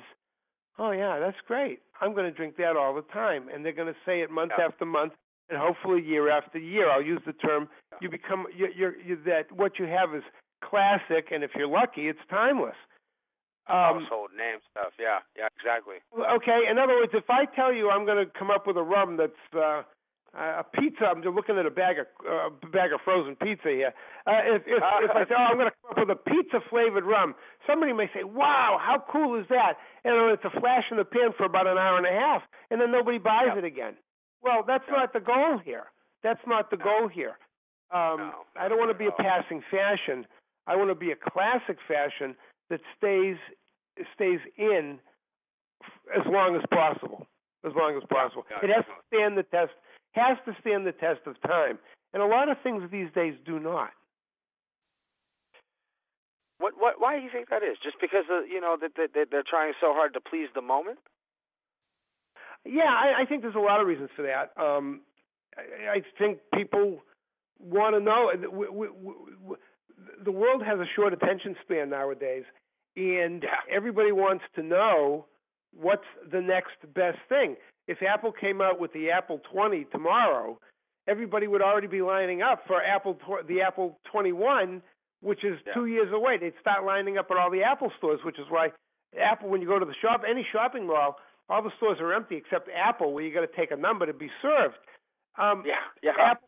"Oh 0.79 0.91
yeah, 0.91 1.19
that's 1.19 1.37
great. 1.47 1.79
I'm 2.01 2.13
going 2.13 2.25
to 2.25 2.35
drink 2.35 2.57
that 2.57 2.75
all 2.75 2.95
the 2.95 3.03
time," 3.13 3.49
and 3.53 3.63
they're 3.63 3.73
going 3.73 3.93
to 3.93 3.99
say 4.05 4.21
it 4.21 4.31
month 4.31 4.53
yeah. 4.57 4.65
after 4.65 4.85
month, 4.85 5.13
and 5.49 5.57
hopefully 5.57 6.01
year 6.01 6.29
after 6.29 6.57
year. 6.57 6.89
I'll 6.89 7.01
use 7.01 7.21
the 7.25 7.33
term 7.33 7.69
you 8.01 8.09
become 8.09 8.45
you, 8.55 8.69
you're, 8.75 8.99
you 8.99 9.17
that 9.25 9.51
what 9.51 9.79
you 9.79 9.85
have 9.85 10.15
is 10.15 10.23
classic, 10.63 11.27
and 11.31 11.43
if 11.43 11.51
you're 11.55 11.67
lucky, 11.67 12.07
it's 12.07 12.19
timeless. 12.29 12.75
Um, 13.67 13.99
Household 13.99 14.31
name 14.31 14.63
stuff, 14.71 14.95
yeah, 14.95 15.19
yeah, 15.35 15.51
exactly. 15.51 15.99
Okay, 16.15 16.71
in 16.71 16.79
other 16.79 16.95
words, 16.95 17.11
if 17.13 17.27
I 17.29 17.43
tell 17.51 17.73
you 17.73 17.89
I'm 17.91 18.05
going 18.05 18.23
to 18.23 18.31
come 18.31 18.49
up 18.49 18.65
with 18.65 18.77
a 18.77 18.83
rum 18.83 19.17
that's 19.19 19.43
uh, 19.51 19.83
a 20.31 20.63
pizza, 20.63 21.03
I'm 21.03 21.21
just 21.21 21.35
looking 21.35 21.57
at 21.57 21.65
a 21.65 21.71
bag 21.71 21.99
of 21.99 22.07
uh, 22.23 22.47
bag 22.71 22.93
of 22.93 23.01
frozen 23.03 23.35
pizza 23.35 23.67
here. 23.67 23.93
Uh, 24.25 24.55
if 24.55 24.63
if, 24.63 24.79
if 25.03 25.11
I 25.11 25.23
say, 25.27 25.35
oh, 25.35 25.51
I'm 25.51 25.59
going 25.59 25.67
to 25.67 25.75
come 25.83 25.91
up 25.91 25.99
with 25.99 26.15
a 26.15 26.21
pizza 26.23 26.63
flavored 26.69 27.03
rum, 27.03 27.35
somebody 27.67 27.91
may 27.91 28.07
say, 28.15 28.23
wow, 28.23 28.79
how 28.79 29.03
cool 29.11 29.39
is 29.39 29.45
that? 29.49 29.75
And 30.05 30.15
it's 30.31 30.45
a 30.45 30.59
flash 30.59 30.87
in 30.91 30.97
the 30.97 31.05
pan 31.05 31.35
for 31.35 31.45
about 31.45 31.67
an 31.67 31.77
hour 31.77 31.97
and 31.97 32.07
a 32.07 32.15
half, 32.15 32.43
and 32.71 32.79
then 32.79 32.91
nobody 32.91 33.17
buys 33.17 33.51
yep. 33.51 33.57
it 33.57 33.65
again. 33.65 33.95
Well, 34.41 34.63
that's 34.65 34.87
yep. 34.87 34.95
not 34.95 35.13
the 35.13 35.19
goal 35.19 35.59
here. 35.59 35.91
That's 36.23 36.41
not 36.47 36.71
the 36.71 36.77
goal 36.77 37.07
here. 37.11 37.35
Um, 37.91 38.31
no, 38.31 38.47
I 38.59 38.67
don't 38.67 38.79
want 38.79 38.91
to 38.91 38.97
be 38.97 39.07
a 39.07 39.15
passing 39.23 39.63
fashion. 39.71 40.25
I 40.67 40.75
want 40.75 40.89
to 40.89 40.95
be 40.95 41.11
a 41.11 41.15
classic 41.15 41.77
fashion 41.87 42.35
that 42.69 42.81
stays 42.97 43.37
stays 44.13 44.39
in 44.57 44.99
as 46.15 46.25
long 46.27 46.55
as 46.55 46.63
possible. 46.71 47.27
As 47.65 47.73
long 47.75 47.97
as 47.97 48.03
possible. 48.09 48.45
It 48.61 48.69
has 48.69 48.85
to 48.85 49.01
stand 49.07 49.37
the 49.37 49.43
test. 49.43 49.71
Has 50.11 50.37
to 50.45 50.55
stand 50.61 50.85
the 50.85 50.91
test 50.93 51.21
of 51.25 51.41
time, 51.41 51.77
and 52.13 52.23
a 52.23 52.25
lot 52.25 52.49
of 52.49 52.57
things 52.63 52.83
these 52.91 53.09
days 53.13 53.33
do 53.45 53.59
not. 53.59 53.89
What? 56.59 56.73
What? 56.77 56.95
Why 56.99 57.17
do 57.17 57.23
you 57.23 57.29
think 57.31 57.49
that 57.49 57.63
is? 57.63 57.77
Just 57.83 57.97
because 57.99 58.25
of, 58.31 58.47
you 58.47 58.61
know 58.61 58.77
that, 58.79 58.91
that 58.95 59.27
they're 59.31 59.43
trying 59.47 59.73
so 59.81 59.93
hard 59.93 60.13
to 60.13 60.21
please 60.21 60.47
the 60.55 60.61
moment? 60.61 60.99
Yeah, 62.65 62.89
I, 62.89 63.21
I 63.21 63.25
think 63.25 63.41
there's 63.41 63.55
a 63.55 63.59
lot 63.59 63.79
of 63.79 63.87
reasons 63.87 64.09
for 64.15 64.23
that. 64.23 64.51
Um, 64.61 65.01
I, 65.57 65.97
I 65.97 66.01
think 66.17 66.39
people 66.53 67.03
want 67.59 67.95
to 67.95 67.99
know. 67.99 68.31
We, 68.51 68.69
we, 68.69 68.87
we, 68.89 69.55
the 70.23 70.31
world 70.31 70.63
has 70.63 70.79
a 70.79 70.85
short 70.95 71.13
attention 71.13 71.55
span 71.63 71.89
nowadays, 71.89 72.43
and 72.95 73.45
everybody 73.69 74.11
wants 74.11 74.43
to 74.55 74.63
know 74.63 75.25
what's 75.79 76.05
the 76.31 76.41
next 76.41 76.75
best 76.93 77.17
thing. 77.29 77.55
If 77.87 78.01
Apple 78.01 78.31
came 78.31 78.61
out 78.61 78.79
with 78.79 78.91
the 78.93 79.11
Apple 79.11 79.39
20 79.51 79.85
tomorrow, 79.91 80.59
everybody 81.07 81.47
would 81.47 81.61
already 81.61 81.87
be 81.87 82.01
lining 82.01 82.41
up 82.41 82.65
for 82.67 82.81
Apple 82.81 83.17
the 83.47 83.61
Apple 83.61 83.99
21, 84.11 84.81
which 85.21 85.43
is 85.43 85.59
Yeah. 85.65 85.73
two 85.73 85.85
years 85.85 86.11
away. 86.11 86.37
They'd 86.37 86.57
start 86.59 86.83
lining 86.83 87.17
up 87.17 87.31
at 87.31 87.37
all 87.37 87.49
the 87.49 87.63
Apple 87.63 87.91
stores, 87.97 88.23
which 88.23 88.39
is 88.39 88.49
why 88.49 88.71
Apple, 89.17 89.49
when 89.49 89.61
you 89.61 89.67
go 89.67 89.79
to 89.79 89.85
the 89.85 89.93
shop, 89.95 90.23
any 90.27 90.43
shopping 90.51 90.85
mall, 90.85 91.19
all 91.49 91.61
the 91.61 91.71
stores 91.77 91.99
are 92.01 92.13
empty 92.13 92.35
except 92.35 92.69
Apple, 92.69 93.13
where 93.13 93.23
you 93.23 93.33
got 93.33 93.41
to 93.41 93.55
take 93.55 93.71
a 93.71 93.75
number 93.77 94.05
to 94.05 94.13
be 94.13 94.29
served. 94.41 94.77
Um, 95.37 95.63
Yeah, 95.65 95.79
yeah. 96.01 96.11
Apple. 96.19 96.46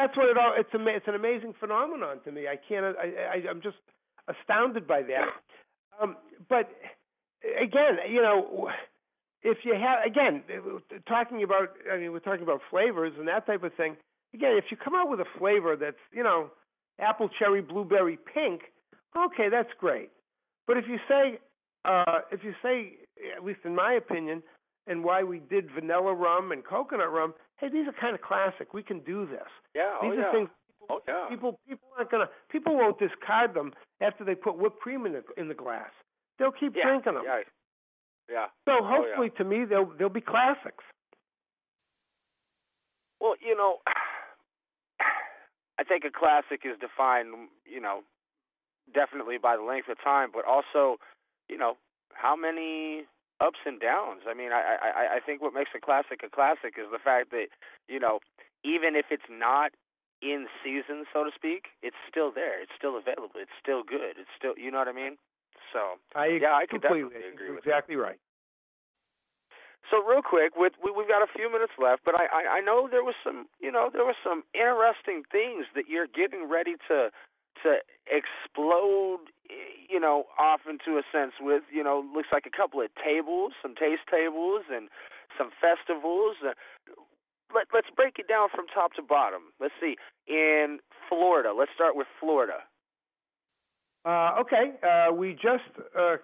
That's 0.00 0.16
what 0.16 0.30
it 0.30 0.38
all. 0.38 0.54
It's 0.56 0.70
it's 0.72 1.08
an 1.08 1.14
amazing 1.14 1.52
phenomenon 1.60 2.20
to 2.24 2.32
me. 2.32 2.46
I 2.48 2.56
can't. 2.56 2.96
I, 2.96 3.36
I 3.36 3.50
I'm 3.50 3.60
just 3.60 3.76
astounded 4.28 4.86
by 4.86 5.02
that. 5.02 5.28
Um, 6.00 6.16
but 6.48 6.70
again, 7.60 7.98
you 8.08 8.22
know, 8.22 8.70
if 9.42 9.58
you 9.62 9.74
have 9.74 9.98
again 10.06 10.42
talking 11.06 11.42
about, 11.42 11.74
I 11.92 11.98
mean, 11.98 12.12
we're 12.12 12.20
talking 12.20 12.44
about 12.44 12.62
flavors 12.70 13.12
and 13.18 13.28
that 13.28 13.44
type 13.44 13.62
of 13.62 13.74
thing. 13.74 13.96
Again, 14.32 14.52
if 14.56 14.64
you 14.70 14.78
come 14.78 14.94
out 14.94 15.10
with 15.10 15.20
a 15.20 15.26
flavor 15.38 15.76
that's 15.76 16.00
you 16.14 16.22
know, 16.22 16.50
apple, 16.98 17.28
cherry, 17.38 17.60
blueberry, 17.60 18.18
pink, 18.32 18.62
okay, 19.14 19.50
that's 19.50 19.70
great. 19.78 20.08
But 20.66 20.78
if 20.78 20.84
you 20.88 20.96
say, 21.08 21.40
uh, 21.84 22.20
if 22.32 22.42
you 22.42 22.54
say, 22.62 22.94
at 23.36 23.44
least 23.44 23.60
in 23.66 23.74
my 23.74 23.92
opinion, 23.92 24.42
and 24.86 25.04
why 25.04 25.24
we 25.24 25.40
did 25.50 25.70
vanilla 25.74 26.14
rum 26.14 26.52
and 26.52 26.64
coconut 26.64 27.12
rum, 27.12 27.34
hey, 27.60 27.68
these 27.68 27.86
are 27.86 27.94
kind 28.00 28.14
of 28.14 28.22
classic. 28.22 28.74
We 28.74 28.82
can 28.82 29.00
do 29.00 29.26
this. 29.26 29.48
yeah. 29.74 29.98
Oh, 30.00 30.10
these 30.10 30.18
oh, 30.18 30.22
are 30.22 30.26
yeah. 30.26 30.32
things 30.32 30.48
Oh 30.88 31.00
yeah. 31.06 31.26
people 31.28 31.60
people 31.68 31.88
aren't 31.96 32.10
gonna 32.10 32.28
people 32.50 32.76
won't 32.76 32.98
discard 32.98 33.54
them 33.54 33.72
after 34.00 34.24
they 34.24 34.34
put 34.34 34.58
whipped 34.58 34.80
cream 34.80 35.06
in 35.06 35.12
the 35.12 35.22
in 35.36 35.48
the 35.48 35.54
glass. 35.54 35.90
They'll 36.38 36.52
keep 36.52 36.74
yeah. 36.74 36.84
drinking 36.84 37.14
them. 37.14 37.22
Yeah. 37.24 37.42
Yeah. 38.28 38.46
So 38.64 38.78
Oh, 38.80 38.84
hopefully, 38.84 39.30
to 39.38 39.44
me, 39.44 39.64
they'll 39.64 39.92
they'll 39.98 40.08
be 40.08 40.20
classics. 40.20 40.84
Well, 43.20 43.34
you 43.46 43.54
know, 43.54 43.78
I 45.78 45.84
think 45.84 46.04
a 46.04 46.10
classic 46.10 46.62
is 46.64 46.78
defined, 46.80 47.34
you 47.70 47.80
know, 47.80 48.00
definitely 48.94 49.36
by 49.36 49.56
the 49.56 49.62
length 49.62 49.88
of 49.88 49.98
time, 50.02 50.30
but 50.32 50.44
also, 50.44 50.96
you 51.48 51.58
know, 51.58 51.74
how 52.14 52.34
many 52.34 53.04
ups 53.40 53.58
and 53.64 53.80
downs. 53.80 54.22
I 54.28 54.34
mean, 54.34 54.52
I 54.52 54.76
I 54.80 55.16
I 55.16 55.20
think 55.24 55.42
what 55.42 55.54
makes 55.54 55.70
a 55.74 55.80
classic 55.80 56.22
a 56.24 56.30
classic 56.30 56.76
is 56.78 56.86
the 56.92 56.98
fact 57.02 57.30
that, 57.32 57.48
you 57.88 57.98
know, 57.98 58.20
even 58.64 58.94
if 58.94 59.06
it's 59.10 59.28
not 59.30 59.72
in 60.22 60.46
season, 60.62 61.04
so 61.12 61.24
to 61.24 61.30
speak, 61.34 61.72
it's 61.82 61.96
still 62.08 62.30
there. 62.30 62.60
It's 62.60 62.72
still 62.76 62.96
available. 62.96 63.40
It's 63.40 63.56
still 63.60 63.82
good. 63.82 64.20
It's 64.20 64.30
still, 64.36 64.52
you 64.56 64.70
know 64.70 64.78
what 64.78 64.88
I 64.88 64.92
mean? 64.92 65.16
So, 65.72 65.96
I 66.14 66.38
Yeah, 66.40 66.52
I 66.52 66.66
completely 66.68 67.08
definitely 67.08 67.32
agree 67.32 67.56
exactly 67.56 67.96
right. 67.96 68.20
So 69.88 70.04
real 70.04 70.20
quick, 70.22 70.54
with 70.56 70.74
we, 70.84 70.92
we've 70.92 71.08
got 71.08 71.22
a 71.22 71.30
few 71.34 71.50
minutes 71.50 71.72
left, 71.80 72.04
but 72.04 72.14
I, 72.14 72.28
I 72.28 72.42
I 72.58 72.60
know 72.60 72.86
there 72.86 73.02
was 73.02 73.16
some 73.24 73.48
you 73.60 73.72
know 73.72 73.88
there 73.90 74.04
was 74.04 74.14
some 74.22 74.44
interesting 74.52 75.24
things 75.32 75.66
that 75.74 75.88
you're 75.88 76.06
getting 76.06 76.48
ready 76.48 76.76
to 76.88 77.10
to 77.62 77.78
explode 78.08 79.30
you 79.88 79.98
know 80.00 80.24
off 80.38 80.60
into 80.68 80.98
a 80.98 81.02
sense 81.10 81.32
with 81.40 81.62
you 81.72 81.82
know 81.82 82.04
looks 82.14 82.28
like 82.32 82.46
a 82.46 82.56
couple 82.56 82.80
of 82.80 82.88
tables, 82.94 83.52
some 83.62 83.74
taste 83.74 84.06
tables, 84.10 84.62
and 84.72 84.88
some 85.36 85.50
festivals. 85.60 86.36
Uh, 86.44 86.54
Let 87.54 87.66
let's 87.74 87.90
break 87.94 88.18
it 88.18 88.28
down 88.28 88.48
from 88.54 88.66
top 88.72 88.92
to 88.94 89.02
bottom. 89.02 89.52
Let's 89.60 89.74
see 89.80 89.96
in 90.26 90.78
Florida. 91.08 91.52
Let's 91.56 91.72
start 91.74 91.96
with 91.96 92.06
Florida. 92.20 92.64
Uh, 94.04 94.40
okay, 94.40 94.72
uh, 94.82 95.12
we 95.12 95.34
just 95.34 95.68
uh, 95.98 96.16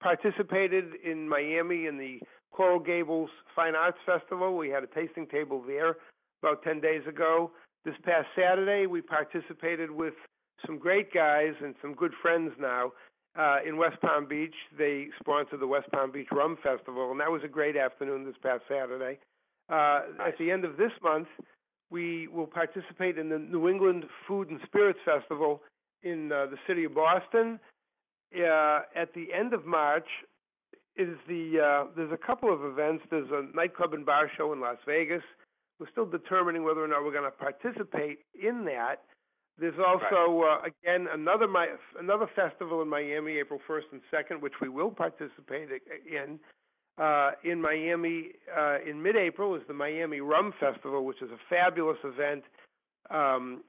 participated 0.00 0.94
in 1.04 1.28
Miami 1.28 1.86
in 1.86 1.98
the 1.98 2.20
Coral 2.52 2.80
Gables 2.80 3.28
Fine 3.54 3.74
Arts 3.74 3.98
Festival. 4.06 4.56
We 4.56 4.70
had 4.70 4.82
a 4.82 4.86
tasting 4.86 5.26
table 5.26 5.62
there 5.66 5.96
about 6.42 6.62
10 6.62 6.80
days 6.80 7.02
ago. 7.06 7.50
This 7.84 7.94
past 8.02 8.28
Saturday, 8.34 8.86
we 8.86 9.02
participated 9.02 9.90
with 9.90 10.14
some 10.66 10.78
great 10.78 11.12
guys 11.12 11.54
and 11.62 11.74
some 11.80 11.94
good 11.94 12.12
friends 12.20 12.52
now 12.58 12.92
uh, 13.38 13.58
in 13.66 13.76
West 13.76 14.00
Palm 14.00 14.26
Beach. 14.26 14.54
They 14.76 15.08
sponsored 15.20 15.60
the 15.60 15.66
West 15.66 15.90
Palm 15.92 16.10
Beach 16.10 16.28
Rum 16.32 16.56
Festival, 16.62 17.10
and 17.10 17.20
that 17.20 17.30
was 17.30 17.42
a 17.44 17.48
great 17.48 17.76
afternoon 17.76 18.24
this 18.24 18.36
past 18.42 18.62
Saturday. 18.68 19.18
Uh. 19.68 20.00
At 20.26 20.38
the 20.38 20.50
end 20.50 20.64
of 20.64 20.76
this 20.76 20.92
month, 21.02 21.28
we 21.90 22.28
will 22.28 22.46
participate 22.46 23.18
in 23.18 23.28
the 23.28 23.38
New 23.38 23.68
England 23.68 24.04
Food 24.26 24.50
and 24.50 24.60
Spirits 24.66 24.98
Festival 25.04 25.62
in 26.02 26.32
uh, 26.32 26.46
the 26.46 26.58
city 26.66 26.84
of 26.84 26.94
Boston. 26.94 27.58
Uh, 28.34 28.80
at 28.94 29.14
the 29.14 29.32
end 29.32 29.54
of 29.54 29.64
March 29.64 30.06
is 30.96 31.16
the 31.26 31.60
uh, 31.60 31.90
there's 31.96 32.12
a 32.12 32.26
couple 32.26 32.52
of 32.52 32.64
events. 32.64 33.04
There's 33.10 33.30
a 33.30 33.46
nightclub 33.56 33.94
and 33.94 34.04
bar 34.04 34.30
show 34.36 34.52
in 34.52 34.60
Las 34.60 34.76
Vegas. 34.84 35.22
We're 35.78 35.90
still 35.90 36.06
determining 36.06 36.64
whether 36.64 36.82
or 36.82 36.88
not 36.88 37.04
we're 37.04 37.12
going 37.12 37.24
to 37.24 37.30
participate 37.30 38.18
in 38.34 38.64
that. 38.64 39.04
There's 39.58 39.78
also 39.78 40.44
uh, 40.44 40.62
again 40.66 41.08
another 41.12 41.48
my, 41.48 41.68
another 41.98 42.28
festival 42.36 42.80
in 42.82 42.88
Miami, 42.88 43.38
April 43.38 43.60
1st 43.68 43.92
and 43.92 44.00
2nd, 44.12 44.40
which 44.40 44.54
we 44.60 44.68
will 44.68 44.90
participate 44.90 45.68
in. 46.06 46.38
Uh, 46.96 47.30
in 47.44 47.62
Miami, 47.62 48.32
uh, 48.56 48.78
in 48.84 49.00
mid-April, 49.00 49.54
is 49.54 49.62
the 49.68 49.74
Miami 49.74 50.20
Rum 50.20 50.52
Festival, 50.58 51.04
which 51.04 51.22
is 51.22 51.30
a 51.30 51.38
fabulous 51.48 51.98
event 52.02 52.42
um, 53.08 53.62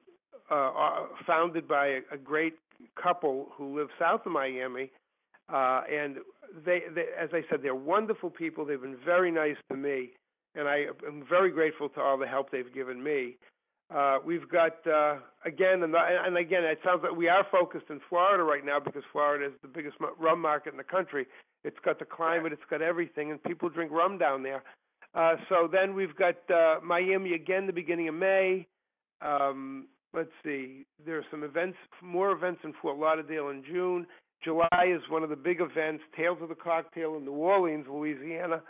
uh, 0.49 0.55
uh, 0.55 1.05
founded 1.27 1.67
by 1.67 1.85
a, 1.87 1.99
a 2.11 2.17
great 2.17 2.55
couple 3.01 3.49
who 3.55 3.77
live 3.77 3.89
south 3.99 4.21
of 4.25 4.31
Miami, 4.31 4.89
uh, 5.53 5.81
and 5.91 6.17
they, 6.65 6.81
they, 6.93 7.05
as 7.19 7.29
I 7.33 7.41
said, 7.49 7.59
they're 7.61 7.75
wonderful 7.75 8.31
people. 8.31 8.65
They've 8.65 8.81
been 8.81 8.97
very 9.05 9.31
nice 9.31 9.57
to 9.69 9.77
me, 9.77 10.09
and 10.55 10.67
I 10.67 10.85
am 11.07 11.23
very 11.29 11.51
grateful 11.51 11.89
to 11.89 12.01
all 12.01 12.17
the 12.17 12.25
help 12.25 12.51
they've 12.51 12.73
given 12.73 13.03
me. 13.03 13.37
Uh, 13.93 14.19
we've 14.23 14.47
got 14.49 14.75
uh, 14.85 15.17
again, 15.45 15.81
and, 15.83 15.95
and 15.95 16.37
again, 16.37 16.63
it 16.63 16.79
sounds 16.83 17.01
like 17.03 17.15
we 17.15 17.27
are 17.27 17.45
focused 17.51 17.85
in 17.89 17.99
Florida 18.07 18.43
right 18.43 18.63
now 18.63 18.79
because 18.79 19.03
Florida 19.11 19.47
is 19.47 19.53
the 19.61 19.67
biggest 19.67 19.97
rum 20.19 20.41
market 20.41 20.71
in 20.71 20.77
the 20.77 20.83
country. 20.83 21.25
It's 21.63 21.77
got 21.83 21.97
the 21.97 22.05
climate, 22.05 22.53
it's 22.53 22.61
got 22.69 22.81
everything, 22.81 23.31
and 23.31 23.43
people 23.43 23.67
drink 23.67 23.91
rum 23.91 24.17
down 24.17 24.43
there. 24.43 24.63
Uh, 25.15 25.35
so 25.49 25.67
then 25.71 25.95
we've 25.95 26.15
got 26.15 26.35
uh, 26.53 26.75
Miami 26.83 27.33
again, 27.33 27.65
the 27.65 27.73
beginning 27.73 28.07
of 28.07 28.15
May. 28.15 28.67
Um, 29.21 29.87
let's 30.13 30.29
see, 30.43 30.85
there 31.03 31.17
are 31.17 31.25
some 31.31 31.43
events, 31.43 31.77
more 32.03 32.31
events 32.31 32.61
in 32.63 32.73
Fort 32.81 32.97
Lauderdale 32.97 33.49
in 33.49 33.63
June. 33.63 34.05
July 34.43 34.85
is 34.87 35.01
one 35.09 35.23
of 35.23 35.29
the 35.29 35.35
big 35.35 35.59
events, 35.61 36.03
Tales 36.15 36.37
of 36.41 36.49
the 36.49 36.55
Cocktail 36.55 37.15
in 37.17 37.25
New 37.25 37.31
Orleans, 37.31 37.85
Louisiana. 37.89 38.61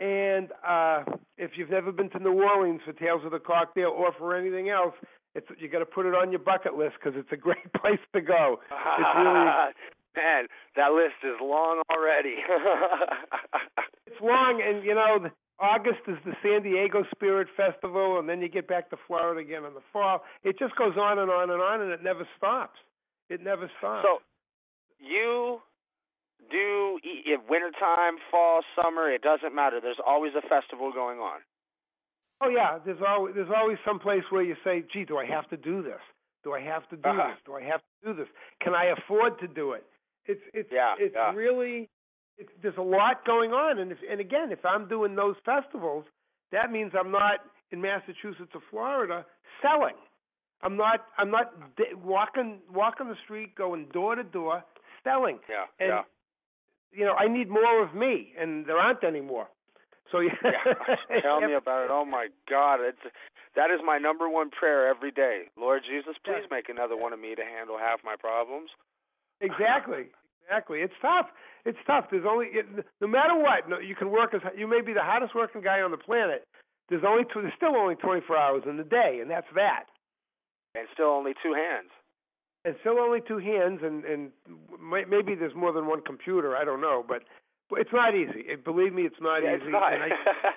And 0.00 0.48
uh, 0.66 1.04
if 1.38 1.52
you've 1.56 1.70
never 1.70 1.90
been 1.92 2.10
to 2.10 2.18
New 2.18 2.42
Orleans 2.42 2.80
for 2.84 2.92
Tales 2.92 3.22
of 3.24 3.30
the 3.32 3.38
Cocktail 3.38 3.94
or 3.96 4.12
for 4.18 4.36
anything 4.36 4.68
else, 4.68 4.94
it's 5.34 5.46
you 5.58 5.68
got 5.68 5.80
to 5.80 5.86
put 5.86 6.06
it 6.06 6.14
on 6.14 6.30
your 6.30 6.40
bucket 6.40 6.74
list 6.76 6.96
because 7.02 7.18
it's 7.18 7.32
a 7.32 7.36
great 7.36 7.72
place 7.80 8.00
to 8.14 8.20
go. 8.20 8.58
It's 8.70 9.08
really 9.16 9.72
Man, 10.16 10.46
that 10.76 10.92
list 10.92 11.20
is 11.22 11.36
long 11.42 11.82
already. 11.92 12.36
it's 14.06 14.16
long, 14.22 14.62
and 14.66 14.82
you 14.82 14.94
know, 14.94 15.28
August 15.60 16.00
is 16.08 16.16
the 16.24 16.32
San 16.42 16.62
Diego 16.62 17.04
Spirit 17.14 17.48
Festival, 17.54 18.18
and 18.18 18.26
then 18.26 18.40
you 18.40 18.48
get 18.48 18.66
back 18.66 18.88
to 18.90 18.96
Florida 19.06 19.40
again 19.40 19.64
in 19.66 19.74
the 19.74 19.84
fall. 19.92 20.22
It 20.42 20.58
just 20.58 20.74
goes 20.76 20.96
on 20.98 21.18
and 21.18 21.30
on 21.30 21.50
and 21.50 21.60
on, 21.60 21.82
and 21.82 21.90
it 21.90 22.02
never 22.02 22.26
stops. 22.38 22.78
It 23.28 23.42
never 23.42 23.70
stops. 23.78 24.06
so, 24.08 24.18
you 24.98 25.60
do 26.50 26.98
if 27.02 27.40
wintertime, 27.48 28.16
fall, 28.30 28.62
summer, 28.80 29.10
it 29.10 29.22
doesn't 29.22 29.54
matter. 29.54 29.80
There's 29.80 30.00
always 30.04 30.32
a 30.36 30.42
festival 30.48 30.92
going 30.92 31.18
on. 31.18 31.40
oh 32.40 32.48
yeah, 32.48 32.78
there's 32.84 33.00
always 33.06 33.34
there's 33.34 33.50
always 33.54 33.78
some 33.84 33.98
place 33.98 34.22
where 34.30 34.42
you 34.42 34.56
say, 34.64 34.84
"Gee, 34.92 35.04
do 35.04 35.16
I 35.18 35.26
have 35.26 35.48
to 35.50 35.56
do 35.56 35.82
this? 35.82 36.00
Do 36.44 36.52
I 36.54 36.60
have 36.60 36.88
to 36.90 36.96
do 36.96 37.08
Uh-huh. 37.08 37.28
this? 37.30 37.38
Do 37.44 37.54
I 37.56 37.62
have 37.62 37.80
to 37.80 37.92
do 38.08 38.14
this? 38.14 38.28
Can 38.60 38.74
I 38.74 38.86
afford 38.86 39.38
to 39.40 39.48
do 39.48 39.72
it?" 39.72 39.84
It's 40.26 40.42
it's 40.54 40.70
Yeah, 40.72 40.94
it's 40.98 41.14
yeah. 41.14 41.32
really 41.34 41.88
it's, 42.38 42.50
there's 42.62 42.76
a 42.76 42.82
lot 42.82 43.24
going 43.24 43.52
on, 43.52 43.78
and 43.78 43.90
if 43.92 43.98
and 44.10 44.20
again, 44.20 44.52
if 44.52 44.64
I'm 44.64 44.88
doing 44.88 45.14
those 45.14 45.36
festivals, 45.44 46.04
that 46.52 46.70
means 46.70 46.92
I'm 46.98 47.10
not 47.10 47.40
in 47.72 47.80
Massachusetts 47.80 48.52
or 48.54 48.60
Florida 48.70 49.24
selling. 49.62 49.96
I'm 50.62 50.76
not 50.76 51.06
I'm 51.18 51.30
not 51.30 51.76
d- 51.76 51.94
walking 52.02 52.60
walking 52.72 53.08
the 53.08 53.16
street, 53.24 53.54
going 53.54 53.86
door 53.92 54.14
to 54.14 54.22
door, 54.24 54.62
selling. 55.04 55.38
Yeah, 55.48 55.64
And 55.80 55.88
yeah. 55.90 56.02
You 56.92 57.04
know, 57.04 57.14
I 57.14 57.28
need 57.28 57.48
more 57.48 57.82
of 57.82 57.94
me, 57.94 58.32
and 58.38 58.66
there 58.66 58.78
aren't 58.78 59.04
any 59.04 59.20
more. 59.20 59.48
So 60.12 60.20
yeah, 60.20 60.30
yeah. 60.44 61.20
Tell 61.22 61.40
me 61.40 61.54
about 61.54 61.84
it. 61.84 61.90
Oh 61.90 62.04
my 62.04 62.28
God, 62.48 62.80
it's 62.80 62.98
that 63.56 63.70
is 63.70 63.80
my 63.84 63.98
number 63.98 64.28
one 64.28 64.50
prayer 64.50 64.88
every 64.88 65.10
day. 65.10 65.44
Lord 65.58 65.82
Jesus, 65.88 66.14
please 66.24 66.44
Yeah. 66.46 66.56
make 66.56 66.68
another 66.68 66.96
one 66.96 67.12
of 67.12 67.18
me 67.18 67.34
to 67.34 67.42
handle 67.44 67.76
half 67.78 68.00
my 68.04 68.16
problems. 68.16 68.70
Exactly. 69.40 70.06
Exactly. 70.46 70.78
It's 70.78 70.94
tough. 71.02 71.26
It's 71.64 71.78
tough. 71.88 72.04
There's 72.08 72.24
only 72.24 72.46
it, 72.54 72.66
no 73.00 73.08
matter 73.08 73.34
what. 73.34 73.68
No, 73.68 73.80
you 73.80 73.96
can 73.96 74.12
work 74.12 74.32
as 74.32 74.40
you 74.56 74.68
may 74.68 74.80
be 74.80 74.92
the 74.92 75.02
hardest 75.02 75.34
working 75.34 75.60
guy 75.60 75.80
on 75.80 75.90
the 75.90 75.96
planet. 75.96 76.44
There's 76.88 77.02
only 77.04 77.24
two, 77.24 77.42
there's 77.42 77.52
still 77.56 77.74
only 77.74 77.96
24 77.96 78.36
hours 78.38 78.62
in 78.64 78.76
the 78.76 78.84
day, 78.84 79.18
and 79.20 79.28
that's 79.28 79.48
that. 79.56 79.86
And 80.76 80.86
still 80.94 81.08
only 81.08 81.32
two 81.42 81.52
hands. 81.52 81.90
And 82.66 82.74
still 82.80 82.98
only 82.98 83.20
two 83.22 83.38
hands, 83.38 83.78
and 83.86 84.04
and 84.04 84.34
maybe 84.82 85.36
there's 85.38 85.54
more 85.54 85.72
than 85.72 85.86
one 85.86 86.02
computer. 86.02 86.56
I 86.56 86.64
don't 86.64 86.80
know, 86.80 87.04
but 87.06 87.22
it's 87.78 87.92
not 87.92 88.14
easy. 88.14 88.42
Believe 88.64 88.92
me, 88.92 89.02
it's 89.02 89.22
not 89.22 89.42
yeah, 89.42 89.54
easy. 89.54 89.66
It's 89.66 89.72
not. 89.72 89.94
I, 89.94 90.10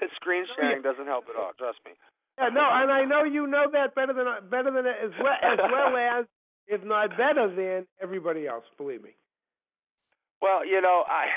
Screen 0.15 0.45
sharing 0.57 0.81
doesn't 0.81 1.05
help 1.05 1.25
at 1.29 1.37
all. 1.37 1.51
Trust 1.57 1.77
me. 1.85 1.91
Yeah, 2.39 2.49
no, 2.49 2.65
and 2.65 2.89
I 2.89 3.05
know 3.05 3.23
you 3.23 3.45
know 3.45 3.65
that 3.73 3.93
better 3.93 4.13
than 4.13 4.25
better 4.49 4.71
than 4.71 4.87
as 4.87 5.13
well 5.21 5.37
as 5.37 5.59
well 5.59 5.97
as, 6.19 6.25
if 6.67 6.83
not 6.83 7.11
better 7.11 7.53
than 7.53 7.85
everybody 8.01 8.47
else. 8.47 8.63
Believe 8.77 9.03
me. 9.03 9.11
Well, 10.41 10.65
you 10.65 10.81
know, 10.81 11.03
I 11.07 11.27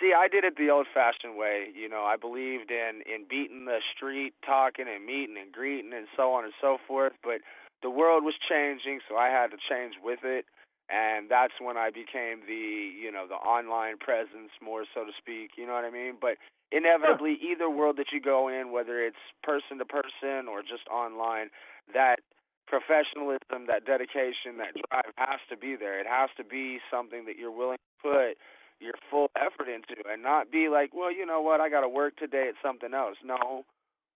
see. 0.00 0.12
I 0.16 0.28
did 0.28 0.44
it 0.44 0.54
the 0.56 0.70
old-fashioned 0.70 1.36
way. 1.36 1.68
You 1.74 1.88
know, 1.88 2.04
I 2.04 2.16
believed 2.16 2.70
in 2.70 3.02
in 3.06 3.24
beating 3.28 3.64
the 3.64 3.78
street, 3.96 4.34
talking 4.44 4.84
and 4.86 5.04
meeting 5.04 5.36
and 5.40 5.50
greeting 5.50 5.92
and 5.92 6.06
so 6.16 6.32
on 6.32 6.44
and 6.44 6.52
so 6.60 6.78
forth. 6.86 7.14
But 7.24 7.40
the 7.82 7.90
world 7.90 8.24
was 8.24 8.34
changing, 8.48 9.00
so 9.08 9.16
I 9.16 9.28
had 9.28 9.50
to 9.50 9.56
change 9.56 9.94
with 10.02 10.20
it. 10.24 10.44
And 10.90 11.30
that's 11.30 11.54
when 11.60 11.76
I 11.76 11.90
became 11.90 12.42
the 12.46 12.90
you 12.90 13.12
know 13.12 13.26
the 13.28 13.38
online 13.38 13.96
presence 13.98 14.50
more 14.60 14.82
so 14.92 15.04
to 15.04 15.12
speak 15.16 15.52
you 15.56 15.64
know 15.64 15.74
what 15.74 15.84
I 15.84 15.90
mean? 15.90 16.18
But 16.20 16.34
inevitably 16.72 17.38
sure. 17.38 17.52
either 17.52 17.70
world 17.70 17.96
that 17.98 18.10
you 18.10 18.20
go 18.20 18.48
in 18.48 18.72
whether 18.72 18.98
it's 18.98 19.22
person 19.42 19.78
to 19.78 19.84
person 19.84 20.50
or 20.50 20.62
just 20.62 20.82
online 20.90 21.54
that 21.94 22.18
professionalism 22.66 23.70
that 23.70 23.86
dedication 23.86 24.58
that 24.58 24.74
drive 24.90 25.14
has 25.14 25.38
to 25.48 25.56
be 25.56 25.76
there. 25.78 26.00
It 26.00 26.06
has 26.10 26.30
to 26.38 26.44
be 26.44 26.78
something 26.90 27.24
that 27.26 27.38
you're 27.38 27.54
willing 27.54 27.78
to 27.78 28.02
put 28.02 28.34
your 28.82 28.94
full 29.10 29.30
effort 29.38 29.70
into 29.70 29.94
and 30.10 30.24
not 30.24 30.50
be 30.50 30.68
like 30.68 30.90
well 30.90 31.14
you 31.14 31.24
know 31.24 31.40
what? 31.40 31.60
I 31.60 31.70
got 31.70 31.82
to 31.82 31.88
work 31.88 32.16
today 32.16 32.50
at 32.50 32.58
something 32.58 32.94
else. 32.94 33.14
No 33.22 33.62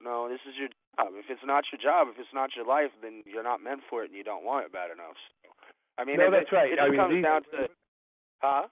no 0.04 0.28
this 0.28 0.44
is 0.44 0.54
your 0.60 0.68
job 0.68 1.16
if 1.16 1.26
it's 1.32 1.42
not 1.44 1.64
your 1.72 1.80
job 1.80 2.12
if 2.12 2.20
it's 2.20 2.36
not 2.36 2.54
your 2.54 2.66
life 2.68 2.92
then 3.02 3.24
you're 3.24 3.42
not 3.42 3.64
meant 3.64 3.80
for 3.88 4.04
it 4.04 4.12
and 4.12 4.16
you 4.16 4.24
don't 4.24 4.44
want 4.44 4.64
it 4.64 4.72
bad 4.72 4.92
enough 4.92 5.16
so 5.42 5.50
I 5.98 6.04
mean, 6.04 6.16
no, 6.18 6.28
it, 6.28 6.30
that's 6.30 6.52
right. 6.52 6.72
It 6.72 6.78
I 6.80 6.88
mean, 6.88 6.98
comes 6.98 7.14
these, 7.14 7.24
down 7.24 7.42
to, 7.42 7.68
huh? 8.42 8.62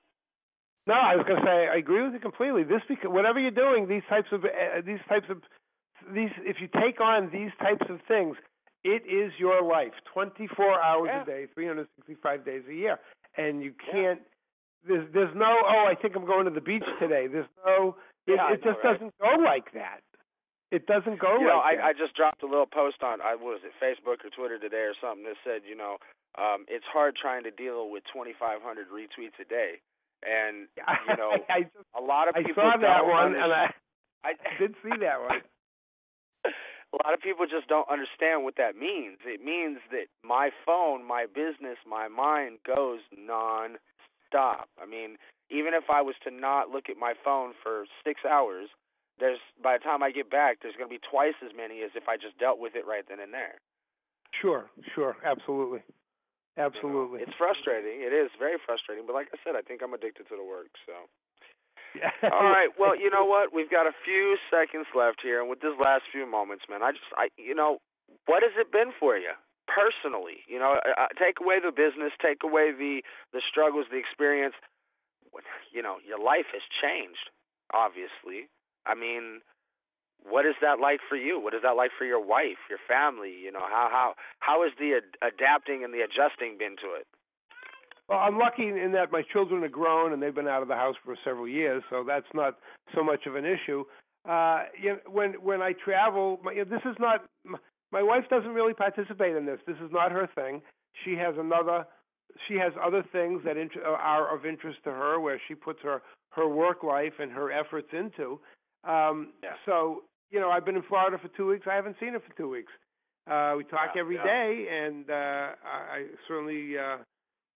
No, 0.86 0.94
I 0.94 1.14
was 1.14 1.24
going 1.26 1.38
to 1.38 1.46
say 1.46 1.68
I 1.70 1.76
agree 1.76 2.02
with 2.02 2.14
you 2.14 2.18
completely. 2.18 2.64
This 2.64 2.82
because 2.88 3.10
whatever 3.10 3.38
you're 3.38 3.54
doing, 3.54 3.86
these 3.86 4.02
types 4.08 4.28
of 4.32 4.44
uh, 4.44 4.82
these 4.84 4.98
types 5.08 5.26
of 5.30 5.38
these 6.12 6.30
if 6.42 6.56
you 6.58 6.66
take 6.66 7.00
on 7.00 7.30
these 7.30 7.54
types 7.60 7.86
of 7.88 8.00
things, 8.08 8.36
it 8.82 9.06
is 9.06 9.30
your 9.38 9.62
life, 9.62 9.94
24 10.12 10.82
hours 10.82 11.10
yeah. 11.12 11.22
a 11.22 11.26
day, 11.26 11.46
365 11.54 12.44
days 12.44 12.62
a 12.68 12.74
year, 12.74 12.98
and 13.36 13.62
you 13.62 13.72
can't. 13.92 14.18
Yeah. 14.18 14.28
There's 14.84 15.06
there's 15.14 15.34
no 15.36 15.62
oh 15.62 15.86
I 15.86 15.94
think 15.94 16.16
I'm 16.16 16.26
going 16.26 16.46
to 16.46 16.50
the 16.50 16.60
beach 16.60 16.82
today. 16.98 17.28
There's 17.30 17.46
no 17.64 17.94
it, 18.26 18.34
yeah, 18.34 18.52
it 18.52 18.64
just 18.64 18.82
right? 18.82 18.98
doesn't 18.98 19.14
go 19.20 19.38
like 19.44 19.72
that. 19.74 20.02
It 20.72 20.88
doesn't 20.88 21.20
go 21.20 21.36
you 21.36 21.44
like 21.44 21.52
know, 21.52 21.60
I. 21.60 21.72
I 21.88 21.92
just 21.92 22.16
dropped 22.16 22.42
a 22.42 22.48
little 22.48 22.66
post 22.66 23.04
on 23.04 23.20
I 23.20 23.36
what 23.36 23.60
was 23.60 23.64
it 23.68 23.76
Facebook 23.76 24.24
or 24.24 24.32
Twitter 24.32 24.58
today 24.58 24.88
or 24.88 24.96
something 24.96 25.28
that 25.28 25.36
said 25.44 25.68
you 25.68 25.76
know 25.76 26.00
um, 26.40 26.64
it's 26.64 26.88
hard 26.88 27.14
trying 27.14 27.44
to 27.44 27.52
deal 27.52 27.92
with 27.92 28.02
2,500 28.08 28.88
retweets 28.88 29.36
a 29.36 29.44
day, 29.44 29.84
and 30.24 30.72
you 31.08 31.16
know 31.20 31.36
I, 31.52 31.52
I 31.52 31.60
just, 31.68 31.84
a 31.92 32.00
lot 32.00 32.32
of 32.32 32.34
people. 32.40 32.64
I 32.64 32.72
saw 32.72 32.80
that 32.80 33.04
one 33.04 33.36
and 33.36 33.52
I, 33.52 33.68
I 34.24 34.32
I 34.48 34.52
did 34.56 34.72
see 34.82 34.96
that 35.04 35.20
one. 35.20 35.44
a 36.48 36.96
lot 37.04 37.12
of 37.12 37.20
people 37.20 37.44
just 37.44 37.68
don't 37.68 37.88
understand 37.92 38.44
what 38.44 38.56
that 38.56 38.76
means. 38.76 39.18
It 39.24 39.44
means 39.44 39.78
that 39.92 40.08
my 40.24 40.50
phone, 40.64 41.04
my 41.06 41.26
business, 41.28 41.76
my 41.88 42.08
mind 42.08 42.58
goes 42.64 43.00
non-stop. 43.12 44.68
I 44.80 44.86
mean, 44.86 45.16
even 45.50 45.74
if 45.74 45.84
I 45.92 46.00
was 46.00 46.14
to 46.24 46.30
not 46.30 46.70
look 46.70 46.88
at 46.88 46.96
my 46.96 47.14
phone 47.24 47.52
for 47.62 47.84
six 48.04 48.20
hours, 48.28 48.68
there's 49.22 49.38
by 49.62 49.78
the 49.78 49.84
time 49.86 50.02
I 50.02 50.10
get 50.10 50.26
back, 50.26 50.58
there's 50.58 50.74
going 50.74 50.90
to 50.90 50.96
be 50.98 50.98
twice 50.98 51.38
as 51.46 51.54
many 51.54 51.86
as 51.86 51.94
if 51.94 52.10
I 52.10 52.18
just 52.18 52.34
dealt 52.42 52.58
with 52.58 52.74
it 52.74 52.82
right 52.82 53.06
then 53.06 53.22
and 53.22 53.30
there. 53.30 53.62
Sure, 54.34 54.66
sure, 54.98 55.14
absolutely, 55.22 55.86
absolutely. 56.58 57.22
You 57.22 57.26
know, 57.26 57.30
it's 57.30 57.38
frustrating. 57.38 58.02
It 58.02 58.10
is 58.10 58.34
very 58.42 58.58
frustrating, 58.66 59.06
but 59.06 59.14
like 59.14 59.30
I 59.30 59.38
said, 59.46 59.54
I 59.54 59.62
think 59.62 59.78
I'm 59.78 59.94
addicted 59.94 60.26
to 60.26 60.34
the 60.34 60.42
work. 60.42 60.74
So. 60.82 61.06
Yeah. 61.94 62.10
All 62.34 62.50
right. 62.50 62.72
Well, 62.80 62.98
you 62.98 63.10
know 63.12 63.24
what? 63.24 63.54
We've 63.54 63.70
got 63.70 63.86
a 63.86 63.94
few 64.02 64.34
seconds 64.50 64.90
left 64.96 65.20
here, 65.22 65.38
and 65.38 65.46
with 65.46 65.60
this 65.60 65.76
last 65.78 66.08
few 66.10 66.26
moments, 66.26 66.64
man, 66.66 66.82
I 66.82 66.90
just, 66.90 67.06
I, 67.14 67.28
you 67.36 67.54
know, 67.54 67.78
what 68.26 68.42
has 68.42 68.52
it 68.58 68.72
been 68.72 68.90
for 68.98 69.14
you 69.16 69.36
personally? 69.68 70.42
You 70.48 70.58
know, 70.58 70.80
uh, 70.82 71.12
take 71.20 71.38
away 71.38 71.60
the 71.62 71.70
business, 71.70 72.10
take 72.18 72.42
away 72.42 72.72
the 72.72 73.04
the 73.30 73.42
struggles, 73.44 73.86
the 73.92 74.00
experience. 74.00 74.56
You 75.70 75.82
know, 75.84 75.96
your 76.02 76.18
life 76.18 76.48
has 76.52 76.64
changed. 76.80 77.30
Obviously, 77.72 78.48
I 78.86 78.94
mean, 78.94 79.40
what 80.28 80.46
is 80.46 80.54
that 80.62 80.80
like 80.80 81.00
for 81.08 81.16
you? 81.16 81.40
What 81.40 81.54
is 81.54 81.62
that 81.62 81.76
like 81.76 81.90
for 81.98 82.04
your 82.04 82.24
wife, 82.24 82.58
your 82.70 82.78
family? 82.86 83.34
You 83.42 83.52
know, 83.52 83.60
how 83.60 83.88
how 83.90 84.14
how 84.40 84.64
is 84.64 84.72
the 84.78 85.00
ad- 85.00 85.18
adapting 85.20 85.84
and 85.84 85.92
the 85.92 86.00
adjusting 86.00 86.58
been 86.58 86.76
to 86.82 86.94
it? 86.98 87.06
Well, 88.08 88.18
I'm 88.18 88.38
lucky 88.38 88.68
in 88.68 88.92
that 88.92 89.12
my 89.12 89.22
children 89.32 89.64
are 89.64 89.68
grown 89.68 90.12
and 90.12 90.22
they've 90.22 90.34
been 90.34 90.48
out 90.48 90.62
of 90.62 90.68
the 90.68 90.74
house 90.74 90.96
for 91.04 91.16
several 91.24 91.48
years, 91.48 91.82
so 91.88 92.04
that's 92.06 92.26
not 92.34 92.58
so 92.94 93.02
much 93.02 93.26
of 93.26 93.36
an 93.36 93.44
issue. 93.44 93.84
Uh, 94.28 94.64
you 94.80 94.90
know, 94.90 94.98
when 95.10 95.32
when 95.34 95.62
I 95.62 95.72
travel, 95.72 96.38
my, 96.42 96.52
you 96.52 96.64
know, 96.64 96.70
this 96.70 96.82
is 96.84 96.96
not. 96.98 97.24
My 97.90 98.02
wife 98.02 98.24
doesn't 98.30 98.54
really 98.54 98.72
participate 98.72 99.36
in 99.36 99.44
this. 99.44 99.58
This 99.66 99.76
is 99.84 99.90
not 99.92 100.12
her 100.12 100.28
thing. 100.34 100.62
She 101.04 101.14
has 101.14 101.34
another. 101.38 101.84
She 102.48 102.54
has 102.54 102.72
other 102.82 103.04
things 103.12 103.42
that 103.44 103.56
int- 103.56 103.76
are 103.84 104.34
of 104.34 104.46
interest 104.46 104.78
to 104.84 104.90
her, 104.90 105.20
where 105.20 105.40
she 105.48 105.54
puts 105.54 105.80
her 105.82 106.02
her 106.30 106.48
work 106.48 106.82
life 106.82 107.14
and 107.18 107.30
her 107.32 107.52
efforts 107.52 107.88
into. 107.92 108.40
Um, 108.84 109.32
Yeah. 109.42 109.54
So 109.66 110.04
you 110.30 110.40
know, 110.40 110.50
I've 110.50 110.64
been 110.64 110.76
in 110.76 110.82
Florida 110.88 111.18
for 111.18 111.28
two 111.36 111.46
weeks. 111.48 111.66
I 111.70 111.74
haven't 111.74 111.96
seen 112.00 112.14
her 112.14 112.20
for 112.20 112.34
two 112.36 112.48
weeks. 112.48 112.72
Uh, 113.30 113.54
we 113.56 113.64
talk 113.64 113.90
Yeah, 113.94 114.00
every 114.00 114.16
yeah. 114.16 114.24
day, 114.24 114.66
and 114.70 115.08
uh, 115.10 115.14
I, 115.64 115.76
I 115.96 116.06
certainly. 116.26 116.78
Uh, 116.78 116.98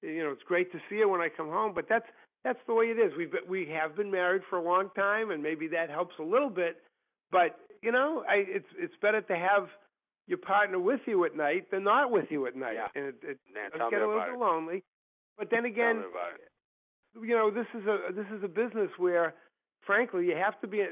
you 0.03 0.23
know, 0.23 0.31
it's 0.31 0.43
great 0.47 0.71
to 0.73 0.79
see 0.91 0.99
her 0.99 1.09
when 1.09 1.23
I 1.23 1.29
come 1.31 1.49
home, 1.49 1.73
but 1.75 1.87
that's 1.89 2.05
that's 2.45 2.59
the 2.67 2.75
way 2.75 2.85
it 2.87 2.99
is. 2.99 3.13
We've 3.17 3.33
been, 3.33 3.41
we 3.49 3.67
have 3.73 3.97
been 3.97 4.11
married 4.11 4.43
for 4.49 4.57
a 4.59 4.63
long 4.63 4.91
time, 4.95 5.31
and 5.31 5.43
maybe 5.43 5.67
that 5.69 5.89
helps 5.91 6.15
a 6.21 6.23
little 6.23 6.51
bit. 6.51 6.83
But 7.33 7.59
you 7.83 7.91
know, 7.91 8.23
I, 8.29 8.45
it's 8.47 8.69
it's 8.79 8.95
better 9.01 9.23
to 9.23 9.37
have 9.37 9.69
your 10.29 10.39
partner 10.39 10.79
with 10.79 11.01
you 11.07 11.25
at 11.25 11.35
night 11.35 11.71
than 11.71 11.83
not 11.83 12.11
with 12.11 12.27
you 12.31 12.47
at 12.47 12.55
night, 12.55 12.75
Yeah. 12.75 12.89
and 12.95 13.07
it, 13.07 13.15
it 13.23 13.39
Man, 13.53 13.71
does 13.77 13.91
get 13.91 14.03
a 14.03 14.07
little 14.07 14.23
bit 14.23 14.39
lonely. 14.39 14.85
But 15.39 15.51
then 15.51 15.65
again, 15.65 16.01
me 16.01 16.05
about 16.11 16.35
it. 16.35 17.27
you 17.27 17.35
know, 17.35 17.51
this 17.51 17.67
is 17.75 17.87
a 17.87 18.13
this 18.13 18.27
is 18.37 18.45
a 18.45 18.49
business 18.49 18.91
where, 18.99 19.35
frankly, 19.87 20.27
you 20.27 20.37
have 20.37 20.61
to 20.61 20.67
be 20.67 20.85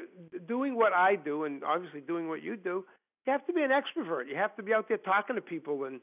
doing 0.47 0.76
what 0.76 0.92
I 0.92 1.16
do, 1.16 1.45
and 1.45 1.62
obviously 1.64 2.01
doing 2.01 2.28
what 2.28 2.42
you 2.42 2.57
do. 2.57 2.84
You 3.26 3.32
have 3.32 3.47
to 3.47 3.53
be 3.53 3.62
an 3.62 3.70
extrovert. 3.70 4.28
You 4.28 4.36
have 4.36 4.55
to 4.57 4.62
be 4.62 4.72
out 4.72 4.88
there 4.88 4.99
talking 4.99 5.36
to 5.36 5.42
people 5.42 5.84
and 5.84 6.01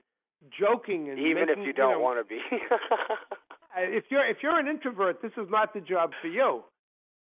joking 0.60 1.10
and 1.10 1.20
Even 1.20 1.46
making, 1.46 1.62
if 1.64 1.68
you 1.68 1.74
don't 1.74 1.94
know, 1.94 2.00
want 2.00 2.20
to 2.20 2.24
be. 2.24 2.40
uh, 2.62 3.16
if 3.78 4.06
you're 4.10 4.28
if 4.28 4.38
you're 4.42 4.60
an 4.60 4.68
introvert, 4.68 5.22
this 5.22 5.32
is 5.38 5.48
not 5.50 5.74
the 5.74 5.82
job 5.82 6.12
for 6.22 6.28
you. 6.28 6.64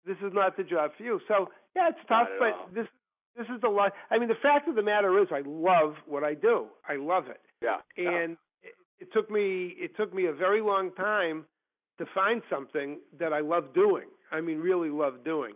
This 0.06 0.18
is 0.26 0.32
not 0.34 0.58
the 0.58 0.64
job 0.64 0.92
for 0.98 1.04
you. 1.04 1.20
So 1.28 1.50
yeah, 1.76 1.90
it's 1.90 2.00
tough, 2.08 2.28
but 2.40 2.54
all. 2.54 2.70
this 2.74 2.88
this 3.36 3.48
is 3.54 3.62
the 3.62 3.70
lot. 3.70 3.94
I 4.12 4.20
mean, 4.20 4.30
the 4.30 4.42
fact 4.42 4.68
of 4.68 4.76
the 4.76 4.84
matter 4.84 5.20
is, 5.22 5.28
I 5.32 5.42
love 5.46 5.96
what 6.08 6.24
I 6.24 6.34
do. 6.34 6.68
I 6.88 6.96
love 6.98 7.28
it, 7.28 7.42
yeah. 7.62 7.78
yeah. 7.98 8.10
and 8.10 8.38
it, 8.62 8.74
it 9.00 9.14
took 9.14 9.30
me 9.32 9.76
it 9.78 9.96
took 9.98 10.14
me 10.14 10.26
a 10.28 10.34
very 10.34 10.62
long 10.62 10.92
time 10.94 11.46
to 11.98 12.06
find 12.14 12.42
something 12.50 13.00
that 13.20 13.34
I 13.34 13.40
love 13.40 13.74
doing. 13.74 14.08
I 14.32 14.42
mean, 14.42 14.60
really 14.60 14.90
love 14.90 15.24
doing. 15.24 15.54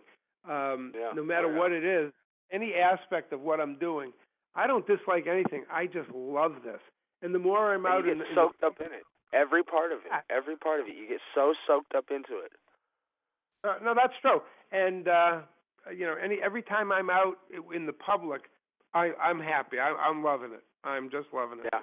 Um, 0.48 0.92
Yeah. 0.96 1.12
No 1.14 1.24
matter 1.24 1.48
Oh, 1.48 1.52
yeah. 1.52 1.58
what 1.60 1.72
it 1.72 1.84
is, 1.84 2.12
any 2.52 2.76
aspect 2.76 3.32
of 3.34 3.42
what 3.42 3.60
I'm 3.60 3.76
doing, 3.76 4.14
I 4.56 4.68
don't 4.68 4.86
dislike 4.86 5.26
anything. 5.28 5.66
I 5.72 5.88
just 5.88 6.10
love 6.12 6.64
this. 6.64 6.82
And 7.22 7.34
the 7.34 7.40
more 7.40 7.74
I'm 7.74 7.86
And 7.86 7.94
out 7.96 8.06
you 8.06 8.12
in, 8.12 8.18
get 8.20 8.28
in 8.30 8.36
soaked 8.36 8.64
up 8.64 8.80
in 8.82 8.92
it. 8.92 9.04
Every 9.32 9.64
part 9.64 9.92
of 9.92 10.06
it. 10.06 10.12
I- 10.12 10.22
Every 10.30 10.56
part 10.58 10.80
of 10.80 10.88
it. 10.88 10.96
You 10.96 11.08
get 11.08 11.22
so 11.34 11.54
soaked 11.66 11.96
up 11.96 12.12
into 12.12 12.38
it. 12.40 12.52
Uh, 13.64 13.78
no, 13.82 13.94
that's 13.96 14.14
true. 14.22 14.42
And 14.72 15.08
uh, 15.08 15.42
you 15.92 16.06
know, 16.06 16.16
any 16.16 16.42
every 16.42 16.62
time 16.62 16.92
I'm 16.92 17.10
out 17.10 17.38
in 17.74 17.86
the 17.86 17.94
public, 17.94 18.50
I 18.94 19.14
I'm 19.14 19.40
happy. 19.40 19.80
I, 19.80 19.90
I'm 19.94 20.22
loving 20.24 20.52
it. 20.52 20.64
I'm 20.84 21.10
just 21.10 21.28
loving 21.34 21.60
it. 21.60 21.70
Yeah. 21.72 21.80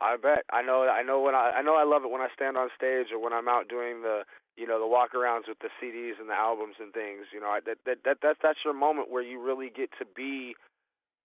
I 0.00 0.16
bet. 0.16 0.44
I 0.52 0.62
know 0.62 0.84
I 0.84 1.02
know 1.02 1.20
when 1.20 1.34
I 1.34 1.58
I 1.58 1.62
know 1.62 1.76
I 1.76 1.84
love 1.84 2.04
it 2.04 2.10
when 2.10 2.20
I 2.20 2.28
stand 2.34 2.56
on 2.56 2.68
stage 2.76 3.08
or 3.12 3.18
when 3.18 3.32
I'm 3.32 3.48
out 3.48 3.68
doing 3.68 4.02
the 4.02 4.22
you 4.58 4.66
know, 4.66 4.80
the 4.80 4.86
walk 4.86 5.14
arounds 5.14 5.46
with 5.46 5.60
the 5.62 5.70
CDs 5.78 6.18
and 6.18 6.28
the 6.28 6.34
albums 6.34 6.74
and 6.80 6.92
things, 6.92 7.30
you 7.32 7.38
know, 7.40 7.46
I, 7.46 7.60
that 7.66 7.78
that 7.86 7.98
that 8.04 8.18
that's 8.22 8.38
that's 8.42 8.58
your 8.64 8.74
moment 8.74 9.10
where 9.10 9.22
you 9.22 9.40
really 9.40 9.70
get 9.70 9.90
to 9.98 10.04
be 10.04 10.54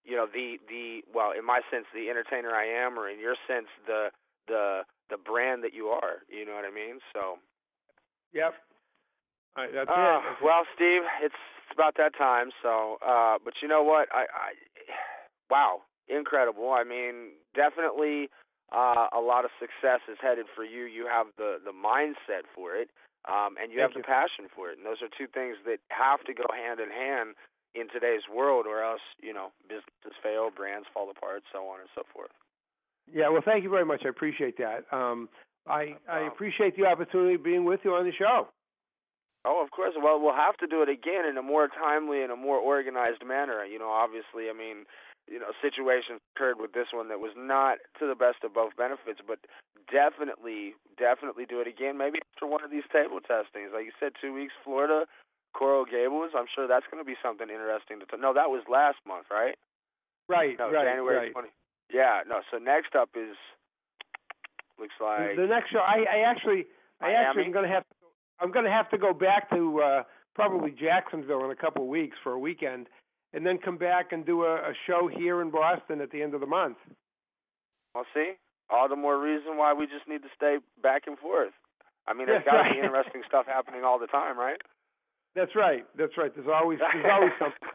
you 0.04 0.16
know, 0.16 0.26
the 0.26 0.58
the 0.68 1.00
well, 1.12 1.32
in 1.32 1.44
my 1.44 1.60
sense 1.70 1.86
the 1.94 2.10
entertainer 2.10 2.50
I 2.50 2.66
am 2.66 2.98
or 2.98 3.08
in 3.08 3.18
your 3.18 3.36
sense 3.48 3.68
the 3.86 4.10
the 4.46 4.82
the 5.10 5.16
brand 5.16 5.64
that 5.64 5.74
you 5.74 5.88
are, 5.88 6.22
you 6.28 6.44
know 6.44 6.54
what 6.54 6.64
I 6.64 6.74
mean? 6.74 7.00
So 7.12 7.38
Yep. 8.32 8.54
All 9.56 9.64
right, 9.64 9.72
that's 9.72 9.90
Uh, 9.90 10.18
it. 10.18 10.44
well, 10.44 10.66
Steve, 10.74 11.02
it's 11.22 11.34
it's 11.64 11.72
about 11.72 11.94
that 11.96 12.16
time. 12.16 12.50
So, 12.62 12.98
uh, 13.00 13.38
but 13.42 13.54
you 13.62 13.68
know 13.68 13.82
what? 13.82 14.08
I, 14.12 14.26
I, 14.28 14.50
wow, 15.50 15.82
incredible. 16.08 16.72
I 16.72 16.84
mean, 16.84 17.32
definitely 17.54 18.28
uh, 18.72 19.08
a 19.12 19.20
lot 19.20 19.44
of 19.44 19.50
success 19.60 20.00
is 20.10 20.18
headed 20.20 20.46
for 20.54 20.64
you. 20.64 20.84
You 20.84 21.06
have 21.06 21.26
the 21.36 21.58
the 21.64 21.72
mindset 21.72 22.48
for 22.54 22.74
it, 22.74 22.88
um, 23.28 23.56
and 23.60 23.72
you 23.72 23.78
Thank 23.80 23.94
have 23.94 24.02
the 24.02 24.06
passion 24.06 24.48
for 24.54 24.70
it. 24.70 24.78
And 24.78 24.86
those 24.86 25.02
are 25.02 25.10
two 25.12 25.28
things 25.28 25.56
that 25.66 25.78
have 25.90 26.24
to 26.24 26.34
go 26.34 26.44
hand 26.52 26.80
in 26.80 26.90
hand 26.90 27.36
in 27.74 27.90
today's 27.90 28.24
world, 28.30 28.66
or 28.66 28.82
else 28.82 29.04
you 29.20 29.34
know 29.34 29.52
businesses 29.68 30.16
fail, 30.22 30.50
brands 30.50 30.86
fall 30.94 31.10
apart, 31.10 31.42
so 31.52 31.66
on 31.68 31.80
and 31.80 31.90
so 31.94 32.02
forth. 32.12 32.32
Yeah. 33.12 33.28
Well, 33.28 33.42
thank 33.44 33.64
you 33.64 33.70
very 33.70 33.84
much. 33.84 34.02
I 34.04 34.08
appreciate 34.08 34.56
that. 34.58 34.88
Um, 34.90 35.28
I 35.66 35.96
I 36.08 36.26
appreciate 36.26 36.76
the 36.76 36.86
opportunity 36.86 37.34
of 37.34 37.44
being 37.44 37.64
with 37.64 37.80
you 37.84 37.94
on 37.94 38.04
the 38.04 38.12
show. 38.12 38.48
Oh, 39.44 39.62
of 39.62 39.70
course. 39.70 39.92
Well, 40.00 40.20
we'll 40.20 40.34
have 40.34 40.56
to 40.58 40.66
do 40.66 40.80
it 40.80 40.88
again 40.88 41.28
in 41.28 41.36
a 41.36 41.42
more 41.42 41.68
timely 41.68 42.22
and 42.22 42.32
a 42.32 42.36
more 42.36 42.56
organized 42.56 43.22
manner. 43.26 43.64
You 43.64 43.78
know, 43.78 43.90
obviously, 43.90 44.48
I 44.48 44.56
mean, 44.56 44.88
you 45.30 45.40
know, 45.40 45.52
situations 45.62 46.20
occurred 46.34 46.60
with 46.60 46.72
this 46.72 46.92
one 46.92 47.08
that 47.08 47.20
was 47.20 47.32
not 47.36 47.78
to 47.98 48.06
the 48.06 48.14
best 48.14 48.44
of 48.44 48.52
both 48.52 48.76
benefits, 48.76 49.20
but 49.24 49.40
definitely, 49.88 50.76
definitely 50.98 51.46
do 51.48 51.60
it 51.60 51.68
again. 51.68 51.96
Maybe 51.96 52.20
after 52.34 52.46
one 52.46 52.62
of 52.62 52.70
these 52.70 52.86
table 52.92 53.20
testings, 53.24 53.72
like 53.72 53.88
you 53.88 53.96
said, 53.98 54.12
two 54.20 54.32
weeks, 54.32 54.52
Florida, 54.62 55.06
Coral 55.54 55.86
Gables. 55.86 56.36
I'm 56.36 56.50
sure 56.52 56.68
that's 56.68 56.84
going 56.90 57.02
to 57.02 57.06
be 57.06 57.16
something 57.22 57.48
interesting 57.48 58.00
to. 58.00 58.06
T- 58.06 58.20
no, 58.20 58.34
that 58.34 58.50
was 58.50 58.62
last 58.68 58.98
month, 59.06 59.26
right? 59.30 59.56
Right. 60.28 60.58
No, 60.58 60.70
right. 60.70 60.84
January 60.84 61.30
right. 61.30 61.32
20. 61.32 61.48
Yeah. 61.92 62.20
No. 62.28 62.42
So 62.50 62.58
next 62.58 62.94
up 62.94 63.10
is 63.14 63.36
looks 64.78 64.98
like 65.00 65.36
the 65.36 65.46
next 65.46 65.70
show. 65.70 65.78
I, 65.78 66.04
I 66.04 66.18
actually, 66.26 66.66
I 67.00 67.12
Miami? 67.12 67.16
actually 67.16 67.44
am 67.46 67.52
going 67.52 67.68
to 67.68 67.72
have. 67.72 67.84
To, 67.84 67.94
I'm 68.40 68.50
going 68.50 68.64
to 68.64 68.70
have 68.70 68.90
to 68.90 68.98
go 68.98 69.14
back 69.14 69.48
to 69.50 69.80
uh, 69.80 70.02
probably 70.34 70.72
Jacksonville 70.72 71.44
in 71.44 71.50
a 71.50 71.56
couple 71.56 71.82
of 71.82 71.88
weeks 71.88 72.16
for 72.22 72.32
a 72.32 72.38
weekend, 72.38 72.88
and 73.34 73.44
then 73.44 73.58
come 73.58 73.76
back 73.76 74.12
and 74.12 74.24
do 74.24 74.44
a, 74.44 74.54
a 74.54 74.72
show 74.86 75.10
here 75.12 75.42
in 75.42 75.50
Boston 75.50 76.00
at 76.00 76.10
the 76.10 76.22
end 76.22 76.34
of 76.34 76.40
the 76.40 76.46
month. 76.46 76.78
Well, 77.94 78.06
see, 78.14 78.34
all 78.70 78.88
the 78.88 78.96
more 78.96 79.20
reason 79.20 79.56
why 79.56 79.74
we 79.74 79.86
just 79.86 80.08
need 80.08 80.22
to 80.22 80.28
stay 80.36 80.58
back 80.82 81.02
and 81.06 81.18
forth. 81.18 81.52
I 82.06 82.14
mean, 82.14 82.26
there's 82.26 82.44
got 82.44 82.62
to 82.62 82.70
be 82.70 82.78
interesting 82.78 83.22
stuff 83.26 83.46
happening 83.46 83.82
all 83.84 83.98
the 83.98 84.06
time, 84.06 84.38
right? 84.38 84.60
That's 85.34 85.54
right. 85.56 85.84
That's 85.98 86.16
right. 86.16 86.32
There's 86.34 86.48
always 86.48 86.78
there's 86.78 87.10
always 87.10 87.32
something. 87.38 87.58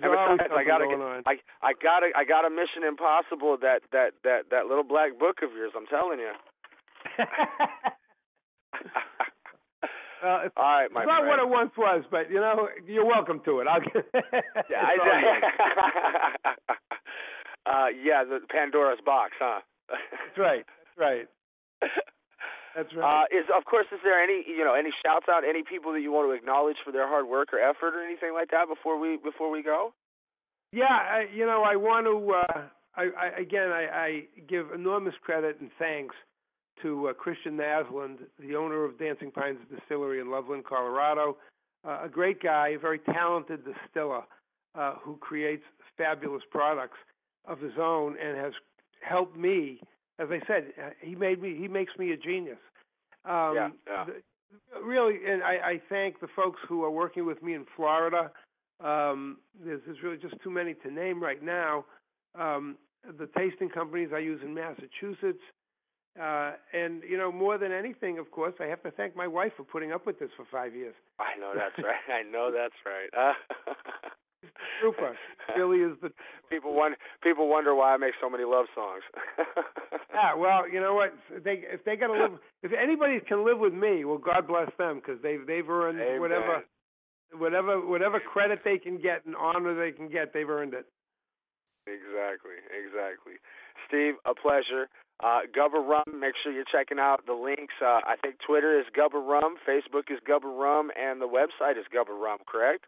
There's 0.00 0.14
always 0.16 0.38
besides, 0.38 0.54
I 0.54 0.62
gotta 0.62 0.84
going 0.84 1.02
get, 1.02 1.10
on. 1.10 1.22
I 1.26 1.42
I 1.58 1.72
got 1.74 2.04
a 2.06 2.14
I 2.14 2.22
got 2.22 2.46
a 2.46 2.50
Mission 2.50 2.86
Impossible 2.86 3.58
that 3.60 3.82
that 3.90 4.14
that 4.22 4.46
that 4.52 4.66
little 4.66 4.84
black 4.84 5.18
book 5.18 5.42
of 5.42 5.50
yours. 5.50 5.72
I'm 5.74 5.90
telling 5.90 6.20
you. 6.20 6.30
it's, 10.22 10.54
all 10.56 10.62
right, 10.62 10.90
my 10.92 11.02
it's 11.02 11.08
not 11.08 11.22
friend. 11.22 11.28
what 11.28 11.38
it 11.38 11.48
once 11.48 11.72
was, 11.76 12.04
but 12.10 12.30
you 12.30 12.40
know, 12.40 12.68
you're 12.86 13.06
welcome 13.06 13.40
to 13.44 13.60
it. 13.60 13.66
I'll 13.66 13.80
get. 13.80 14.04
yeah. 14.70 14.82
I, 14.84 14.96
uh, 17.66 17.88
yeah, 18.02 18.24
the 18.24 18.40
Pandora's 18.50 19.00
box, 19.04 19.32
huh? 19.38 19.60
That's 19.88 20.38
right. 20.38 20.64
That's 20.66 20.98
right. 20.98 21.28
That's 22.74 22.94
right. 22.94 23.22
Uh, 23.22 23.36
is 23.36 23.46
of 23.56 23.64
course 23.64 23.86
is 23.92 24.00
there 24.04 24.22
any 24.22 24.44
you 24.46 24.64
know 24.64 24.74
any 24.74 24.90
shouts 25.04 25.26
out 25.30 25.42
any 25.48 25.62
people 25.62 25.92
that 25.92 26.00
you 26.00 26.12
want 26.12 26.28
to 26.28 26.32
acknowledge 26.32 26.76
for 26.84 26.92
their 26.92 27.08
hard 27.08 27.26
work 27.26 27.52
or 27.52 27.58
effort 27.58 27.94
or 27.94 28.04
anything 28.04 28.32
like 28.34 28.50
that 28.50 28.68
before 28.68 28.98
we 28.98 29.16
before 29.16 29.50
we 29.50 29.62
go? 29.62 29.92
Yeah, 30.72 30.84
I, 30.84 31.26
you 31.34 31.46
know, 31.46 31.62
I 31.62 31.76
want 31.76 32.06
to. 32.06 32.34
Uh, 32.34 32.62
I, 32.94 33.02
I 33.16 33.40
again, 33.40 33.70
I, 33.70 33.86
I 33.90 34.22
give 34.48 34.72
enormous 34.74 35.14
credit 35.22 35.60
and 35.60 35.70
thanks 35.78 36.14
to 36.82 37.08
uh, 37.08 37.12
Christian 37.14 37.56
Naslund, 37.56 38.18
the 38.38 38.54
owner 38.56 38.84
of 38.84 38.98
Dancing 38.98 39.30
Pines 39.30 39.58
Distillery 39.74 40.20
in 40.20 40.30
Loveland, 40.30 40.64
Colorado. 40.64 41.36
Uh, 41.86 42.00
a 42.04 42.08
great 42.08 42.42
guy, 42.42 42.68
a 42.70 42.78
very 42.78 42.98
talented 42.98 43.60
distiller 43.64 44.22
uh, 44.74 44.94
who 45.02 45.16
creates 45.16 45.62
fabulous 45.96 46.42
products 46.50 46.98
of 47.46 47.60
his 47.60 47.72
own 47.80 48.16
and 48.22 48.36
has 48.36 48.52
helped 49.00 49.36
me. 49.36 49.80
As 50.18 50.28
I 50.30 50.40
said, 50.46 50.72
uh, 50.82 50.90
he 51.00 51.14
made 51.14 51.40
me. 51.40 51.56
He 51.56 51.68
makes 51.68 51.92
me 51.98 52.12
a 52.12 52.16
genius. 52.16 52.58
Um, 53.24 53.54
Yeah, 53.54 53.68
yeah. 53.86 54.04
the- 54.06 54.22
really, 54.82 55.18
and 55.26 55.42
I, 55.42 55.54
I 55.72 55.82
thank 55.88 56.20
the 56.20 56.28
folks 56.34 56.58
who 56.68 56.82
are 56.82 56.90
working 56.90 57.26
with 57.26 57.42
me 57.42 57.54
in 57.54 57.66
Florida. 57.76 58.30
Um, 58.82 59.38
there's, 59.64 59.80
there's 59.86 60.02
really 60.02 60.16
just 60.16 60.34
too 60.42 60.50
many 60.50 60.74
to 60.74 60.90
name 60.90 61.22
right 61.22 61.42
now. 61.42 61.84
Um, 62.34 62.76
the 63.18 63.28
tasting 63.36 63.68
companies 63.68 64.10
I 64.14 64.18
use 64.18 64.40
in 64.42 64.54
Massachusetts, 64.54 65.42
uh, 66.20 66.52
and 66.72 67.02
you 67.08 67.16
know, 67.16 67.30
more 67.30 67.58
than 67.58 67.72
anything, 67.72 68.18
of 68.18 68.30
course, 68.30 68.54
I 68.60 68.66
have 68.66 68.82
to 68.82 68.90
thank 68.90 69.14
my 69.16 69.26
wife 69.26 69.52
for 69.56 69.64
putting 69.64 69.92
up 69.92 70.06
with 70.06 70.18
this 70.18 70.30
for 70.36 70.46
five 70.50 70.74
years. 70.74 70.94
I 71.18 71.38
know 71.38 71.52
that's 71.54 71.78
right. 71.84 72.06
I 72.08 72.22
know 72.30 72.50
that's 72.52 72.74
right. 72.86 73.34
Trooper, 74.80 75.16
She 75.46 75.60
really 75.60 75.78
is 75.78 75.98
the. 76.00 76.10
people 76.50 76.74
wonder 76.74 76.96
people 77.22 77.48
wonder 77.48 77.74
why 77.74 77.94
I 77.94 77.96
make 77.96 78.14
so 78.20 78.30
many 78.30 78.44
love 78.44 78.66
songs. 78.74 79.02
Ah, 80.14 80.36
well, 80.36 80.68
you 80.68 80.80
know 80.80 80.94
what? 80.94 81.12
If 81.30 81.44
they 81.44 81.62
if 81.66 81.84
they 81.84 81.96
got 81.96 82.08
to 82.08 82.12
live, 82.12 82.38
if 82.62 82.72
anybody 82.72 83.18
can 83.20 83.44
live 83.44 83.58
with 83.58 83.74
me, 83.74 84.04
well, 84.04 84.18
God 84.18 84.46
bless 84.46 84.70
them 84.78 85.00
because 85.04 85.20
they've 85.22 85.44
they've 85.46 85.68
earned 85.68 86.00
Amen. 86.00 86.20
whatever 86.20 86.62
whatever 87.36 87.86
whatever 87.86 88.20
credit 88.20 88.60
they 88.64 88.78
can 88.78 88.98
get 88.98 89.26
and 89.26 89.34
honor 89.36 89.74
they 89.74 89.90
can 89.92 90.08
get, 90.08 90.32
they've 90.32 90.48
earned 90.48 90.74
it. 90.74 90.86
Exactly, 91.86 92.58
exactly. 92.70 93.34
Steve, 93.88 94.14
a 94.24 94.34
pleasure. 94.34 94.88
Uh, 95.22 95.40
Gubba 95.50 95.82
Rum, 95.82 96.20
make 96.20 96.34
sure 96.42 96.52
you're 96.52 96.68
checking 96.70 96.98
out 96.98 97.26
the 97.26 97.32
links. 97.32 97.74
Uh, 97.82 98.00
I 98.06 98.14
think 98.22 98.36
Twitter 98.46 98.78
is 98.78 98.86
Gubba 98.96 99.18
Rum, 99.18 99.56
Facebook 99.68 100.10
is 100.10 100.18
Gubba 100.28 100.46
Rum, 100.46 100.90
and 100.96 101.20
the 101.20 101.26
website 101.26 101.76
is 101.78 101.84
Gubba 101.92 102.14
Rum, 102.18 102.38
correct? 102.46 102.84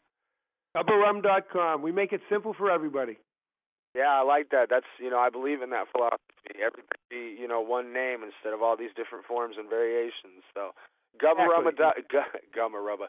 GubbaRum.com. 0.77 1.83
We 1.83 1.91
make 1.91 2.13
it 2.13 2.21
simple 2.31 2.55
for 2.55 2.71
everybody. 2.71 3.19
Yeah, 3.95 4.11
I 4.15 4.23
like 4.23 4.51
that. 4.51 4.69
That's 4.71 4.87
you 5.01 5.11
know, 5.11 5.19
I 5.19 5.31
believe 5.31 5.63
in 5.63 5.71
that 5.71 5.87
philosophy. 5.91 6.23
Everybody, 6.55 7.35
you 7.41 7.49
know, 7.49 7.61
one 7.61 7.93
name 7.93 8.23
instead 8.23 8.55
of 8.55 8.63
all 8.63 8.77
these 8.77 8.95
different 8.95 9.27
forms 9.27 9.57
and 9.59 9.69
variations. 9.69 10.47
So 10.55 10.71
Gubbarumma 11.19 11.75
Exactly. 11.75 12.07
dot 12.07 12.27
Gumma 12.55 12.79
Rubba. 12.79 13.09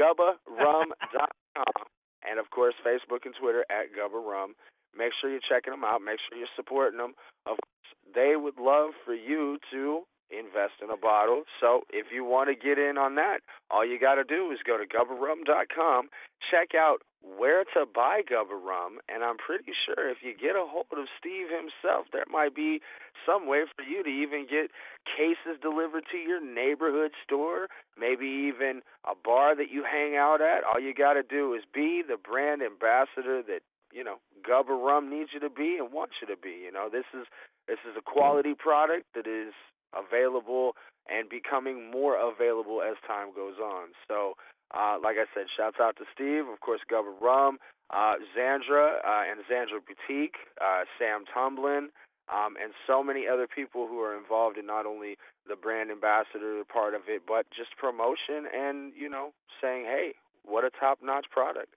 Gubbarum.com 0.00 1.66
and 2.28 2.38
of 2.40 2.48
course 2.50 2.74
Facebook 2.80 3.26
and 3.28 3.34
Twitter 3.38 3.64
at 3.68 3.92
Gubba 3.92 4.16
Rum. 4.16 4.54
Make 4.96 5.12
sure 5.20 5.28
you're 5.28 5.44
checking 5.44 5.72
them 5.72 5.84
out. 5.84 6.00
Make 6.00 6.18
sure 6.24 6.38
you're 6.38 6.48
supporting 6.56 6.98
them. 6.98 7.12
Of 7.44 7.58
course, 7.60 7.73
they 8.14 8.34
would 8.36 8.58
love 8.58 8.90
for 9.04 9.14
you 9.14 9.58
to 9.72 10.02
invest 10.30 10.82
in 10.82 10.90
a 10.90 10.96
bottle. 10.96 11.42
So 11.60 11.82
if 11.90 12.06
you 12.12 12.24
want 12.24 12.48
to 12.48 12.56
get 12.56 12.78
in 12.78 12.98
on 12.98 13.14
that, 13.16 13.40
all 13.70 13.86
you 13.86 14.00
got 14.00 14.16
to 14.16 14.24
do 14.24 14.50
is 14.50 14.58
go 14.66 14.78
to 14.78 14.86
gubbarum.com, 14.86 16.08
check 16.50 16.74
out 16.76 17.02
where 17.24 17.64
to 17.72 17.86
buy 17.86 18.20
Gubba 18.20 18.52
Rum, 18.52 18.98
and 19.08 19.24
I'm 19.24 19.38
pretty 19.38 19.72
sure 19.86 20.10
if 20.10 20.18
you 20.20 20.34
get 20.36 20.56
a 20.56 20.66
hold 20.68 20.92
of 20.92 21.08
Steve 21.18 21.48
himself, 21.48 22.06
there 22.12 22.28
might 22.30 22.54
be 22.54 22.80
some 23.24 23.48
way 23.48 23.64
for 23.74 23.82
you 23.82 24.02
to 24.02 24.10
even 24.10 24.44
get 24.44 24.70
cases 25.08 25.58
delivered 25.62 26.04
to 26.12 26.18
your 26.18 26.44
neighborhood 26.44 27.12
store, 27.24 27.68
maybe 27.98 28.26
even 28.26 28.82
a 29.08 29.14
bar 29.16 29.56
that 29.56 29.70
you 29.70 29.84
hang 29.84 30.16
out 30.16 30.42
at. 30.42 30.64
All 30.64 30.80
you 30.80 30.92
got 30.92 31.14
to 31.14 31.22
do 31.22 31.54
is 31.54 31.62
be 31.72 32.02
the 32.06 32.18
brand 32.18 32.60
ambassador 32.60 33.42
that 33.42 33.64
you 33.94 34.04
know 34.04 34.16
Gubba 34.42 34.74
Rum 34.74 35.08
needs 35.08 35.30
you 35.32 35.40
to 35.40 35.50
be 35.50 35.78
and 35.78 35.92
wants 35.92 36.14
you 36.20 36.26
to 36.26 36.40
be. 36.40 36.66
You 36.66 36.72
know 36.72 36.88
this 36.90 37.06
is 37.14 37.26
this 37.68 37.78
is 37.88 37.96
a 37.96 38.02
quality 38.02 38.54
product 38.58 39.06
that 39.14 39.26
is 39.26 39.54
available 39.94 40.72
and 41.08 41.28
becoming 41.28 41.90
more 41.90 42.16
available 42.18 42.82
as 42.82 42.96
time 43.06 43.28
goes 43.34 43.56
on. 43.62 43.88
So 44.08 44.34
uh, 44.74 44.96
like 45.02 45.16
I 45.16 45.26
said, 45.34 45.46
shouts 45.56 45.76
out 45.80 45.96
to 45.96 46.04
Steve, 46.12 46.48
of 46.48 46.60
course, 46.60 46.80
Gubba 46.90 47.14
Rum, 47.20 47.58
uh, 47.90 48.14
Zandra 48.36 48.98
uh, 49.06 49.22
and 49.28 49.40
Zandra 49.46 49.78
Boutique, 49.78 50.36
uh, 50.60 50.82
Sam 50.98 51.24
Tumblin, 51.30 51.88
um, 52.32 52.56
and 52.60 52.72
so 52.86 53.02
many 53.02 53.28
other 53.28 53.46
people 53.46 53.86
who 53.86 54.00
are 54.00 54.16
involved 54.16 54.56
in 54.56 54.66
not 54.66 54.86
only 54.86 55.16
the 55.46 55.56
brand 55.56 55.90
ambassador 55.90 56.64
part 56.64 56.94
of 56.94 57.02
it, 57.08 57.22
but 57.26 57.46
just 57.54 57.76
promotion 57.76 58.48
and, 58.52 58.92
you 58.96 59.08
know, 59.10 59.32
saying, 59.60 59.84
hey, 59.84 60.14
what 60.44 60.64
a 60.64 60.70
top 60.70 60.98
notch 61.02 61.26
product. 61.30 61.74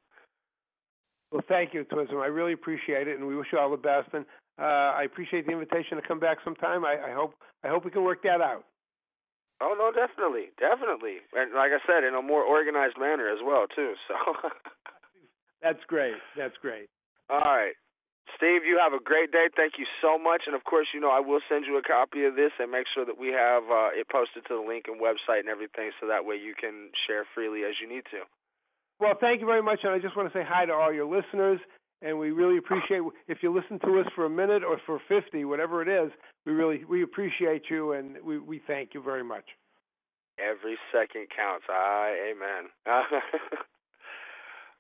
Well, 1.32 1.44
thank 1.48 1.74
you, 1.74 1.84
Twism. 1.84 2.22
I 2.24 2.28
really 2.28 2.54
appreciate 2.54 3.08
it, 3.08 3.18
and 3.20 3.28
we 3.28 3.36
wish 3.36 3.48
you 3.52 3.60
all 3.60 3.70
the 3.70 3.78
best. 3.78 4.10
And 4.14 4.26
uh, 4.60 4.96
I 4.96 5.04
appreciate 5.04 5.46
the 5.46 5.52
invitation 5.52 5.98
to 6.00 6.08
come 6.08 6.20
back 6.20 6.38
sometime. 6.44 6.86
I, 6.86 6.96
I 7.10 7.14
hope 7.14 7.34
I 7.64 7.68
hope 7.68 7.84
we 7.86 7.92
can 7.92 8.04
work 8.04 8.24
that 8.24 8.42
out. 8.42 8.64
Oh 9.60 9.74
no, 9.74 9.90
definitely, 9.92 10.54
definitely, 10.62 11.18
and 11.34 11.52
like 11.54 11.72
I 11.74 11.82
said, 11.90 12.06
in 12.06 12.14
a 12.14 12.22
more 12.22 12.44
organized 12.44 12.96
manner 12.98 13.28
as 13.28 13.40
well 13.44 13.66
too. 13.68 13.94
So, 14.08 14.16
That's 15.64 15.82
great. 15.88 16.14
That's 16.38 16.54
great. 16.62 16.88
all 17.30 17.42
right, 17.42 17.74
Steve, 18.38 18.62
you 18.64 18.78
have 18.78 18.94
a 18.94 19.02
great 19.04 19.32
day. 19.32 19.50
Thank 19.58 19.74
you 19.82 19.86
so 20.00 20.18
much, 20.18 20.44
and 20.46 20.56
of 20.56 20.64
course, 20.64 20.88
you 20.94 21.00
know 21.02 21.10
I 21.10 21.20
will 21.20 21.42
send 21.50 21.66
you 21.66 21.78
a 21.78 21.82
copy 21.82 22.24
of 22.26 22.36
this 22.36 22.52
and 22.60 22.72
make 22.72 22.86
sure 22.94 23.04
that 23.06 23.18
we 23.18 23.30
have 23.30 23.64
uh, 23.66 23.90
it 23.98 24.08
posted 24.10 24.46
to 24.48 24.62
the 24.62 24.66
link 24.66 24.86
and 24.88 25.02
website 25.02 25.42
and 25.42 25.50
everything, 25.50 25.90
so 26.00 26.06
that 26.08 26.24
way 26.24 26.36
you 26.38 26.54
can 26.54 26.94
share 27.08 27.26
freely 27.34 27.66
as 27.66 27.74
you 27.82 27.90
need 27.90 28.06
to. 28.14 28.22
Well, 29.00 29.14
thank 29.20 29.42
you 29.42 29.46
very 29.46 29.62
much, 29.62 29.80
and 29.84 29.94
I 29.94 30.00
just 30.00 30.16
want 30.18 30.32
to 30.32 30.38
say 30.38 30.44
hi 30.48 30.66
to 30.66 30.74
all 30.74 30.92
your 30.92 31.06
listeners. 31.06 31.60
And 32.02 32.20
we 32.20 32.30
really 32.32 32.58
appreciate 32.58 33.02
if 33.28 33.40
you 33.42 33.54
listen 33.54 33.80
to 33.80 34.00
us 34.00 34.06
for 34.16 34.26
a 34.26 34.30
minute 34.30 34.64
or 34.64 34.80
for 34.86 35.00
fifty, 35.08 35.46
whatever 35.46 35.82
it 35.82 35.88
is. 35.88 36.12
We 36.46 36.52
really 36.54 36.86
we 36.86 37.02
appreciate 37.04 37.64
you, 37.70 37.94
and 37.94 38.18
we 38.24 38.38
we 38.38 38.62
thank 38.68 38.94
you 38.94 39.02
very 39.02 39.24
much. 39.24 39.46
Every 40.38 40.78
second 40.92 41.28
counts. 41.36 41.66
Aye, 41.70 42.34
amen. 42.36 42.70